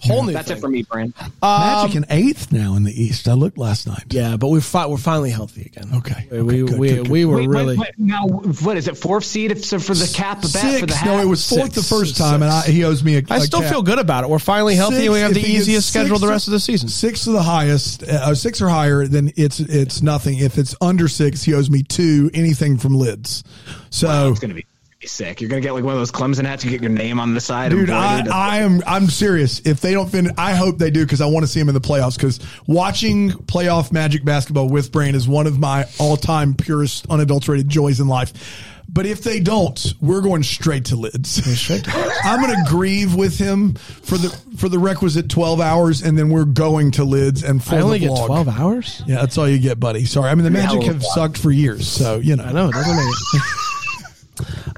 Whole 0.04 0.24
new 0.24 0.34
that's 0.34 0.48
thing. 0.50 0.58
it 0.58 0.62
for 0.62 0.70
me, 0.70 0.84
Bran. 0.84 1.14
Magic 1.42 1.96
in 1.96 2.06
eighth 2.10 2.52
now 2.52 2.76
in 2.76 2.84
the 2.84 2.92
East. 3.04 3.28
I 3.28 3.34
looked 3.34 3.58
last 3.58 3.88
night. 3.88 4.06
Yeah, 4.12 4.38
but 4.38 4.48
we're 4.50 4.62
fi- 4.62 4.86
we're 4.88 4.98
finally 4.98 5.30
healthy 5.32 5.72
again. 5.74 5.90
Okay. 5.96 6.28
We 6.32 6.38
Okay, 6.38 6.42
we 6.42 6.58
good, 6.66 6.80
we, 6.80 6.88
good, 6.90 6.96
good. 7.04 7.08
we 7.10 7.26
were 7.26 7.36
Wait, 7.38 7.48
wait, 7.48 7.56
really 7.60 7.78
wait, 7.78 7.90
now 7.98 8.28
what 8.28 8.78
is 8.78 8.88
it? 8.88 8.98
Fourth 8.98 9.24
seed 9.26 9.52
if, 9.52 9.64
so 9.66 9.80
for 9.80 9.94
the 9.94 10.12
cap, 10.16 10.38
the 10.42 10.50
bat 10.54 10.62
Six. 10.64 10.80
for 10.82 10.86
the 10.88 10.96
hat. 10.96 11.06
no, 11.06 11.20
it 11.20 11.26
was 11.26 11.48
fourth 11.48 11.74
Six. 11.74 11.76
the 11.76 11.96
first 11.96 12.18
time, 12.18 12.42
and 12.42 12.52
I, 12.52 12.64
he 12.64 12.84
owes 12.84 13.04
me 13.04 13.18
a. 13.18 13.24
I 13.30 13.38
a 13.38 13.42
still 13.42 13.62
cap. 13.62 13.72
feel 13.72 13.82
good 13.82 14.00
about 14.00 14.24
it. 14.24 14.30
We're 14.30 14.40
finally 14.40 14.76
healthy. 14.76 14.96
Six, 14.98 15.06
and 15.06 15.14
we 15.14 15.20
have 15.22 15.34
the 15.34 15.42
easiest 15.42 15.90
schedule 15.90 16.18
the 16.20 16.28
rest 16.28 16.48
of 16.48 16.52
the 16.52 16.60
season. 16.60 16.90
Six 16.90 17.24
to 17.26 17.32
the 17.32 17.44
highest, 17.44 18.04
uh, 18.04 18.34
six 18.36 18.62
or 18.62 18.70
higher, 18.70 19.08
then 19.08 19.32
it's 19.36 19.60
it's 19.60 20.02
nothing. 20.02 20.40
If 20.40 20.58
it's 20.58 20.76
under 20.82 21.08
six, 21.08 21.44
he 21.44 21.54
owes 21.54 21.70
me 21.70 21.84
two. 21.84 22.30
Anything 22.34 22.78
from 22.78 22.96
lids. 22.96 23.44
So, 23.90 24.30
It's 24.32 24.40
gonna 24.40 24.54
be, 24.54 24.62
be 24.62 24.68
sick. 25.10 25.42
You're 25.42 25.50
gonna 25.50 25.62
get 25.62 25.74
like 25.74 25.84
one 25.84 25.94
of 25.94 26.00
those 26.00 26.12
Clemson 26.12 26.46
hats. 26.46 26.64
You 26.64 26.72
get 26.72 26.82
your 26.82 26.92
name 26.92 27.20
on 27.20 27.34
the 27.34 27.42
side. 27.42 27.72
dude, 27.72 27.90
I, 27.90 28.26
I, 28.32 28.58
am 28.58 28.82
I'm 28.86 29.08
serious. 29.08 29.62
If 29.66 29.82
they 29.82 29.94
don't 29.94 30.10
finish, 30.10 30.32
I 30.38 30.54
hope 30.54 30.78
they 30.78 30.92
do 30.92 31.06
because 31.06 31.22
I 31.22 31.26
want 31.26 31.44
to 31.44 31.48
see 31.48 31.60
them 31.60 31.70
in 31.70 31.76
the 31.76 31.82
playoffs. 31.82 32.16
Because 32.16 32.40
watching 32.68 33.32
playoff 33.32 33.92
Magic 33.92 34.24
basketball 34.26 34.70
with 34.70 34.92
Brain 34.92 35.16
is 35.16 35.28
one 35.28 35.48
of 35.48 35.60
my 35.60 35.86
all 36.00 36.18
time 36.18 36.54
purest, 36.54 37.08
unadulterated 37.10 37.70
joys 37.70 38.00
in 38.00 38.08
life. 38.08 38.34
But 38.88 39.06
if 39.06 39.24
they 39.24 39.40
don't, 39.40 39.94
we're 40.00 40.22
going 40.22 40.44
straight 40.44 40.86
to 40.86 40.96
lids. 40.96 41.42
I'm 42.24 42.42
going 42.42 42.56
to 42.56 42.70
grieve 42.70 43.16
with 43.16 43.38
him 43.38 43.74
for 43.74 44.18
the 44.18 44.30
for 44.58 44.70
the 44.70 44.80
requisite 44.80 45.28
12 45.28 45.60
hours, 45.60 46.04
and 46.04 46.18
then 46.18 46.30
we're 46.30 46.46
going 46.46 46.92
to 46.92 47.04
lids 47.04 47.44
and 47.44 47.64
for 47.64 47.76
I 47.76 47.82
only 47.82 48.00
the 48.00 48.08
get 48.08 48.26
twelve 48.26 48.48
hours. 48.48 49.02
Yeah, 49.08 49.16
that's 49.18 49.38
all 49.38 49.50
you 49.50 49.60
get, 49.60 49.80
buddy. 49.80 50.06
Sorry. 50.06 50.30
I 50.30 50.36
mean, 50.36 50.44
the 50.44 50.52
Magic 50.52 50.84
hell 50.84 50.94
have 50.94 51.04
sucked 51.04 51.38
for 51.38 51.52
years, 51.52 51.88
so 51.88 52.18
you 52.18 52.36
know. 52.36 52.44
I 52.44 52.52
know 52.52 52.70
it 52.70 52.74
doesn't 52.74 52.96
make 52.96 53.06
it. 53.34 53.42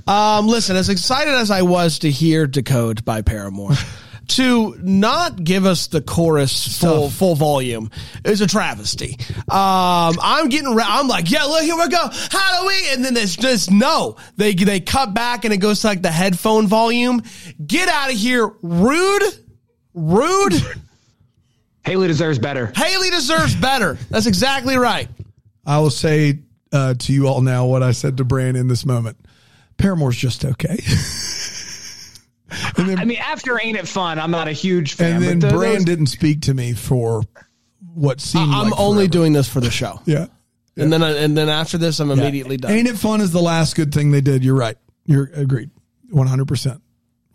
um, 0.07 0.47
listen, 0.47 0.75
as 0.75 0.89
excited 0.89 1.33
as 1.33 1.51
I 1.51 1.61
was 1.63 1.99
to 1.99 2.11
hear 2.11 2.47
"Decode" 2.47 3.03
by 3.03 3.21
Paramore, 3.21 3.73
to 4.27 4.75
not 4.81 5.43
give 5.43 5.65
us 5.65 5.87
the 5.87 6.01
chorus 6.01 6.79
full 6.79 7.09
full 7.09 7.35
volume 7.35 7.89
is 8.25 8.41
a 8.41 8.47
travesty. 8.47 9.17
Um, 9.49 10.17
I'm 10.21 10.49
getting, 10.49 10.75
re- 10.75 10.83
I'm 10.85 11.07
like, 11.07 11.31
yeah, 11.31 11.43
look, 11.43 11.63
here 11.63 11.75
we 11.75 11.87
go, 11.89 12.09
Halloween, 12.31 12.83
and 12.91 13.05
then 13.05 13.17
it's 13.17 13.35
just 13.35 13.71
no. 13.71 14.17
They 14.35 14.53
they 14.53 14.79
cut 14.79 15.13
back 15.13 15.45
and 15.45 15.53
it 15.53 15.57
goes 15.57 15.81
to 15.81 15.87
like 15.87 16.01
the 16.01 16.11
headphone 16.11 16.67
volume. 16.67 17.21
Get 17.65 17.89
out 17.89 18.11
of 18.11 18.17
here, 18.17 18.47
rude, 18.61 19.23
rude. 19.93 20.53
Hayley 21.85 22.07
deserves 22.07 22.37
better. 22.37 22.71
Hayley 22.75 23.09
deserves 23.09 23.55
better. 23.55 23.97
That's 24.09 24.25
exactly 24.25 24.77
right. 24.77 25.07
I 25.65 25.79
will 25.79 25.89
say 25.89 26.39
uh, 26.71 26.95
to 26.95 27.13
you 27.13 27.27
all 27.27 27.41
now 27.41 27.65
what 27.65 27.81
I 27.81 27.91
said 27.91 28.17
to 28.17 28.25
Bran 28.25 28.55
in 28.57 28.67
this 28.67 28.85
moment. 28.85 29.17
Paramore's 29.77 30.17
just 30.17 30.43
okay. 30.45 30.77
I 32.49 33.05
mean, 33.05 33.17
after 33.17 33.59
Ain't 33.61 33.77
It 33.77 33.87
Fun, 33.87 34.19
I'm 34.19 34.31
not 34.31 34.47
a 34.47 34.51
huge 34.53 34.93
fan. 34.93 35.15
and 35.17 35.23
then 35.23 35.39
but 35.39 35.49
the- 35.51 35.57
Bran 35.57 35.73
those- 35.75 35.85
didn't 35.85 36.05
speak 36.07 36.41
to 36.43 36.53
me 36.53 36.73
for 36.73 37.23
what 37.93 38.21
seemed 38.21 38.53
I'm 38.53 38.69
like 38.69 38.79
only 38.79 39.01
forever. 39.03 39.11
doing 39.11 39.33
this 39.33 39.49
for 39.49 39.59
the 39.59 39.71
show. 39.71 40.01
Yeah. 40.05 40.27
And 40.77 40.93
then, 40.93 41.01
I, 41.01 41.11
and 41.17 41.35
then 41.35 41.49
after 41.49 41.79
this, 41.79 41.99
I'm 41.99 42.11
immediately 42.11 42.55
done. 42.57 42.69
Ain't 42.71 42.87
it 42.87 42.97
fun 42.97 43.19
is 43.21 43.31
the 43.31 43.41
last 43.41 43.75
good 43.75 43.91
thing 43.91 44.11
they 44.11 44.21
did. 44.21 44.43
You're 44.43 44.55
right. 44.55 44.77
You're 45.05 45.29
agreed. 45.33 45.71
100%. 46.13 46.45
100%. 46.45 46.79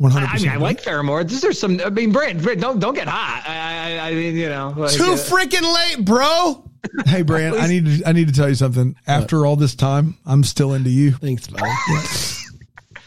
I 0.00 0.38
mean, 0.38 0.48
I 0.48 0.56
like 0.56 0.84
Paramore. 0.84 1.24
This 1.24 1.42
is 1.42 1.58
some. 1.58 1.80
I 1.84 1.90
mean, 1.90 2.12
Brand, 2.12 2.40
Brand, 2.42 2.60
don't 2.60 2.78
don't 2.78 2.94
get 2.94 3.08
hot. 3.08 3.42
I, 3.46 3.98
I, 3.98 4.08
I 4.10 4.14
mean, 4.14 4.36
you 4.36 4.48
know, 4.48 4.72
like, 4.76 4.92
Too 4.92 5.02
uh, 5.12 5.16
freaking 5.16 5.74
late, 5.74 6.04
bro. 6.04 6.70
Hey, 7.06 7.22
Brand, 7.22 7.56
I 7.56 7.68
need 7.68 7.86
to, 7.86 8.08
I 8.08 8.12
need 8.12 8.28
to 8.28 8.34
tell 8.34 8.48
you 8.48 8.54
something. 8.54 8.96
After 9.06 9.46
all 9.46 9.56
this 9.56 9.74
time, 9.74 10.16
I'm 10.26 10.42
still 10.44 10.74
into 10.74 10.90
you. 10.90 11.12
Thanks, 11.12 11.46
buddy. 11.46 11.70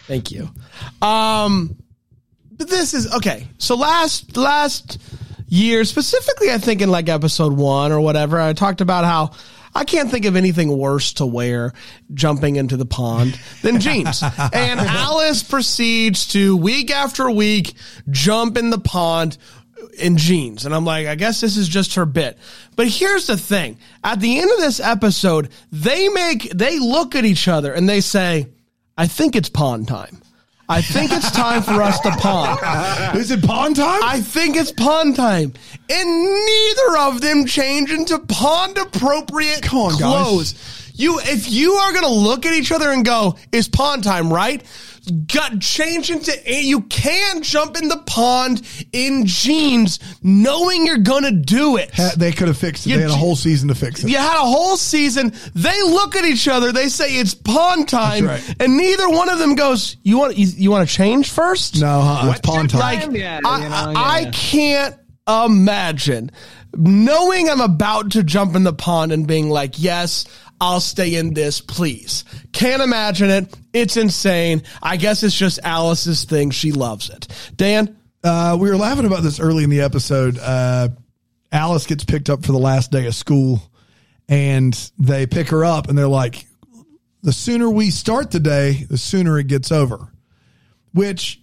Thank 0.07 0.31
you. 0.31 0.49
Um, 1.01 1.75
but 2.51 2.69
this 2.69 2.93
is 2.93 3.13
okay. 3.15 3.47
So 3.57 3.75
last 3.75 4.37
last 4.37 4.99
year, 5.47 5.83
specifically, 5.83 6.51
I 6.51 6.57
think 6.57 6.81
in 6.81 6.89
like 6.89 7.09
episode 7.09 7.53
one 7.53 7.91
or 7.91 7.99
whatever, 7.99 8.39
I 8.39 8.53
talked 8.53 8.81
about 8.81 9.03
how 9.03 9.31
I 9.73 9.83
can't 9.83 10.09
think 10.09 10.25
of 10.25 10.37
anything 10.37 10.75
worse 10.77 11.13
to 11.13 11.25
wear 11.25 11.73
jumping 12.13 12.55
into 12.55 12.77
the 12.77 12.85
pond 12.85 13.37
than 13.61 13.81
jeans. 13.81 14.23
and 14.53 14.79
Alice 14.79 15.43
proceeds 15.43 16.27
to 16.29 16.55
week 16.55 16.91
after 16.91 17.29
week 17.29 17.73
jump 18.09 18.57
in 18.57 18.69
the 18.69 18.79
pond 18.79 19.37
in 19.99 20.17
jeans. 20.17 20.65
And 20.65 20.73
I'm 20.73 20.85
like, 20.85 21.07
I 21.07 21.15
guess 21.15 21.41
this 21.41 21.57
is 21.57 21.67
just 21.67 21.95
her 21.95 22.05
bit. 22.05 22.37
But 22.75 22.87
here's 22.87 23.27
the 23.27 23.37
thing. 23.37 23.77
At 24.03 24.19
the 24.19 24.39
end 24.39 24.51
of 24.51 24.59
this 24.59 24.79
episode, 24.79 25.49
they 25.71 26.09
make, 26.09 26.49
they 26.51 26.79
look 26.79 27.15
at 27.15 27.25
each 27.25 27.47
other 27.47 27.73
and 27.73 27.87
they 27.87 28.01
say, 28.01 28.47
I 28.97 29.07
think 29.07 29.35
it's 29.35 29.49
pond 29.49 29.87
time. 29.87 30.21
I 30.67 30.81
think 30.81 31.11
it's 31.11 31.29
time 31.29 31.61
for 31.61 31.81
us 31.83 31.99
to 31.99 32.09
pond. 32.11 32.59
Is 33.17 33.29
it 33.29 33.43
pond 33.43 33.75
time? 33.75 34.01
I 34.03 34.19
think 34.21 34.55
it's 34.55 34.71
pond 34.71 35.15
time. 35.15 35.53
And 35.89 36.45
neither 36.45 36.97
of 37.01 37.21
them 37.21 37.45
change 37.45 37.91
into 37.91 38.17
pond 38.17 38.77
appropriate 38.77 39.71
on, 39.71 39.91
guys. 39.91 39.99
clothes. 39.99 40.91
You, 40.95 41.19
if 41.19 41.51
you 41.51 41.73
are 41.73 41.91
going 41.91 42.05
to 42.05 42.09
look 42.09 42.45
at 42.45 42.53
each 42.53 42.71
other 42.71 42.89
and 42.91 43.05
go, 43.05 43.37
it's 43.51 43.67
pond 43.67 44.03
time, 44.03 44.33
right? 44.33 44.63
Got 45.05 45.59
change 45.59 46.09
into 46.11 46.31
you 46.47 46.81
can 46.81 47.41
jump 47.43 47.77
in 47.77 47.87
the 47.87 47.97
pond 48.05 48.61
in 48.91 49.25
jeans 49.25 49.99
knowing 50.23 50.85
you're 50.85 50.97
gonna 50.97 51.31
do 51.31 51.77
it. 51.77 51.93
Ha- 51.95 52.11
They 52.17 52.31
could 52.31 52.47
have 52.47 52.57
fixed 52.57 52.85
it. 52.85 52.89
You 52.89 52.95
They 52.97 53.01
had 53.03 53.11
a 53.11 53.13
j- 53.13 53.19
whole 53.19 53.35
season 53.35 53.67
to 53.69 53.75
fix 53.75 54.03
it. 54.03 54.09
You 54.09 54.17
had 54.17 54.37
a 54.37 54.45
whole 54.45 54.77
season. 54.77 55.33
They 55.53 55.81
look 55.83 56.15
at 56.15 56.25
each 56.25 56.47
other. 56.47 56.71
They 56.71 56.89
say 56.89 57.15
it's 57.17 57.33
pond 57.33 57.87
time, 57.89 58.25
right. 58.25 58.55
and 58.59 58.77
neither 58.77 59.09
one 59.09 59.29
of 59.29 59.39
them 59.39 59.55
goes. 59.55 59.97
You 60.03 60.17
want 60.17 60.37
you, 60.37 60.47
you 60.47 60.71
want 60.71 60.87
to 60.87 60.93
change 60.93 61.29
first? 61.29 61.79
No, 61.79 62.01
huh? 62.01 62.31
It's 62.31 62.41
pond 62.41 62.69
time. 62.69 62.79
like 63.09 63.17
Yeah, 63.17 63.39
I, 63.45 63.57
you 63.63 63.69
know, 63.69 63.91
yeah, 63.91 63.93
I 63.95 64.29
can't 64.33 64.95
imagine 65.27 66.31
knowing 66.77 67.49
I'm 67.49 67.61
about 67.61 68.11
to 68.11 68.23
jump 68.23 68.55
in 68.55 68.63
the 68.63 68.73
pond 68.73 69.11
and 69.13 69.25
being 69.25 69.49
like, 69.49 69.75
yes. 69.81 70.25
I'll 70.61 70.79
stay 70.79 71.15
in 71.15 71.33
this, 71.33 71.59
please. 71.61 72.23
Can't 72.53 72.81
imagine 72.81 73.29
it. 73.29 73.53
It's 73.73 73.97
insane. 73.97 74.63
I 74.81 74.97
guess 74.97 75.21
it's 75.23 75.35
just 75.37 75.59
Alice's 75.63 76.23
thing. 76.23 76.51
She 76.51 76.71
loves 76.71 77.09
it. 77.09 77.27
Dan, 77.55 77.97
Uh, 78.23 78.57
we 78.59 78.69
were 78.69 78.77
laughing 78.77 79.05
about 79.05 79.21
this 79.21 79.39
early 79.39 79.63
in 79.63 79.69
the 79.69 79.81
episode. 79.81 80.39
Uh, 80.39 80.89
Alice 81.51 81.85
gets 81.85 82.03
picked 82.03 82.29
up 82.29 82.43
for 82.43 82.53
the 82.53 82.57
last 82.57 82.89
day 82.91 83.05
of 83.05 83.13
school, 83.13 83.61
and 84.27 84.91
they 84.97 85.27
pick 85.27 85.49
her 85.49 85.63
up, 85.63 85.89
and 85.89 85.97
they're 85.97 86.07
like, 86.07 86.47
"The 87.21 87.31
sooner 87.31 87.69
we 87.69 87.91
start 87.91 88.31
the 88.31 88.39
day, 88.39 88.87
the 88.89 88.97
sooner 88.97 89.37
it 89.37 89.45
gets 89.45 89.71
over," 89.71 90.11
which 90.91 91.39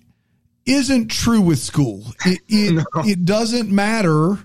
isn't 0.66 1.08
true 1.08 1.40
with 1.40 1.60
school. 1.60 2.04
It 2.26 2.40
it, 2.48 2.84
it 3.06 3.24
doesn't 3.24 3.70
matter 3.70 4.38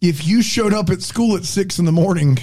if 0.00 0.26
you 0.26 0.42
showed 0.42 0.74
up 0.74 0.90
at 0.90 1.02
school 1.02 1.36
at 1.36 1.44
six 1.44 1.78
in 1.78 1.84
the 1.84 1.92
morning, 1.92 2.36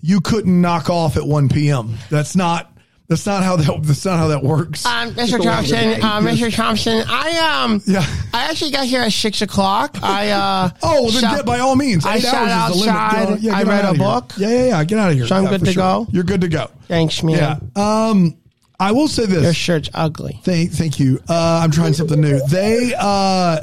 you 0.00 0.20
couldn't 0.20 0.60
knock 0.60 0.88
off 0.90 1.16
at 1.16 1.24
one 1.26 1.48
p.m. 1.48 1.96
That's 2.10 2.36
not. 2.36 2.72
That's 3.08 3.24
not 3.24 3.44
how 3.44 3.54
that. 3.54 3.82
That's 3.84 4.04
not 4.04 4.18
how 4.18 4.26
that 4.28 4.42
works. 4.42 4.84
Um, 4.84 5.12
Mr. 5.12 5.40
Thompson, 5.40 6.02
uh, 6.02 6.18
Mr. 6.20 6.52
Thompson, 6.52 7.04
I 7.06 7.62
um, 7.64 7.80
Yeah. 7.86 8.04
I 8.34 8.50
actually 8.50 8.72
got 8.72 8.84
here 8.86 9.00
at 9.02 9.12
six 9.12 9.42
o'clock. 9.42 9.96
I 10.02 10.30
uh, 10.30 10.70
Oh, 10.82 11.02
well, 11.04 11.10
then 11.12 11.20
shot- 11.22 11.36
get, 11.36 11.46
by 11.46 11.60
all 11.60 11.76
means. 11.76 12.04
I 12.04 12.16
Eight 12.16 12.22
sat 12.22 12.48
hours 12.48 12.74
is 12.74 12.84
the 12.84 12.90
limit. 12.90 13.28
Get 13.28 13.40
yeah, 13.42 13.52
I 13.54 13.58
get 13.62 13.68
on 13.68 13.68
read 13.68 13.78
out 13.78 13.84
a 13.84 13.90
of 13.90 13.96
here. 13.96 14.04
book. 14.06 14.32
Yeah, 14.38 14.48
yeah, 14.48 14.64
yeah. 14.66 14.84
Get 14.84 14.98
out 14.98 15.10
of 15.12 15.16
here. 15.18 15.26
So 15.28 15.36
I'm 15.36 15.44
Yeah, 15.44 15.50
good 15.50 15.60
to 15.66 15.72
sure. 15.72 15.80
go? 15.82 16.06
You're 16.10 16.24
good 16.24 16.40
to 16.40 16.48
go. 16.48 16.70
Thanks, 16.88 17.22
man. 17.22 17.60
Yeah. 17.76 18.08
Um, 18.08 18.36
I 18.80 18.90
will 18.90 19.06
say 19.06 19.24
this. 19.26 19.44
Your 19.44 19.54
shirt's 19.54 19.88
ugly. 19.94 20.40
Thank, 20.42 20.72
thank 20.72 20.98
you. 20.98 21.20
Uh, 21.28 21.60
I'm 21.62 21.70
trying 21.70 21.94
something 21.94 22.20
new. 22.20 22.44
They, 22.48 22.92
uh, 22.98 23.60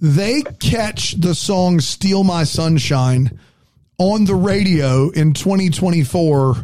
they 0.00 0.42
catch 0.58 1.12
the 1.20 1.36
song 1.36 1.78
"Steal 1.78 2.24
My 2.24 2.42
Sunshine" 2.42 3.38
on 4.02 4.24
the 4.24 4.34
radio 4.34 5.10
in 5.10 5.32
2024 5.32 6.56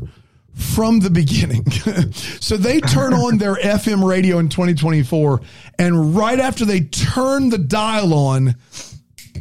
from 0.55 0.99
the 0.99 1.09
beginning. 1.09 1.70
so 2.12 2.57
they 2.57 2.80
turn 2.80 3.14
on 3.14 3.39
their 3.39 3.55
FM 3.62 4.07
radio 4.07 4.39
in 4.39 4.49
2024, 4.49 5.41
and 5.78 6.16
right 6.16 6.41
after 6.41 6.64
they 6.64 6.80
turn 6.80 7.51
the 7.51 7.59
dial 7.59 8.12
on, 8.12 8.57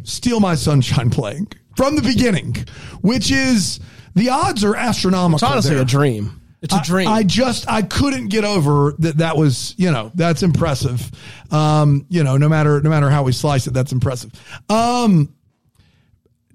"Steal 0.04 0.40
My 0.40 0.54
Sunshine" 0.54 1.10
playing 1.10 1.48
from 1.76 1.96
the 1.96 2.04
beginning, 2.04 2.56
which 3.02 3.32
is 3.32 3.80
the 4.14 4.30
odds 4.30 4.64
are 4.64 4.76
astronomical. 4.76 5.48
It's 5.48 5.52
honestly 5.52 5.74
there. 5.74 5.84
a 5.84 5.88
dream. 5.88 6.40
It's 6.62 6.76
a 6.76 6.82
dream. 6.82 7.08
I, 7.08 7.18
I 7.18 7.24
just 7.24 7.68
I 7.68 7.82
couldn't 7.82 8.28
get 8.28 8.44
over 8.44 8.94
that. 9.00 9.18
That 9.18 9.38
was 9.38 9.74
you 9.78 9.92
know 9.92 10.12
that's 10.14 10.44
impressive. 10.44 11.10
Um, 11.52 12.06
you 12.10 12.24
know, 12.24 12.38
no 12.38 12.48
matter 12.48 12.80
no 12.80 12.92
matter 12.92 13.10
how 13.10 13.24
we 13.24 13.32
slice 13.32 13.66
it, 13.66 13.74
that's 13.74 13.92
impressive. 13.92 14.32
Um, 14.70 15.34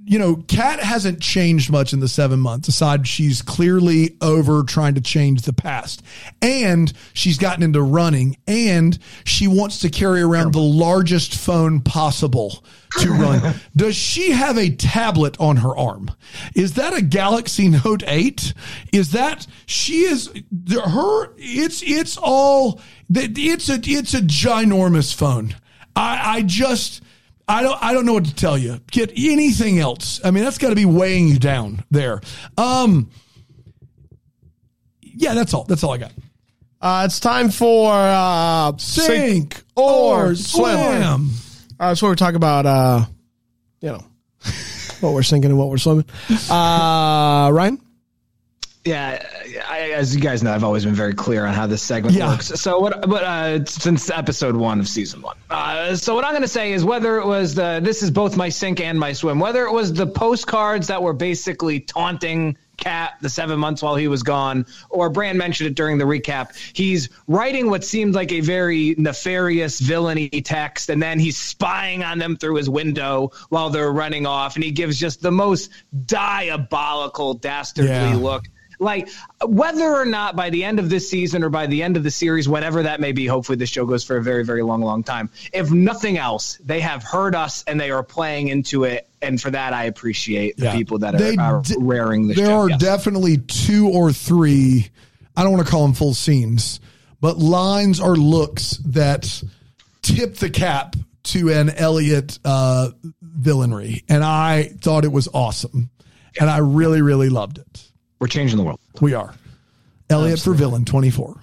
you 0.05 0.19
know, 0.19 0.37
Kat 0.49 0.81
hasn't 0.81 1.21
changed 1.21 1.71
much 1.71 1.93
in 1.93 2.01
the 2.01 2.09
seven 2.09 2.41
months. 2.41 2.69
Aside, 2.69 3.07
she's 3.07 3.41
clearly 3.41 4.17
over 4.21 4.63
trying 4.65 4.95
to 4.95 5.01
change 5.01 5.43
the 5.43 5.53
past, 5.53 6.03
and 6.41 6.93
she's 7.13 7.39
gotten 7.39 7.63
into 7.63 7.81
running, 7.81 8.37
and 8.47 8.99
she 9.25 9.47
wants 9.47 9.79
to 9.81 9.91
carry 9.91 10.21
around 10.21 10.53
the 10.53 10.61
largest 10.61 11.35
phone 11.35 11.81
possible 11.81 12.65
to 12.99 13.11
run. 13.13 13.55
Does 13.77 13.95
she 13.95 14.33
have 14.33 14.59
a 14.59 14.71
tablet 14.71 15.37
on 15.39 15.59
her 15.59 15.77
arm? 15.77 16.11
Is 16.55 16.75
that 16.75 16.95
a 16.95 17.03
Galaxy 17.03 17.69
Note 17.69 18.03
Eight? 18.07 18.55
Is 18.93 19.13
that 19.13 19.47
she 19.67 20.03
is 20.03 20.29
her? 20.69 21.33
It's 21.37 21.83
it's 21.83 22.19
all 22.21 22.81
it's 23.09 23.69
a 23.69 23.81
it's 23.85 24.15
a 24.15 24.21
ginormous 24.21 25.15
phone. 25.15 25.55
I 25.95 26.39
I 26.39 26.43
just. 26.43 27.03
I 27.53 27.63
don't 27.63 27.83
I 27.83 27.93
don't 27.93 28.07
know 28.07 28.15
what 28.15 28.25
to 28.25 28.35
tell 28.35 28.57
you. 28.57 28.81
Get 28.91 29.13
anything 29.17 29.79
else. 29.79 30.21
I 30.25 30.31
mean, 30.31 30.43
that's 30.45 30.59
got 30.59 30.71
to 30.71 30.75
be 30.77 30.85
weighing 30.87 31.29
you 31.29 31.39
down 31.39 31.85
there. 31.91 32.21
Um 32.57 33.11
Yeah, 35.01 35.35
that's 35.35 35.53
all. 35.55 35.65
That's 35.65 35.85
all 35.85 35.93
I 35.93 35.99
got. 35.99 36.13
uh, 36.81 37.03
it's 37.07 37.21
time 37.21 37.51
for 37.51 37.93
uh, 37.93 38.73
Sink 38.79 39.63
or 39.77 40.29
or 40.31 40.35
swim. 40.35 40.77
swim. 40.77 41.31
All 41.79 41.89
right, 41.89 41.99
so 41.99 42.07
we're 42.07 42.15
talking 42.15 42.37
about, 42.37 42.65
uh, 42.67 43.05
you 43.81 43.91
know, 43.91 44.05
what 45.01 45.13
we're 45.13 45.23
sinking 45.23 45.51
and 45.51 45.59
what 45.59 45.69
we're 45.69 45.79
swimming. 45.79 46.05
Uh, 46.51 47.51
Ryan, 47.53 47.81
Yeah, 48.85 49.25
I, 49.69 49.93
as 49.93 50.13
you 50.13 50.21
guys 50.21 50.43
know, 50.43 50.53
I've 50.53 50.65
always 50.65 50.85
been 50.85 50.95
very 50.95 51.15
clear 51.15 51.47
on 51.47 51.55
how 51.55 51.69
this 51.69 51.83
segment 51.83 52.17
Yeah. 52.17 52.31
works. 52.33 52.49
So 52.49 52.81
what? 52.81 53.09
But 53.09 53.23
uh, 53.23 53.65
since 53.65 54.11
episode 54.11 54.57
one 54.57 54.81
of 54.81 54.89
season 54.89 55.23
one, 55.23 55.37
uh, 55.51 55.95
so 55.95 56.17
what 56.17 56.25
I'm 56.25 56.33
going 56.33 56.43
to 56.43 56.49
say 56.49 56.73
is 56.73 56.85
whether 56.85 57.19
it 57.19 57.27
was 57.27 57.55
the 57.55 57.79
this 57.81 58.03
is 58.03 58.11
both 58.11 58.37
my 58.37 58.49
sink 58.49 58.81
and 58.81 58.99
my 58.99 59.13
swim. 59.13 59.39
Whether 59.39 59.65
it 59.67 59.73
was 59.73 59.93
the 59.93 60.07
postcards 60.07 60.89
that 60.89 61.01
were 61.01 61.13
basically 61.13 61.79
taunting 61.79 62.57
Kat 62.77 63.13
the 63.21 63.29
seven 63.29 63.61
months 63.61 63.83
while 63.83 63.95
he 63.95 64.09
was 64.09 64.25
gone, 64.25 64.67
or 64.91 65.09
Brand 65.11 65.39
mentioned 65.39 65.69
it 65.71 65.77
during 65.77 65.97
the 65.99 66.05
recap. 66.05 66.57
He's 66.73 67.09
writing 67.29 67.71
what 67.71 67.85
seemed 67.85 68.15
like 68.17 68.33
a 68.33 68.41
very 68.41 68.97
nefarious 68.99 69.79
villainy 69.79 70.29
text, 70.29 70.89
and 70.89 71.01
then 71.01 71.21
he's 71.21 71.37
spying 71.37 72.03
on 72.03 72.19
them 72.19 72.37
through 72.37 72.57
his 72.57 72.69
window 72.69 73.31
while 73.51 73.71
they're 73.71 73.93
running 73.93 74.27
off, 74.27 74.57
and 74.57 74.65
he 74.65 74.73
gives 74.73 74.99
just 74.99 75.23
the 75.23 75.31
most 75.31 75.71
diabolical, 76.07 77.35
dastardly 77.35 77.93
Yeah. 77.93 78.17
look 78.17 78.45
like 78.83 79.09
whether 79.47 79.85
or 79.95 80.05
not 80.05 80.37
by 80.37 80.51
the 80.51 80.65
end 80.65 80.79
of 80.79 80.91
this 80.91 81.09
season 81.09 81.43
or 81.43 81.49
by 81.49 81.67
the 81.67 81.83
end 81.83 81.97
of 81.97 82.03
the 82.03 82.11
series 82.11 82.49
whatever 82.49 82.83
that 82.83 83.01
may 83.01 83.13
be 83.13 83.27
hopefully 83.27 83.57
this 83.57 83.71
show 83.71 83.87
goes 83.87 84.05
for 84.05 84.17
a 84.17 84.23
very 84.23 84.45
very 84.45 84.63
long 84.63 84.81
long 84.83 85.03
time 85.03 85.31
if 85.53 85.71
nothing 85.71 86.19
else 86.19 86.57
they 86.65 86.81
have 86.81 87.03
heard 87.03 87.35
us 87.35 87.63
and 87.67 87.81
they 87.81 87.91
are 87.91 88.03
playing 88.03 88.49
into 88.49 88.85
it 88.85 89.09
and 89.23 89.41
for 89.41 89.51
that 89.51 89.73
i 89.73 89.85
appreciate 89.85 90.57
the 90.57 90.65
Yeah. 90.65 90.73
people 90.73 90.99
that 90.99 91.15
are, 91.15 91.41
are 91.41 91.63
d- 91.63 91.77
raring 91.79 92.27
the 92.29 92.35
There 92.35 92.47
show 92.47 92.59
are 92.61 92.71
yes. 92.71 92.81
definitely 92.81 93.39
two 93.39 93.89
or 93.89 94.13
three, 94.13 94.89
I 95.37 95.43
don't 95.45 95.53
want 95.53 95.65
to 95.65 95.71
call 95.71 95.83
them 95.85 95.95
full 95.95 96.15
scenes, 96.15 96.81
but 97.21 97.39
lines 97.39 98.01
or 98.01 98.17
looks 98.17 98.79
that 98.87 99.43
tip 100.03 100.35
the 100.37 100.51
cap 100.51 100.97
to 101.25 101.51
an 101.51 101.71
Elliot 101.71 102.39
uh, 102.45 102.91
villainry. 103.41 104.03
And 104.09 104.25
I 104.25 104.65
thought 104.81 105.05
it 105.05 105.13
was 105.13 105.29
awesome. 105.33 105.91
And 106.41 106.51
I 106.51 106.59
really, 106.59 107.01
really 107.03 107.29
loved 107.29 107.59
it. 107.59 107.92
We're 108.23 108.29
changing 108.29 108.57
the 108.57 108.63
world 108.63 108.79
We 109.01 109.15
are. 109.15 109.35
Elliot 110.09 110.39
for 110.39 110.55
villain 110.55 110.85
24. 110.87 111.41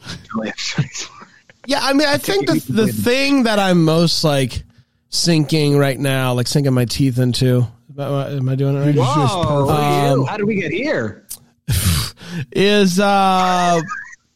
yeah, 1.67 1.80
I 1.82 1.91
mean, 1.91 2.07
I 2.07 2.17
think 2.17 2.47
the 2.47 2.63
the 2.69 2.88
thing 2.88 3.43
that 3.43 3.59
I'm 3.59 3.84
most 3.84 4.23
like 4.23 4.63
sinking 5.09 5.77
right 5.77 5.99
now, 5.99 6.34
like 6.34 6.47
sinking 6.47 6.73
my 6.73 6.86
teeth 6.86 7.19
into. 7.19 7.67
Am 7.97 8.47
I, 8.47 8.55
doing 8.55 8.77
it 8.77 8.80
right? 8.80 8.95
Whoa, 8.95 9.65
look. 9.65 9.69
Um, 9.77 10.25
how 10.25 10.38
did 10.38 10.45
we 10.45 10.55
get 10.55 10.71
here 10.71 11.25
is 12.53 12.97
uh 12.97 13.82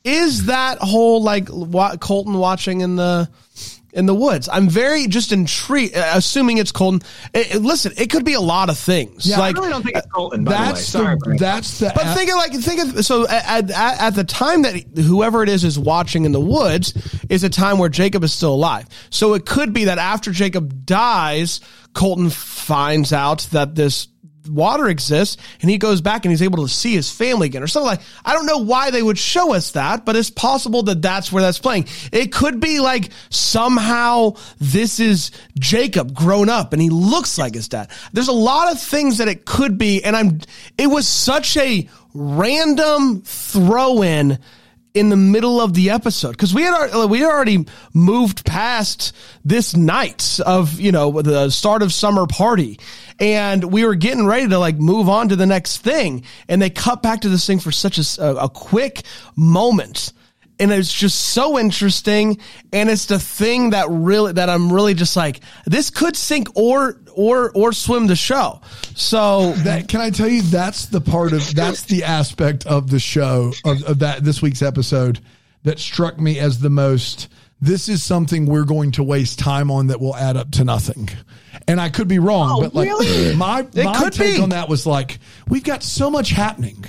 is 0.04 0.48
that 0.48 0.80
whole 0.80 1.24
like 1.24 1.48
wa- 1.50 1.96
Colton 1.96 2.34
watching 2.34 2.82
in 2.82 2.98
the 2.98 3.30
in 3.94 4.06
the 4.06 4.16
woods. 4.16 4.50
I'm 4.52 4.70
very 4.70 5.08
just 5.08 5.32
intrigued 5.32 5.96
uh, 5.96 6.12
assuming 6.16 6.58
it's 6.58 6.72
Colton. 6.72 7.02
It, 7.34 7.56
it- 7.56 7.62
listen, 7.62 7.94
it 7.98 8.10
could 8.10 8.26
be 8.26 8.34
a 8.34 8.42
lot 8.42 8.70
of 8.70 8.78
things. 8.78 9.26
Yeah, 9.28 9.40
like 9.40 9.56
i 9.56 9.60
really 9.60 9.72
don't 9.72 9.84
think 9.84 9.96
it's 9.96 10.08
colton 10.12 10.44
by 10.44 10.52
the 10.52 10.58
way 10.60 10.66
That's 10.70 10.86
sorry 10.86 11.16
the, 11.24 11.38
that's 11.40 11.80
the, 11.80 11.92
but 11.96 12.14
think 12.16 12.30
of 12.30 12.36
like 12.36 12.54
think 12.54 12.82
of 12.98 13.06
so 13.06 13.28
at, 13.28 13.70
at, 13.72 14.02
at 14.02 14.16
the 14.16 14.24
time 14.24 14.64
that 14.64 14.76
whoever 14.98 15.44
it 15.44 15.50
is 15.50 15.64
is 15.64 15.78
watching 15.80 16.26
in 16.26 16.32
the 16.32 16.42
woods 16.42 16.94
is 17.30 17.44
a 17.44 17.50
time 17.50 17.78
where 17.78 17.90
Jacob 17.90 18.24
is 18.24 18.34
still 18.34 18.54
alive. 18.54 18.86
So 19.10 19.34
it 19.34 19.46
could 19.46 19.74
be 19.74 19.86
that 19.86 19.98
after 19.98 20.32
Jacob 20.32 20.86
dies, 20.86 21.62
Colton 21.94 22.30
finds 22.30 23.14
out 23.14 23.48
that 23.52 23.76
this 23.76 24.08
water 24.50 24.88
exists 24.88 25.42
and 25.62 25.70
he 25.70 25.78
goes 25.78 26.02
back 26.02 26.26
and 26.26 26.32
he's 26.32 26.42
able 26.42 26.64
to 26.64 26.74
see 26.74 26.94
his 26.94 27.12
family 27.12 27.48
again 27.48 27.64
or 27.64 27.68
something 27.68 27.88
like 27.88 28.02
I 28.26 28.34
don't 28.34 28.46
know 28.46 28.60
why 28.60 28.92
they 28.92 29.02
would 29.02 29.18
show 29.18 29.54
us 29.54 29.72
that 29.72 30.06
but 30.06 30.16
it's 30.16 30.30
possible 30.30 30.84
that 30.84 31.02
that's 31.02 31.32
where 31.32 31.42
that's 31.42 31.60
playing. 31.60 31.88
It 32.12 32.32
could 32.32 32.60
be 32.60 32.80
like 32.80 33.10
somehow 33.30 34.34
this 34.60 35.00
is 35.00 35.32
Jacob 35.58 36.14
grown 36.14 36.50
up 36.50 36.74
and 36.74 36.82
he 36.82 36.90
looks 36.90 37.38
like 37.38 37.54
his 37.54 37.68
dad. 37.68 37.90
There's 38.12 38.28
a 38.28 38.34
lot 38.34 38.72
of 38.72 38.80
things 38.82 39.18
that 39.20 39.28
it 39.28 39.46
could 39.46 39.78
be 39.78 40.04
and 40.04 40.16
I'm 40.16 40.40
it 40.78 40.88
was 40.88 41.08
such 41.08 41.58
a 41.58 41.88
random 42.14 43.22
throw 43.22 44.04
in 44.04 44.40
in 44.94 45.10
the 45.10 45.16
middle 45.16 45.60
of 45.60 45.74
the 45.74 45.90
episode. 45.90 46.32
Because 46.32 46.54
we 46.54 46.64
had 46.64 46.92
al- 46.92 47.10
we 47.10 47.20
had 47.20 47.32
already 47.32 47.66
moved 47.94 48.46
past 48.46 49.14
this 49.44 49.76
night 49.76 50.40
of 50.46 50.80
you 50.80 50.92
know 50.92 51.22
the 51.22 51.50
start 51.50 51.82
of 51.82 51.94
summer 51.94 52.28
party. 52.28 52.80
And 53.20 53.72
we 53.72 53.86
were 53.86 53.96
getting 53.96 54.26
ready 54.26 54.48
to 54.48 54.60
like 54.60 54.78
move 54.78 55.08
on 55.08 55.30
to 55.30 55.36
the 55.36 55.46
next 55.46 55.78
thing. 55.78 56.24
And 56.48 56.62
they 56.62 56.70
cut 56.70 57.02
back 57.04 57.22
to 57.22 57.30
this 57.30 57.46
thing 57.46 57.60
for 57.60 57.72
such 57.72 57.98
a, 58.18 58.38
a 58.38 58.50
quick 58.50 59.04
moment 59.36 60.14
and 60.60 60.72
it's 60.72 60.94
just 60.94 61.20
so 61.20 61.58
interesting. 61.58 62.40
And 62.72 62.90
it's 62.90 63.06
the 63.06 63.20
thing 63.20 63.72
that 63.72 63.88
really 63.90 64.34
that 64.34 64.50
I'm 64.50 64.72
really 64.72 64.94
just 64.94 65.16
like 65.16 65.42
this 65.66 65.90
could 65.90 66.16
sink 66.16 66.50
or 66.56 67.00
or 67.16 67.52
or 67.52 67.74
swim 67.74 68.08
the 68.08 68.16
show. 68.16 68.62
So 68.96 69.54
That 69.54 69.88
can 69.88 70.02
I 70.02 70.10
tell 70.10 70.28
you 70.28 70.42
that's 70.42 70.88
the 70.88 71.02
part 71.02 71.34
of 71.34 71.54
that's 71.56 71.84
the 71.84 72.04
aspect 72.04 72.66
of 72.66 72.90
the 72.90 73.00
show 73.00 73.54
of, 73.66 73.84
of 73.84 74.00
that 74.00 74.24
this 74.24 74.42
week's 74.42 74.62
episode 74.62 75.20
that 75.64 75.80
struck 75.80 76.20
me 76.20 76.40
as 76.40 76.60
the 76.60 76.70
most 76.70 77.30
this 77.62 77.88
is 77.88 78.04
something 78.04 78.46
we're 78.46 78.66
going 78.66 78.92
to 78.92 79.04
waste 79.04 79.40
time 79.40 79.72
on 79.72 79.88
that 79.88 80.02
will 80.02 80.16
add 80.18 80.36
up 80.36 80.52
to 80.52 80.66
nothing. 80.66 81.08
And 81.66 81.80
I 81.80 81.88
could 81.88 82.10
be 82.10 82.20
wrong, 82.20 82.50
oh, 82.52 82.62
but 82.62 82.76
like 82.76 82.90
my 83.38 83.66
my 83.74 84.00
could 84.00 84.12
take 84.12 84.36
be. 84.36 84.42
on 84.42 84.50
that 84.50 84.68
was 84.68 84.86
like 84.86 85.20
we've 85.48 85.64
got 85.64 85.82
so 85.82 86.12
much 86.12 86.32
happening 86.32 86.84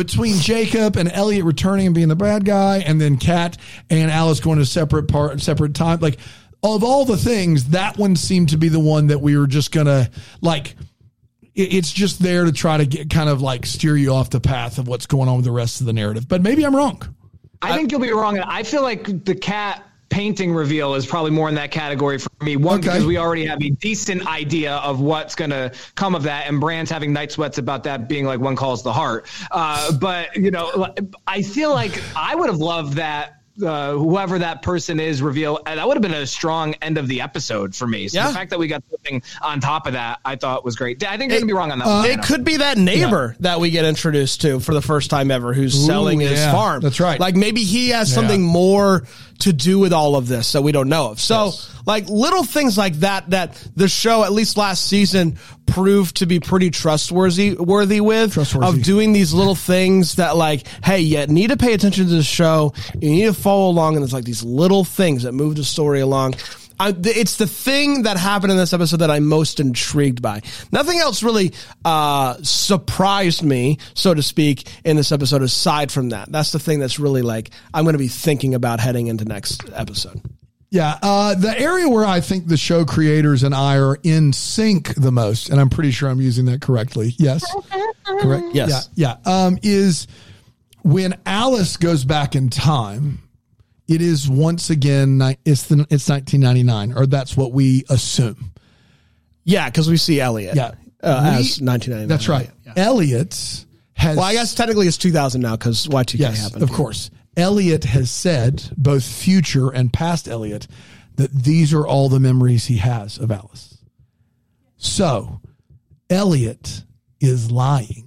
between 0.00 0.36
Jacob 0.36 0.96
and 0.96 1.12
Elliot 1.12 1.44
returning 1.44 1.84
and 1.84 1.94
being 1.94 2.08
the 2.08 2.16
bad 2.16 2.46
guy, 2.46 2.78
and 2.78 2.98
then 2.98 3.18
Kat 3.18 3.58
and 3.90 4.10
Alice 4.10 4.40
going 4.40 4.58
to 4.58 4.64
separate 4.64 5.08
part 5.08 5.38
separate 5.42 5.74
time. 5.74 6.00
Like 6.00 6.18
of 6.62 6.82
all 6.82 7.04
the 7.04 7.18
things, 7.18 7.66
that 7.66 7.98
one 7.98 8.16
seemed 8.16 8.48
to 8.48 8.56
be 8.56 8.70
the 8.70 8.80
one 8.80 9.08
that 9.08 9.20
we 9.20 9.36
were 9.36 9.46
just 9.46 9.72
gonna 9.72 10.10
like 10.40 10.74
it's 11.54 11.92
just 11.92 12.18
there 12.18 12.46
to 12.46 12.52
try 12.52 12.78
to 12.78 12.86
get 12.86 13.10
kind 13.10 13.28
of 13.28 13.42
like 13.42 13.66
steer 13.66 13.94
you 13.94 14.14
off 14.14 14.30
the 14.30 14.40
path 14.40 14.78
of 14.78 14.88
what's 14.88 15.04
going 15.04 15.28
on 15.28 15.36
with 15.36 15.44
the 15.44 15.52
rest 15.52 15.80
of 15.80 15.86
the 15.86 15.92
narrative. 15.92 16.26
But 16.26 16.40
maybe 16.40 16.64
I'm 16.64 16.74
wrong. 16.74 17.02
I 17.60 17.76
think 17.76 17.92
you'll 17.92 18.00
be 18.00 18.10
wrong. 18.10 18.38
I 18.38 18.62
feel 18.62 18.80
like 18.80 19.26
the 19.26 19.34
cat 19.34 19.84
painting 20.10 20.52
reveal 20.52 20.94
is 20.94 21.06
probably 21.06 21.30
more 21.30 21.48
in 21.48 21.54
that 21.54 21.70
category 21.70 22.18
for 22.18 22.28
me. 22.42 22.56
One, 22.56 22.80
Okay. 22.80 22.88
because 22.88 23.06
we 23.06 23.16
already 23.16 23.46
have 23.46 23.62
a 23.62 23.70
decent 23.70 24.26
idea 24.26 24.74
of 24.76 25.00
what's 25.00 25.34
going 25.34 25.50
to 25.50 25.72
come 25.94 26.14
of 26.14 26.24
that, 26.24 26.46
and 26.48 26.60
Brand's 26.60 26.90
having 26.90 27.12
night 27.12 27.32
sweats 27.32 27.58
about 27.58 27.84
that 27.84 28.08
being 28.08 28.26
like 28.26 28.40
When 28.40 28.56
Calls 28.56 28.82
the 28.82 28.92
Heart. 28.92 29.26
Uh, 29.50 29.92
but, 29.92 30.36
you 30.36 30.50
know, 30.50 30.92
I 31.26 31.42
feel 31.42 31.70
like 31.70 32.02
I 32.16 32.34
would 32.34 32.48
have 32.50 32.58
loved 32.58 32.94
that. 32.94 33.36
Uh, 33.62 33.92
whoever 33.92 34.38
that 34.38 34.62
person 34.62 34.98
is 34.98 35.20
reveal 35.20 35.60
and 35.66 35.78
that 35.78 35.86
would 35.86 35.94
have 35.94 36.00
been 36.00 36.14
a 36.14 36.26
strong 36.26 36.72
end 36.80 36.96
of 36.96 37.06
the 37.08 37.20
episode 37.20 37.74
for 37.74 37.86
me 37.86 38.08
so 38.08 38.18
Yeah. 38.18 38.28
the 38.28 38.32
fact 38.32 38.48
that 38.50 38.58
we 38.58 38.68
got 38.68 38.82
something 38.88 39.20
on 39.42 39.60
top 39.60 39.86
of 39.86 39.92
that 39.92 40.18
i 40.24 40.34
thought 40.36 40.64
was 40.64 40.76
great 40.76 41.04
i 41.04 41.18
think 41.18 41.30
you're 41.30 41.40
gonna 41.40 41.46
be 41.48 41.52
wrong 41.52 41.70
on 41.70 41.78
that 41.80 41.86
one. 41.86 42.06
it 42.06 42.22
could 42.22 42.42
be 42.42 42.56
that 42.58 42.78
neighbor 42.78 43.36
that 43.40 43.60
we 43.60 43.68
get 43.70 43.84
introduced 43.84 44.40
to 44.42 44.60
for 44.60 44.72
the 44.72 44.80
first 44.80 45.10
time 45.10 45.30
ever 45.30 45.52
who's 45.52 45.74
selling 45.84 46.20
his 46.20 46.42
farm. 46.46 46.80
that's 46.80 47.00
right. 47.00 47.20
Like 47.20 47.36
maybe 47.36 47.62
he 47.64 47.90
has 47.90 48.10
something 48.10 48.40
Yeah. 48.40 48.50
more 48.50 49.02
to 49.40 49.52
do 49.52 49.78
with 49.78 49.92
all 49.92 50.16
of 50.16 50.28
this 50.28 50.52
that 50.52 50.62
we 50.62 50.72
don't 50.72 50.88
know 50.88 51.10
of. 51.10 51.20
So 51.20 51.52
like 51.86 52.08
little 52.08 52.44
things 52.44 52.76
like 52.78 52.94
that 52.96 53.30
that 53.30 53.54
the 53.76 53.88
show 53.88 54.24
at 54.24 54.32
least 54.32 54.56
last 54.56 54.86
season 54.86 55.38
proved 55.66 56.16
to 56.16 56.26
be 56.26 56.40
pretty 56.40 56.70
trustworthy 56.70 57.54
worthy 57.54 58.00
with 58.00 58.32
Trustworthy. 58.32 58.78
of 58.78 58.84
doing 58.84 59.12
these 59.12 59.32
little 59.32 59.54
things 59.54 60.16
that 60.16 60.36
like 60.36 60.66
hey 60.84 60.98
you 61.00 61.24
need 61.28 61.50
to 61.50 61.56
pay 61.56 61.74
attention 61.74 62.06
to 62.06 62.14
the 62.14 62.24
show 62.24 62.72
you 63.00 63.10
need 63.10 63.26
to 63.26 63.32
follow 63.32 63.70
along 63.70 63.94
and 63.94 64.02
it's 64.04 64.12
like 64.12 64.24
these 64.24 64.42
little 64.42 64.82
things 64.82 65.22
that 65.22 65.32
move 65.32 65.54
the 65.54 65.62
story 65.64 66.00
along 66.00 66.34
I, 66.80 66.94
it's 67.04 67.36
the 67.36 67.46
thing 67.46 68.04
that 68.04 68.16
happened 68.16 68.52
in 68.52 68.56
this 68.56 68.72
episode 68.72 68.96
that 68.98 69.10
I'm 69.10 69.26
most 69.26 69.60
intrigued 69.60 70.22
by. 70.22 70.40
Nothing 70.72 70.98
else 70.98 71.22
really 71.22 71.52
uh, 71.84 72.36
surprised 72.42 73.42
me, 73.42 73.76
so 73.92 74.14
to 74.14 74.22
speak, 74.22 74.66
in 74.82 74.96
this 74.96 75.12
episode 75.12 75.42
aside 75.42 75.92
from 75.92 76.08
that. 76.08 76.32
That's 76.32 76.52
the 76.52 76.58
thing 76.58 76.78
that's 76.78 76.98
really 76.98 77.20
like 77.20 77.50
I'm 77.74 77.84
going 77.84 77.92
to 77.92 77.98
be 77.98 78.08
thinking 78.08 78.54
about 78.54 78.80
heading 78.80 79.08
into 79.08 79.26
next 79.26 79.62
episode. 79.74 80.22
Yeah, 80.70 80.98
uh, 81.02 81.34
the 81.34 81.58
area 81.58 81.86
where 81.86 82.06
I 82.06 82.20
think 82.20 82.46
the 82.46 82.56
show 82.56 82.86
creators 82.86 83.42
and 83.42 83.54
I 83.54 83.76
are 83.76 83.98
in 84.02 84.32
sync 84.32 84.94
the 84.94 85.12
most, 85.12 85.50
and 85.50 85.60
I'm 85.60 85.68
pretty 85.68 85.90
sure 85.90 86.08
I'm 86.08 86.20
using 86.20 86.46
that 86.46 86.62
correctly. 86.62 87.14
Yes, 87.18 87.44
correct. 88.06 88.46
Yes. 88.54 88.88
Yeah, 88.94 89.16
yeah. 89.24 89.44
Um, 89.44 89.58
is 89.62 90.06
when 90.82 91.18
Alice 91.26 91.76
goes 91.76 92.06
back 92.06 92.34
in 92.34 92.48
time. 92.48 93.20
It 93.90 94.00
is 94.00 94.30
once 94.30 94.70
again. 94.70 95.20
It's 95.44 95.64
the 95.64 95.84
it's 95.90 96.08
1999, 96.08 96.92
or 96.96 97.06
that's 97.06 97.36
what 97.36 97.52
we 97.52 97.84
assume. 97.90 98.52
Yeah, 99.44 99.68
because 99.68 99.90
we 99.90 99.96
see 99.96 100.20
Elliot. 100.20 100.54
Yeah, 100.54 100.72
uh, 101.02 101.32
We- 101.34 101.40
as 101.40 101.60
1999. 101.60 102.06
That's 102.08 102.28
right. 102.28 102.50
Yeah. 102.64 102.72
Elliot 102.76 103.64
has. 103.94 104.16
Well, 104.16 104.24
I 104.26 104.32
guess 104.34 104.54
technically 104.54 104.86
it's 104.86 104.96
2000 104.96 105.40
now 105.40 105.56
because 105.56 105.88
Y2K 105.88 106.18
Yes, 106.20 106.40
happened. 106.40 106.62
of 106.62 106.70
course. 106.70 107.10
Elliot 107.36 107.84
has 107.84 108.10
said, 108.10 108.62
both 108.76 109.04
future 109.04 109.70
and 109.70 109.92
past 109.92 110.28
Elliot, 110.28 110.66
that 111.16 111.32
these 111.32 111.72
are 111.74 111.86
all 111.86 112.08
the 112.08 112.20
memories 112.20 112.66
he 112.66 112.76
has 112.78 113.18
of 113.18 113.30
Alice. 113.30 113.78
So, 114.76 115.40
Elliot 116.08 116.84
is 117.20 117.50
lying. 117.50 118.06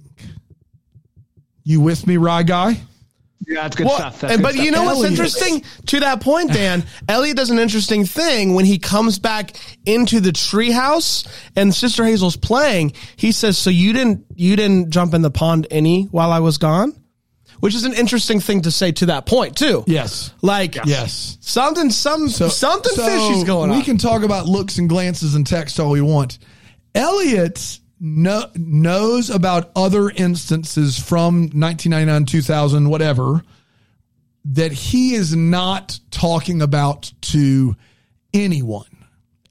You 1.62 1.80
with 1.80 2.06
me, 2.06 2.16
Rye 2.16 2.42
Guy? 2.42 2.80
Yeah 3.46 3.62
that's 3.62 3.76
good 3.76 3.86
Well, 3.86 3.96
stuff 3.96 4.20
that's 4.20 4.32
and, 4.32 4.40
good 4.40 4.42
but 4.42 4.52
stuff. 4.54 4.64
you 4.64 4.70
know 4.70 4.84
what's 4.84 4.98
Elliot- 4.98 5.10
interesting? 5.12 5.64
To 5.86 6.00
that 6.00 6.20
point, 6.20 6.52
Dan, 6.52 6.84
Elliot 7.08 7.36
does 7.36 7.50
an 7.50 7.58
interesting 7.58 8.04
thing 8.04 8.54
when 8.54 8.64
he 8.64 8.78
comes 8.78 9.18
back 9.18 9.52
into 9.86 10.20
the 10.20 10.30
treehouse 10.30 11.26
and 11.56 11.74
Sister 11.74 12.04
Hazel's 12.04 12.36
playing. 12.36 12.92
He 13.16 13.32
says, 13.32 13.58
"So 13.58 13.70
you 13.70 13.92
didn't 13.92 14.24
you 14.34 14.56
didn't 14.56 14.90
jump 14.90 15.14
in 15.14 15.22
the 15.22 15.30
pond 15.30 15.66
any 15.70 16.04
while 16.04 16.30
I 16.32 16.40
was 16.40 16.58
gone," 16.58 16.94
which 17.60 17.74
is 17.74 17.84
an 17.84 17.92
interesting 17.94 18.40
thing 18.40 18.62
to 18.62 18.70
say 18.70 18.92
to 18.92 19.06
that 19.06 19.26
point 19.26 19.56
too. 19.56 19.84
Yes. 19.86 20.30
like 20.42 20.76
Yes. 20.86 21.36
something 21.40 21.90
some 21.90 22.28
something 22.28 22.92
so 22.94 23.04
fishy's 23.06 23.44
going 23.44 23.70
we 23.70 23.74
on. 23.76 23.80
We 23.80 23.84
can 23.84 23.98
talk 23.98 24.22
about 24.22 24.46
looks 24.48 24.78
and 24.78 24.88
glances 24.88 25.34
and 25.34 25.46
text 25.46 25.78
all 25.80 25.90
we 25.90 26.00
want. 26.00 26.38
Elliot 26.94 27.80
kno- 28.04 28.50
knows 28.54 29.30
about 29.30 29.70
other 29.74 30.10
instances 30.10 30.98
from 30.98 31.48
1999, 31.52 32.26
2000, 32.26 32.88
whatever, 32.90 33.42
that 34.44 34.72
he 34.72 35.14
is 35.14 35.34
not 35.34 35.98
talking 36.10 36.60
about 36.60 37.10
to 37.22 37.74
anyone. 38.34 38.84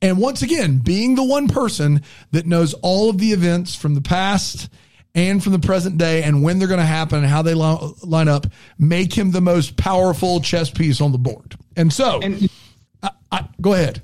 And 0.01 0.18
once 0.20 0.41
again, 0.41 0.78
being 0.80 1.16
the 1.16 1.24
one 1.24 1.47
person 1.47 2.04
that 2.32 2.45
knows 2.45 2.74
all 2.76 3.10
of 3.10 3.18
the 3.18 3.32
events 3.32 3.74
from 3.76 3.95
the 3.95 4.01
past 4.01 4.70
and 5.16 5.41
from 5.43 5.54
the 5.54 5.60
present 5.60 5.97
day 5.97 6.24
and 6.24 6.43
when 6.43 6.60
they're 6.60 6.68
going 6.68 6.80
to 6.80 6.86
happen 6.86 7.20
and 7.20 7.28
how 7.28 7.41
they 7.41 7.54
li- 7.54 7.93
line 8.04 8.28
up, 8.28 8.45
make 8.78 9.14
him 9.14 9.32
the 9.32 9.41
most 9.41 9.78
powerful 9.78 10.41
chess 10.41 10.70
piece 10.70 11.01
on 11.01 11.12
the 11.12 11.18
board. 11.18 11.56
And 11.76 11.91
so, 11.91 12.20
And- 12.22 12.49
I, 13.01 13.10
I, 13.32 13.47
go 13.62 13.74
ahead. 13.74 14.01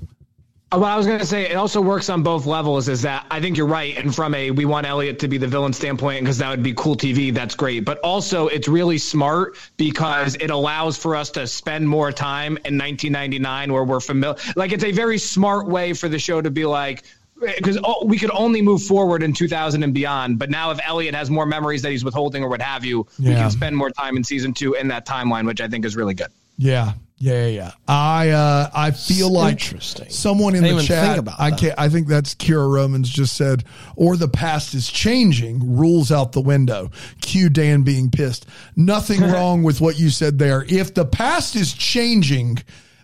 Uh, 0.72 0.78
What 0.78 0.90
I 0.90 0.96
was 0.96 1.06
going 1.06 1.18
to 1.18 1.26
say, 1.26 1.50
it 1.50 1.54
also 1.54 1.80
works 1.80 2.08
on 2.08 2.22
both 2.22 2.46
levels. 2.46 2.88
Is 2.88 3.02
that 3.02 3.26
I 3.30 3.40
think 3.40 3.56
you're 3.56 3.66
right, 3.66 3.96
and 3.96 4.14
from 4.14 4.34
a 4.34 4.50
we 4.50 4.64
want 4.64 4.86
Elliot 4.86 5.18
to 5.20 5.28
be 5.28 5.36
the 5.36 5.48
villain 5.48 5.72
standpoint 5.72 6.20
because 6.22 6.38
that 6.38 6.50
would 6.50 6.62
be 6.62 6.74
cool 6.74 6.96
TV. 6.96 7.34
That's 7.34 7.54
great, 7.54 7.84
but 7.84 7.98
also 8.00 8.46
it's 8.48 8.68
really 8.68 8.98
smart 8.98 9.56
because 9.76 10.36
it 10.36 10.50
allows 10.50 10.96
for 10.96 11.16
us 11.16 11.30
to 11.30 11.46
spend 11.46 11.88
more 11.88 12.12
time 12.12 12.52
in 12.64 12.78
1999 12.78 13.72
where 13.72 13.84
we're 13.84 14.00
familiar. 14.00 14.36
Like 14.54 14.72
it's 14.72 14.84
a 14.84 14.92
very 14.92 15.18
smart 15.18 15.66
way 15.66 15.92
for 15.92 16.08
the 16.08 16.18
show 16.18 16.40
to 16.40 16.50
be 16.50 16.64
like. 16.64 17.04
Because 17.40 17.78
we 18.04 18.18
could 18.18 18.30
only 18.32 18.60
move 18.60 18.82
forward 18.82 19.22
in 19.22 19.32
2000 19.32 19.82
and 19.82 19.94
beyond, 19.94 20.38
but 20.38 20.50
now 20.50 20.72
if 20.72 20.78
Elliot 20.84 21.14
has 21.14 21.30
more 21.30 21.46
memories 21.46 21.80
that 21.80 21.90
he's 21.90 22.04
withholding 22.04 22.44
or 22.44 22.50
what 22.50 22.60
have 22.60 22.84
you, 22.84 23.06
we 23.18 23.24
can 23.34 23.50
spend 23.50 23.74
more 23.74 23.88
time 23.90 24.18
in 24.18 24.24
season 24.24 24.52
two 24.52 24.74
in 24.74 24.88
that 24.88 25.06
timeline, 25.06 25.46
which 25.46 25.62
I 25.62 25.66
think 25.66 25.86
is 25.86 25.96
really 25.96 26.12
good. 26.12 26.28
Yeah, 26.58 26.92
yeah, 27.20 27.46
yeah. 27.46 27.48
yeah. 27.48 27.70
I 27.86 28.30
uh, 28.30 28.70
I 28.74 28.90
feel 28.92 29.30
like 29.30 29.52
Interesting. 29.52 30.08
someone 30.08 30.54
in 30.54 30.64
I 30.64 30.72
the 30.72 30.82
chat. 30.82 31.04
think 31.06 31.18
about 31.18 31.38
I 31.38 31.50
can't. 31.50 31.78
I 31.78 31.90
think 31.90 32.08
that's 32.08 32.34
Kira 32.34 32.72
Romans 32.72 33.10
just 33.10 33.36
said, 33.36 33.64
or 33.94 34.16
the 34.16 34.28
past 34.28 34.74
is 34.74 34.90
changing. 34.90 35.76
Rules 35.76 36.10
out 36.10 36.32
the 36.32 36.40
window. 36.40 36.90
Cue 37.20 37.50
Dan 37.50 37.82
being 37.82 38.10
pissed. 38.10 38.46
Nothing 38.74 39.20
wrong 39.32 39.62
with 39.62 39.82
what 39.82 39.98
you 39.98 40.08
said 40.08 40.38
there. 40.38 40.64
If 40.66 40.94
the 40.94 41.04
past 41.04 41.54
is 41.54 41.72
changing. 41.72 42.58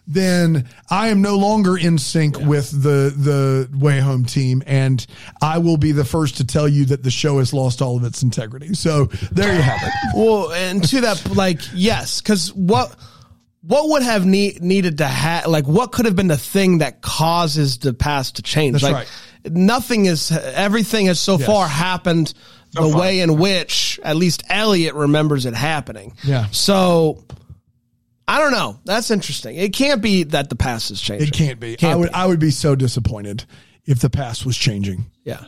Then 0.09 0.69
I 0.89 1.09
am 1.09 1.21
no 1.21 1.37
longer 1.37 1.77
in 1.77 1.99
sync 1.99 2.39
with 2.39 2.71
the 2.71 3.13
the 3.17 3.69
way 3.77 3.99
home 3.99 4.25
team, 4.25 4.63
and 4.65 5.05
I 5.43 5.59
will 5.59 5.79
be 5.79 5.91
the 5.91 6.05
first 6.05 6.37
to 6.37 6.47
tell 6.47 6.69
you 6.69 6.85
that 6.85 7.03
the 7.03 7.11
show 7.11 7.41
has 7.41 7.53
lost 7.53 7.83
all 7.83 7.97
of 7.97 8.05
its 8.05 8.23
integrity. 8.23 8.75
So 8.75 9.07
there 9.33 9.53
you 9.53 9.61
have 9.61 9.81
it. 9.83 9.93
Well, 10.15 10.53
and 10.53 10.85
to 10.91 11.01
that, 11.01 11.35
like, 11.35 11.59
yes, 11.75 12.21
because 12.21 12.55
what 12.55 12.95
what 13.67 13.89
would 13.89 14.03
have 14.03 14.25
need, 14.25 14.63
needed 14.63 14.99
to 14.99 15.07
have, 15.07 15.47
like, 15.47 15.67
what 15.67 15.93
could 15.93 16.05
have 16.05 16.17
been 16.17 16.29
the 16.29 16.37
thing 16.37 16.79
that 16.79 17.03
causes 17.03 17.79
the 17.79 17.93
past 17.93 18.37
to 18.37 18.43
change? 18.43 18.81
That's 18.81 18.85
like, 18.85 18.95
right. 18.95 19.53
nothing 19.53 20.07
is, 20.07 20.31
everything 20.31 21.07
has 21.07 21.19
so 21.19 21.39
far 21.39 21.67
happened 21.67 22.33
the 22.73 22.83
far. 22.83 23.01
way 23.01 23.21
in 23.21 23.39
which 23.39 23.99
at 24.03 24.17
least 24.17 24.45
Elliot 24.49 24.95
remembers 24.95 25.47
it 25.47 25.55
happening. 25.55 26.15
Yeah. 26.23 26.47
So. 26.51 27.25
I 28.29 28.41
don't 28.41 28.51
know. 28.51 28.81
That's 28.85 29.13
interesting. 29.13 29.55
It 29.55 29.73
can't 29.73 30.03
be 30.03 30.25
that 30.25 30.49
the 30.49 30.57
past 30.57 30.89
has 30.89 31.01
changed. 31.01 31.29
It 31.29 31.33
can't 31.33 31.61
be. 31.61 31.77
Can't 31.77 31.93
I 31.93 31.97
would 31.97 32.09
be. 32.09 32.15
I 32.15 32.27
would 32.27 32.41
be 32.41 32.51
so 32.51 32.75
disappointed 32.75 33.45
if 33.85 34.01
the 34.01 34.11
past 34.11 34.45
was 34.45 34.57
changing. 34.57 35.07
Yeah. 35.23 35.45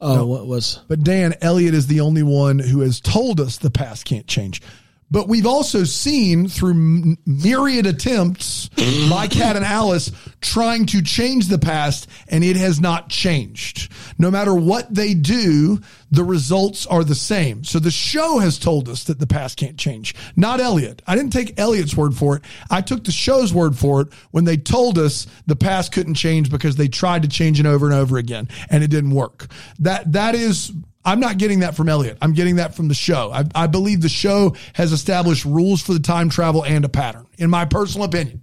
Oh, 0.00 0.24
what 0.24 0.46
was? 0.46 0.80
But 0.86 1.02
Dan 1.02 1.34
Elliot 1.40 1.74
is 1.74 1.88
the 1.88 2.00
only 2.00 2.22
one 2.22 2.60
who 2.60 2.80
has 2.82 3.00
told 3.00 3.40
us 3.40 3.58
the 3.58 3.72
past 3.72 4.04
can't 4.04 4.26
change. 4.28 4.62
But 5.10 5.28
we've 5.28 5.46
also 5.46 5.84
seen 5.84 6.48
through 6.48 7.16
myriad 7.26 7.86
attempts 7.86 8.68
by 9.08 9.28
Kat 9.28 9.56
and 9.56 9.64
Alice 9.64 10.10
trying 10.40 10.86
to 10.86 11.02
change 11.02 11.48
the 11.48 11.58
past, 11.58 12.08
and 12.28 12.42
it 12.42 12.56
has 12.56 12.80
not 12.80 13.08
changed. 13.08 13.92
No 14.18 14.30
matter 14.30 14.54
what 14.54 14.92
they 14.92 15.14
do, 15.14 15.80
the 16.10 16.24
results 16.24 16.86
are 16.86 17.04
the 17.04 17.14
same. 17.14 17.64
So 17.64 17.78
the 17.78 17.90
show 17.90 18.38
has 18.38 18.58
told 18.58 18.88
us 18.88 19.04
that 19.04 19.18
the 19.18 19.26
past 19.26 19.56
can't 19.56 19.78
change, 19.78 20.14
not 20.36 20.60
Elliot. 20.60 21.02
I 21.06 21.16
didn't 21.16 21.32
take 21.32 21.58
Elliot's 21.58 21.96
word 21.96 22.14
for 22.14 22.36
it. 22.36 22.42
I 22.70 22.80
took 22.80 23.04
the 23.04 23.12
show's 23.12 23.52
word 23.52 23.76
for 23.76 24.02
it 24.02 24.08
when 24.30 24.44
they 24.44 24.56
told 24.56 24.98
us 24.98 25.26
the 25.46 25.56
past 25.56 25.92
couldn't 25.92 26.14
change 26.14 26.50
because 26.50 26.76
they 26.76 26.88
tried 26.88 27.22
to 27.22 27.28
change 27.28 27.60
it 27.60 27.66
over 27.66 27.86
and 27.86 27.94
over 27.94 28.16
again, 28.18 28.48
and 28.70 28.82
it 28.82 28.90
didn't 28.90 29.12
work. 29.12 29.46
That 29.78 30.12
that 30.12 30.34
is 30.34 30.72
I'm 31.04 31.20
not 31.20 31.38
getting 31.38 31.60
that 31.60 31.76
from 31.76 31.88
Elliot. 31.88 32.18
I'm 32.22 32.32
getting 32.32 32.56
that 32.56 32.74
from 32.74 32.88
the 32.88 32.94
show. 32.94 33.30
I, 33.32 33.44
I, 33.54 33.66
believe 33.66 34.00
the 34.00 34.08
show 34.08 34.56
has 34.72 34.92
established 34.92 35.44
rules 35.44 35.82
for 35.82 35.92
the 35.92 36.00
time 36.00 36.30
travel 36.30 36.64
and 36.64 36.84
a 36.84 36.88
pattern, 36.88 37.26
in 37.36 37.50
my 37.50 37.66
personal 37.66 38.06
opinion. 38.06 38.40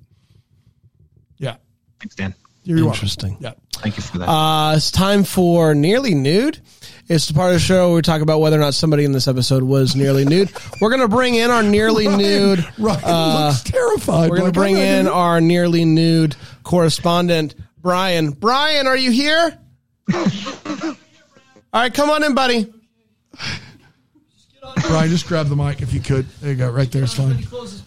Yeah. 1.38 1.55
Thanks, 1.99 2.16
Dan. 2.16 2.36
You're 2.64 2.88
Interesting. 2.88 3.38
welcome. 3.41 3.59
Yeah. 3.74 3.80
Thank 3.82 3.97
you 3.97 4.03
for 4.03 4.20
that. 4.20 4.30
Uh, 4.30 4.74
it's 4.76 4.91
time 4.91 5.24
for 5.24 5.74
Nearly 5.74 6.14
Nude. 6.14 6.59
It's 7.07 7.28
the 7.28 7.34
part 7.34 7.49
of 7.49 7.55
the 7.55 7.59
show 7.59 7.88
where 7.88 7.95
we 7.95 8.01
talk 8.03 8.22
about 8.22 8.39
whether 8.39 8.55
or 8.55 8.59
not 8.59 8.76
somebody 8.76 9.03
in 9.03 9.12
this 9.12 9.28
episode 9.28 9.64
was 9.64 9.95
nearly 9.95 10.24
nude. 10.24 10.51
We're 10.80 10.89
going 10.89 11.01
to 11.01 11.07
bring 11.07 11.36
in 11.36 11.49
our 11.49 11.64
nearly 11.64 12.07
nude. 12.07 12.66
Ryan 12.78 13.01
uh, 13.03 13.47
looks 13.47 13.64
terrified. 13.64 14.30
We're 14.30 14.38
going 14.38 14.53
to 14.53 14.57
bring 14.57 14.78
in 14.78 15.05
gonna- 15.05 15.18
our 15.18 15.41
nearly 15.41 15.84
nude 15.84 16.36
correspondent, 16.64 17.55
Brian. 17.80 18.32
Brian, 18.32 18.88
are 18.88 18.95
you 18.95 19.12
here? 19.12 19.57
All 21.74 21.82
right, 21.82 21.93
come 21.93 22.09
on 22.09 22.24
in, 22.24 22.36
buddy. 22.36 22.72
Brian, 24.88 25.09
just 25.09 25.28
grab 25.28 25.47
the 25.47 25.55
mic 25.55 25.82
if 25.82 25.93
you 25.93 25.99
could. 25.99 26.28
There 26.41 26.51
you 26.51 26.57
go. 26.57 26.69
Right 26.69 26.91
there. 26.91 27.03
It's 27.03 27.13
fine. 27.13 27.45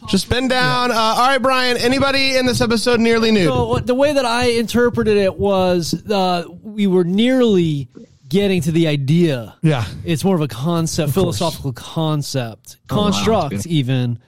Just 0.09 0.28
bend 0.28 0.51
down. 0.51 0.91
Uh, 0.91 0.95
all 0.95 1.28
right, 1.28 1.39
Brian. 1.39 1.76
Anybody 1.76 2.37
in 2.37 2.47
this 2.47 2.61
episode 2.61 3.01
nearly 3.01 3.30
nude? 3.30 3.47
So 3.49 3.76
the 3.78 3.95
way 3.95 4.12
that 4.14 4.24
I 4.24 4.47
interpreted 4.47 5.16
it 5.16 5.37
was 5.39 5.95
uh, 6.11 6.45
we 6.62 6.87
were 6.87 7.05
nearly 7.05 7.89
getting 8.28 8.61
to 8.62 8.72
the 8.72 8.89
idea. 8.89 9.55
Yeah. 9.62 9.85
It's 10.05 10.24
more 10.24 10.35
of 10.35 10.41
a 10.41 10.49
concept, 10.49 11.12
philosophical 11.12 11.72
concept, 11.72 12.78
construct, 12.89 13.51
good. 13.51 13.66
even. 13.66 14.18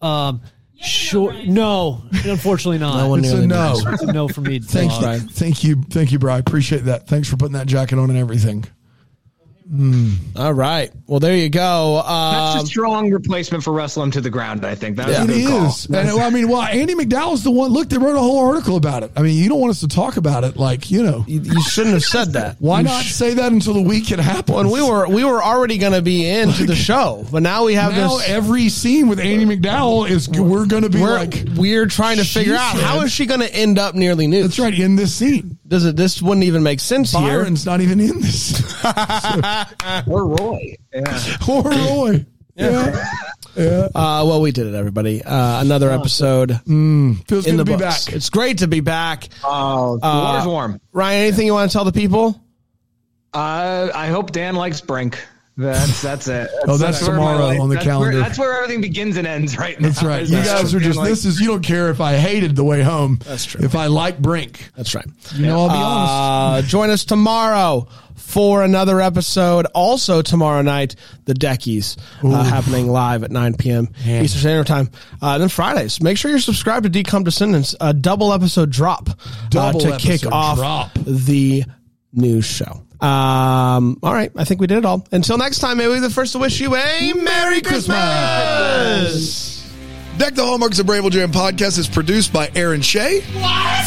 Um, 0.00 0.42
sure. 0.80 1.32
No, 1.44 2.02
unfortunately 2.24 2.78
not. 2.78 2.96
No 2.96 3.08
one 3.08 3.20
It's 3.20 3.28
a 3.30 3.46
nearly 3.46 3.46
no. 3.46 3.74
It's 3.86 4.02
a 4.02 4.12
no 4.12 4.26
for 4.28 4.40
me. 4.40 4.58
Thank 4.58 4.90
Uh, 4.92 5.12
you. 5.12 5.18
Thank 5.20 5.64
you. 5.64 5.82
Thank 5.90 6.12
you, 6.12 6.18
Brian. 6.18 6.40
Appreciate 6.40 6.84
that. 6.86 7.06
Thanks 7.06 7.28
for 7.28 7.36
putting 7.36 7.54
that 7.54 7.66
jacket 7.68 7.98
on 7.98 8.10
and 8.10 8.18
everything. 8.18 8.64
All 10.36 10.52
right. 10.52 10.90
Well, 11.06 11.20
there 11.20 11.36
you 11.36 11.48
go. 11.48 12.02
That's 12.06 12.56
Um, 12.58 12.64
a 12.64 12.66
strong 12.66 13.10
replacement 13.10 13.64
for 13.64 13.72
wrestle 13.72 14.02
him 14.02 14.10
to 14.12 14.20
the 14.20 14.30
ground. 14.30 14.64
I 14.66 14.74
think 14.74 14.96
that's 14.96 15.10
Yeah. 15.10 15.20
a 15.22 15.24
It 15.24 15.28
good 15.28 15.48
call. 15.48 15.66
is. 15.68 15.86
And 15.86 16.10
I 16.10 16.30
mean, 16.30 16.48
well, 16.48 16.62
Andie 16.62 16.94
MacDowell's 16.94 17.42
the 17.42 17.50
one. 17.50 17.72
Look, 17.72 17.88
they 17.88 17.98
wrote 17.98 18.16
a 18.16 18.20
whole 18.20 18.38
article 18.38 18.76
about 18.76 19.02
it. 19.02 19.12
I 19.16 19.22
mean, 19.22 19.36
you 19.36 19.48
don't 19.48 19.60
want 19.60 19.70
us 19.70 19.80
to 19.80 19.88
talk 19.88 20.16
about 20.16 20.44
it, 20.44 20.56
like 20.56 20.90
you 20.90 21.02
know. 21.02 21.24
you, 21.26 21.40
you 21.40 21.62
shouldn't 21.62 21.94
have 21.94 22.04
said 22.04 22.32
that. 22.34 22.56
Why 22.58 22.78
You 22.80 22.84
not 22.84 23.04
sh- 23.04 23.12
say 23.12 23.34
that 23.34 23.52
until 23.52 23.74
the 23.74 23.82
week 23.82 24.10
it 24.10 24.18
happens? 24.18 24.58
and 24.58 24.70
we 24.70 24.82
were 24.82 25.08
we 25.08 25.24
were 25.24 25.42
already 25.42 25.78
going 25.78 25.92
to 25.92 26.02
be 26.02 26.28
into 26.28 26.64
the 26.66 26.74
show, 26.76 27.24
but 27.30 27.42
now 27.42 27.64
we 27.64 27.74
have 27.74 27.92
now 27.92 28.16
this. 28.18 28.28
every 28.28 28.68
scene 28.68 29.08
with 29.08 29.20
Andy 29.20 29.44
McDowell 29.56 30.08
is 30.08 30.28
we're 30.28 30.66
going 30.66 30.82
to 30.82 30.90
be 30.90 31.00
we're 31.00 31.14
like 31.14 31.44
we're 31.56 31.86
trying 31.86 32.18
to 32.18 32.24
she 32.24 32.40
figure 32.40 32.54
out 32.56 32.76
how 32.76 33.00
is 33.02 33.12
she 33.12 33.26
going 33.26 33.40
to 33.40 33.54
end 33.54 33.78
up 33.78 33.94
nearly 33.94 34.26
nude. 34.26 34.44
that's 34.44 34.58
right 34.58 34.72
in 34.78 34.96
this 34.96 35.14
scene. 35.14 35.58
Does 35.72 35.86
it? 35.86 35.96
This 35.96 36.20
wouldn't 36.20 36.44
even 36.44 36.62
make 36.62 36.80
sense 36.80 37.12
here. 37.12 37.20
Byron's 37.40 37.64
not 37.64 37.80
even 37.80 37.98
in 37.98 38.20
this. 38.20 38.60
Or 40.06 40.26
Roy. 40.26 40.76
Yeah. 40.92 41.36
Poor 41.40 41.62
Roy. 41.62 42.26
Yeah. 42.54 43.00
Uh, 43.56 43.88
well, 43.94 44.42
we 44.42 44.52
did 44.52 44.66
it, 44.66 44.74
everybody. 44.74 45.22
Uh, 45.24 45.62
another 45.62 45.90
episode 45.90 46.50
Feels 46.66 46.68
in 46.68 47.16
good 47.24 47.42
the 47.44 47.56
to 47.56 47.64
be 47.64 47.72
books. 47.72 48.04
back. 48.04 48.14
It's 48.14 48.28
great 48.28 48.58
to 48.58 48.68
be 48.68 48.80
back. 48.80 49.28
Oh, 49.42 49.96
the 49.96 50.06
water's 50.06 50.46
warm. 50.46 50.78
Ryan, 50.92 51.22
anything 51.28 51.46
you 51.46 51.54
want 51.54 51.70
to 51.70 51.72
tell 51.74 51.86
the 51.86 51.92
people? 51.92 52.38
Uh, 53.32 53.88
I 53.94 54.08
hope 54.08 54.30
Dan 54.30 54.54
likes 54.54 54.82
Brink. 54.82 55.24
That's 55.56 56.00
that's 56.00 56.28
it. 56.28 56.50
Oh, 56.66 56.76
that's 56.78 57.02
where 57.02 57.10
my 57.10 57.16
tomorrow 57.32 57.46
life- 57.46 57.60
on 57.60 57.68
the 57.68 57.74
that's 57.74 57.84
calendar. 57.86 58.12
Where, 58.16 58.22
that's 58.22 58.38
where 58.38 58.56
everything 58.56 58.80
begins 58.80 59.16
and 59.18 59.26
ends 59.26 59.58
right 59.58 59.78
now. 59.78 59.88
That's 59.88 60.02
right. 60.02 60.22
You 60.26 60.36
that 60.36 60.46
guys 60.46 60.74
are 60.74 60.80
just 60.80 60.96
likes- 60.98 61.10
this 61.10 61.24
is 61.26 61.40
you 61.40 61.48
don't 61.48 61.62
care 61.62 61.90
if 61.90 62.00
I 62.00 62.16
hated 62.16 62.56
the 62.56 62.64
way 62.64 62.82
home. 62.82 63.18
That's 63.24 63.44
true. 63.44 63.62
If 63.64 63.74
I 63.74 63.86
like 63.86 64.18
Brink, 64.18 64.70
That's 64.76 64.94
right. 64.94 65.04
you 65.34 65.46
know, 65.46 65.60
I'll 65.60 65.68
be 65.68 65.74
honest. 65.74 66.66
Uh, 66.66 66.68
join 66.70 66.88
us 66.90 67.04
tomorrow 67.04 67.86
for 68.16 68.62
another 68.62 69.00
episode. 69.00 69.66
Also 69.74 70.22
tomorrow 70.22 70.62
night, 70.62 70.96
the 71.26 71.34
Deckies 71.34 71.96
uh, 72.24 72.42
happening 72.44 72.86
live 72.88 73.22
at 73.22 73.30
9 73.30 73.54
p.m. 73.58 73.88
Eastern 74.06 74.40
Standard 74.40 74.66
Time. 74.66 74.90
Uh, 75.20 75.36
then 75.36 75.48
Fridays, 75.50 76.02
make 76.02 76.16
sure 76.16 76.30
you're 76.30 76.40
subscribed 76.40 76.90
to 76.90 77.02
Decom 77.02 77.24
Descendants. 77.24 77.74
A 77.80 77.92
double 77.92 78.32
episode 78.32 78.70
drop 78.70 79.08
Double 79.50 79.86
uh, 79.86 79.98
to 79.98 80.02
kick 80.02 80.24
off 80.26 80.56
drop. 80.56 80.94
the 80.94 81.64
new 82.14 82.40
show. 82.40 82.82
Um, 83.02 83.98
all 84.02 84.14
right, 84.14 84.30
I 84.36 84.44
think 84.44 84.60
we 84.60 84.68
did 84.68 84.78
it 84.78 84.84
all. 84.84 85.06
Until 85.10 85.36
next 85.36 85.58
time, 85.58 85.78
may 85.78 85.88
we 85.88 85.94
be 85.94 86.00
the 86.00 86.10
first 86.10 86.32
to 86.32 86.38
wish 86.38 86.60
you 86.60 86.76
a 86.76 87.12
Merry 87.14 87.60
Christmas. 87.60 89.52
Deck 90.18 90.34
the 90.34 90.44
Hallmarks 90.44 90.78
of 90.78 90.86
Bramble 90.86 91.10
Jam 91.10 91.32
podcast 91.32 91.78
is 91.78 91.88
produced 91.88 92.32
by 92.32 92.48
Aaron 92.54 92.80
Shea. 92.80 93.22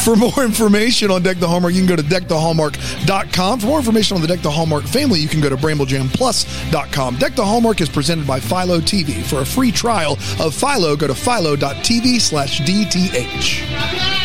For 0.03 0.15
more 0.17 0.43
information 0.43 1.11
on 1.11 1.21
Deck 1.21 1.37
the 1.37 1.47
Hallmark, 1.47 1.73
you 1.73 1.79
can 1.79 1.87
go 1.87 1.95
to 1.95 2.03
deckthehallmark.com. 2.03 3.59
For 3.59 3.65
more 3.67 3.77
information 3.77 4.15
on 4.15 4.21
the 4.21 4.27
Deck 4.27 4.41
the 4.41 4.51
Hallmark 4.51 4.83
family, 4.83 5.19
you 5.19 5.29
can 5.29 5.39
go 5.39 5.49
to 5.49 5.55
bramblejamplus.com. 5.55 7.15
Deck 7.17 7.35
the 7.35 7.45
Hallmark 7.45 7.79
is 7.79 7.87
presented 7.87 8.27
by 8.27 8.39
Philo 8.41 8.79
TV. 8.79 9.23
For 9.23 9.41
a 9.41 9.45
free 9.45 9.71
trial 9.71 10.13
of 10.39 10.53
Philo, 10.53 10.95
go 10.97 11.07
to 11.07 11.15
philo.tv 11.15 12.19
slash 12.19 12.59
DTH. 12.61 14.24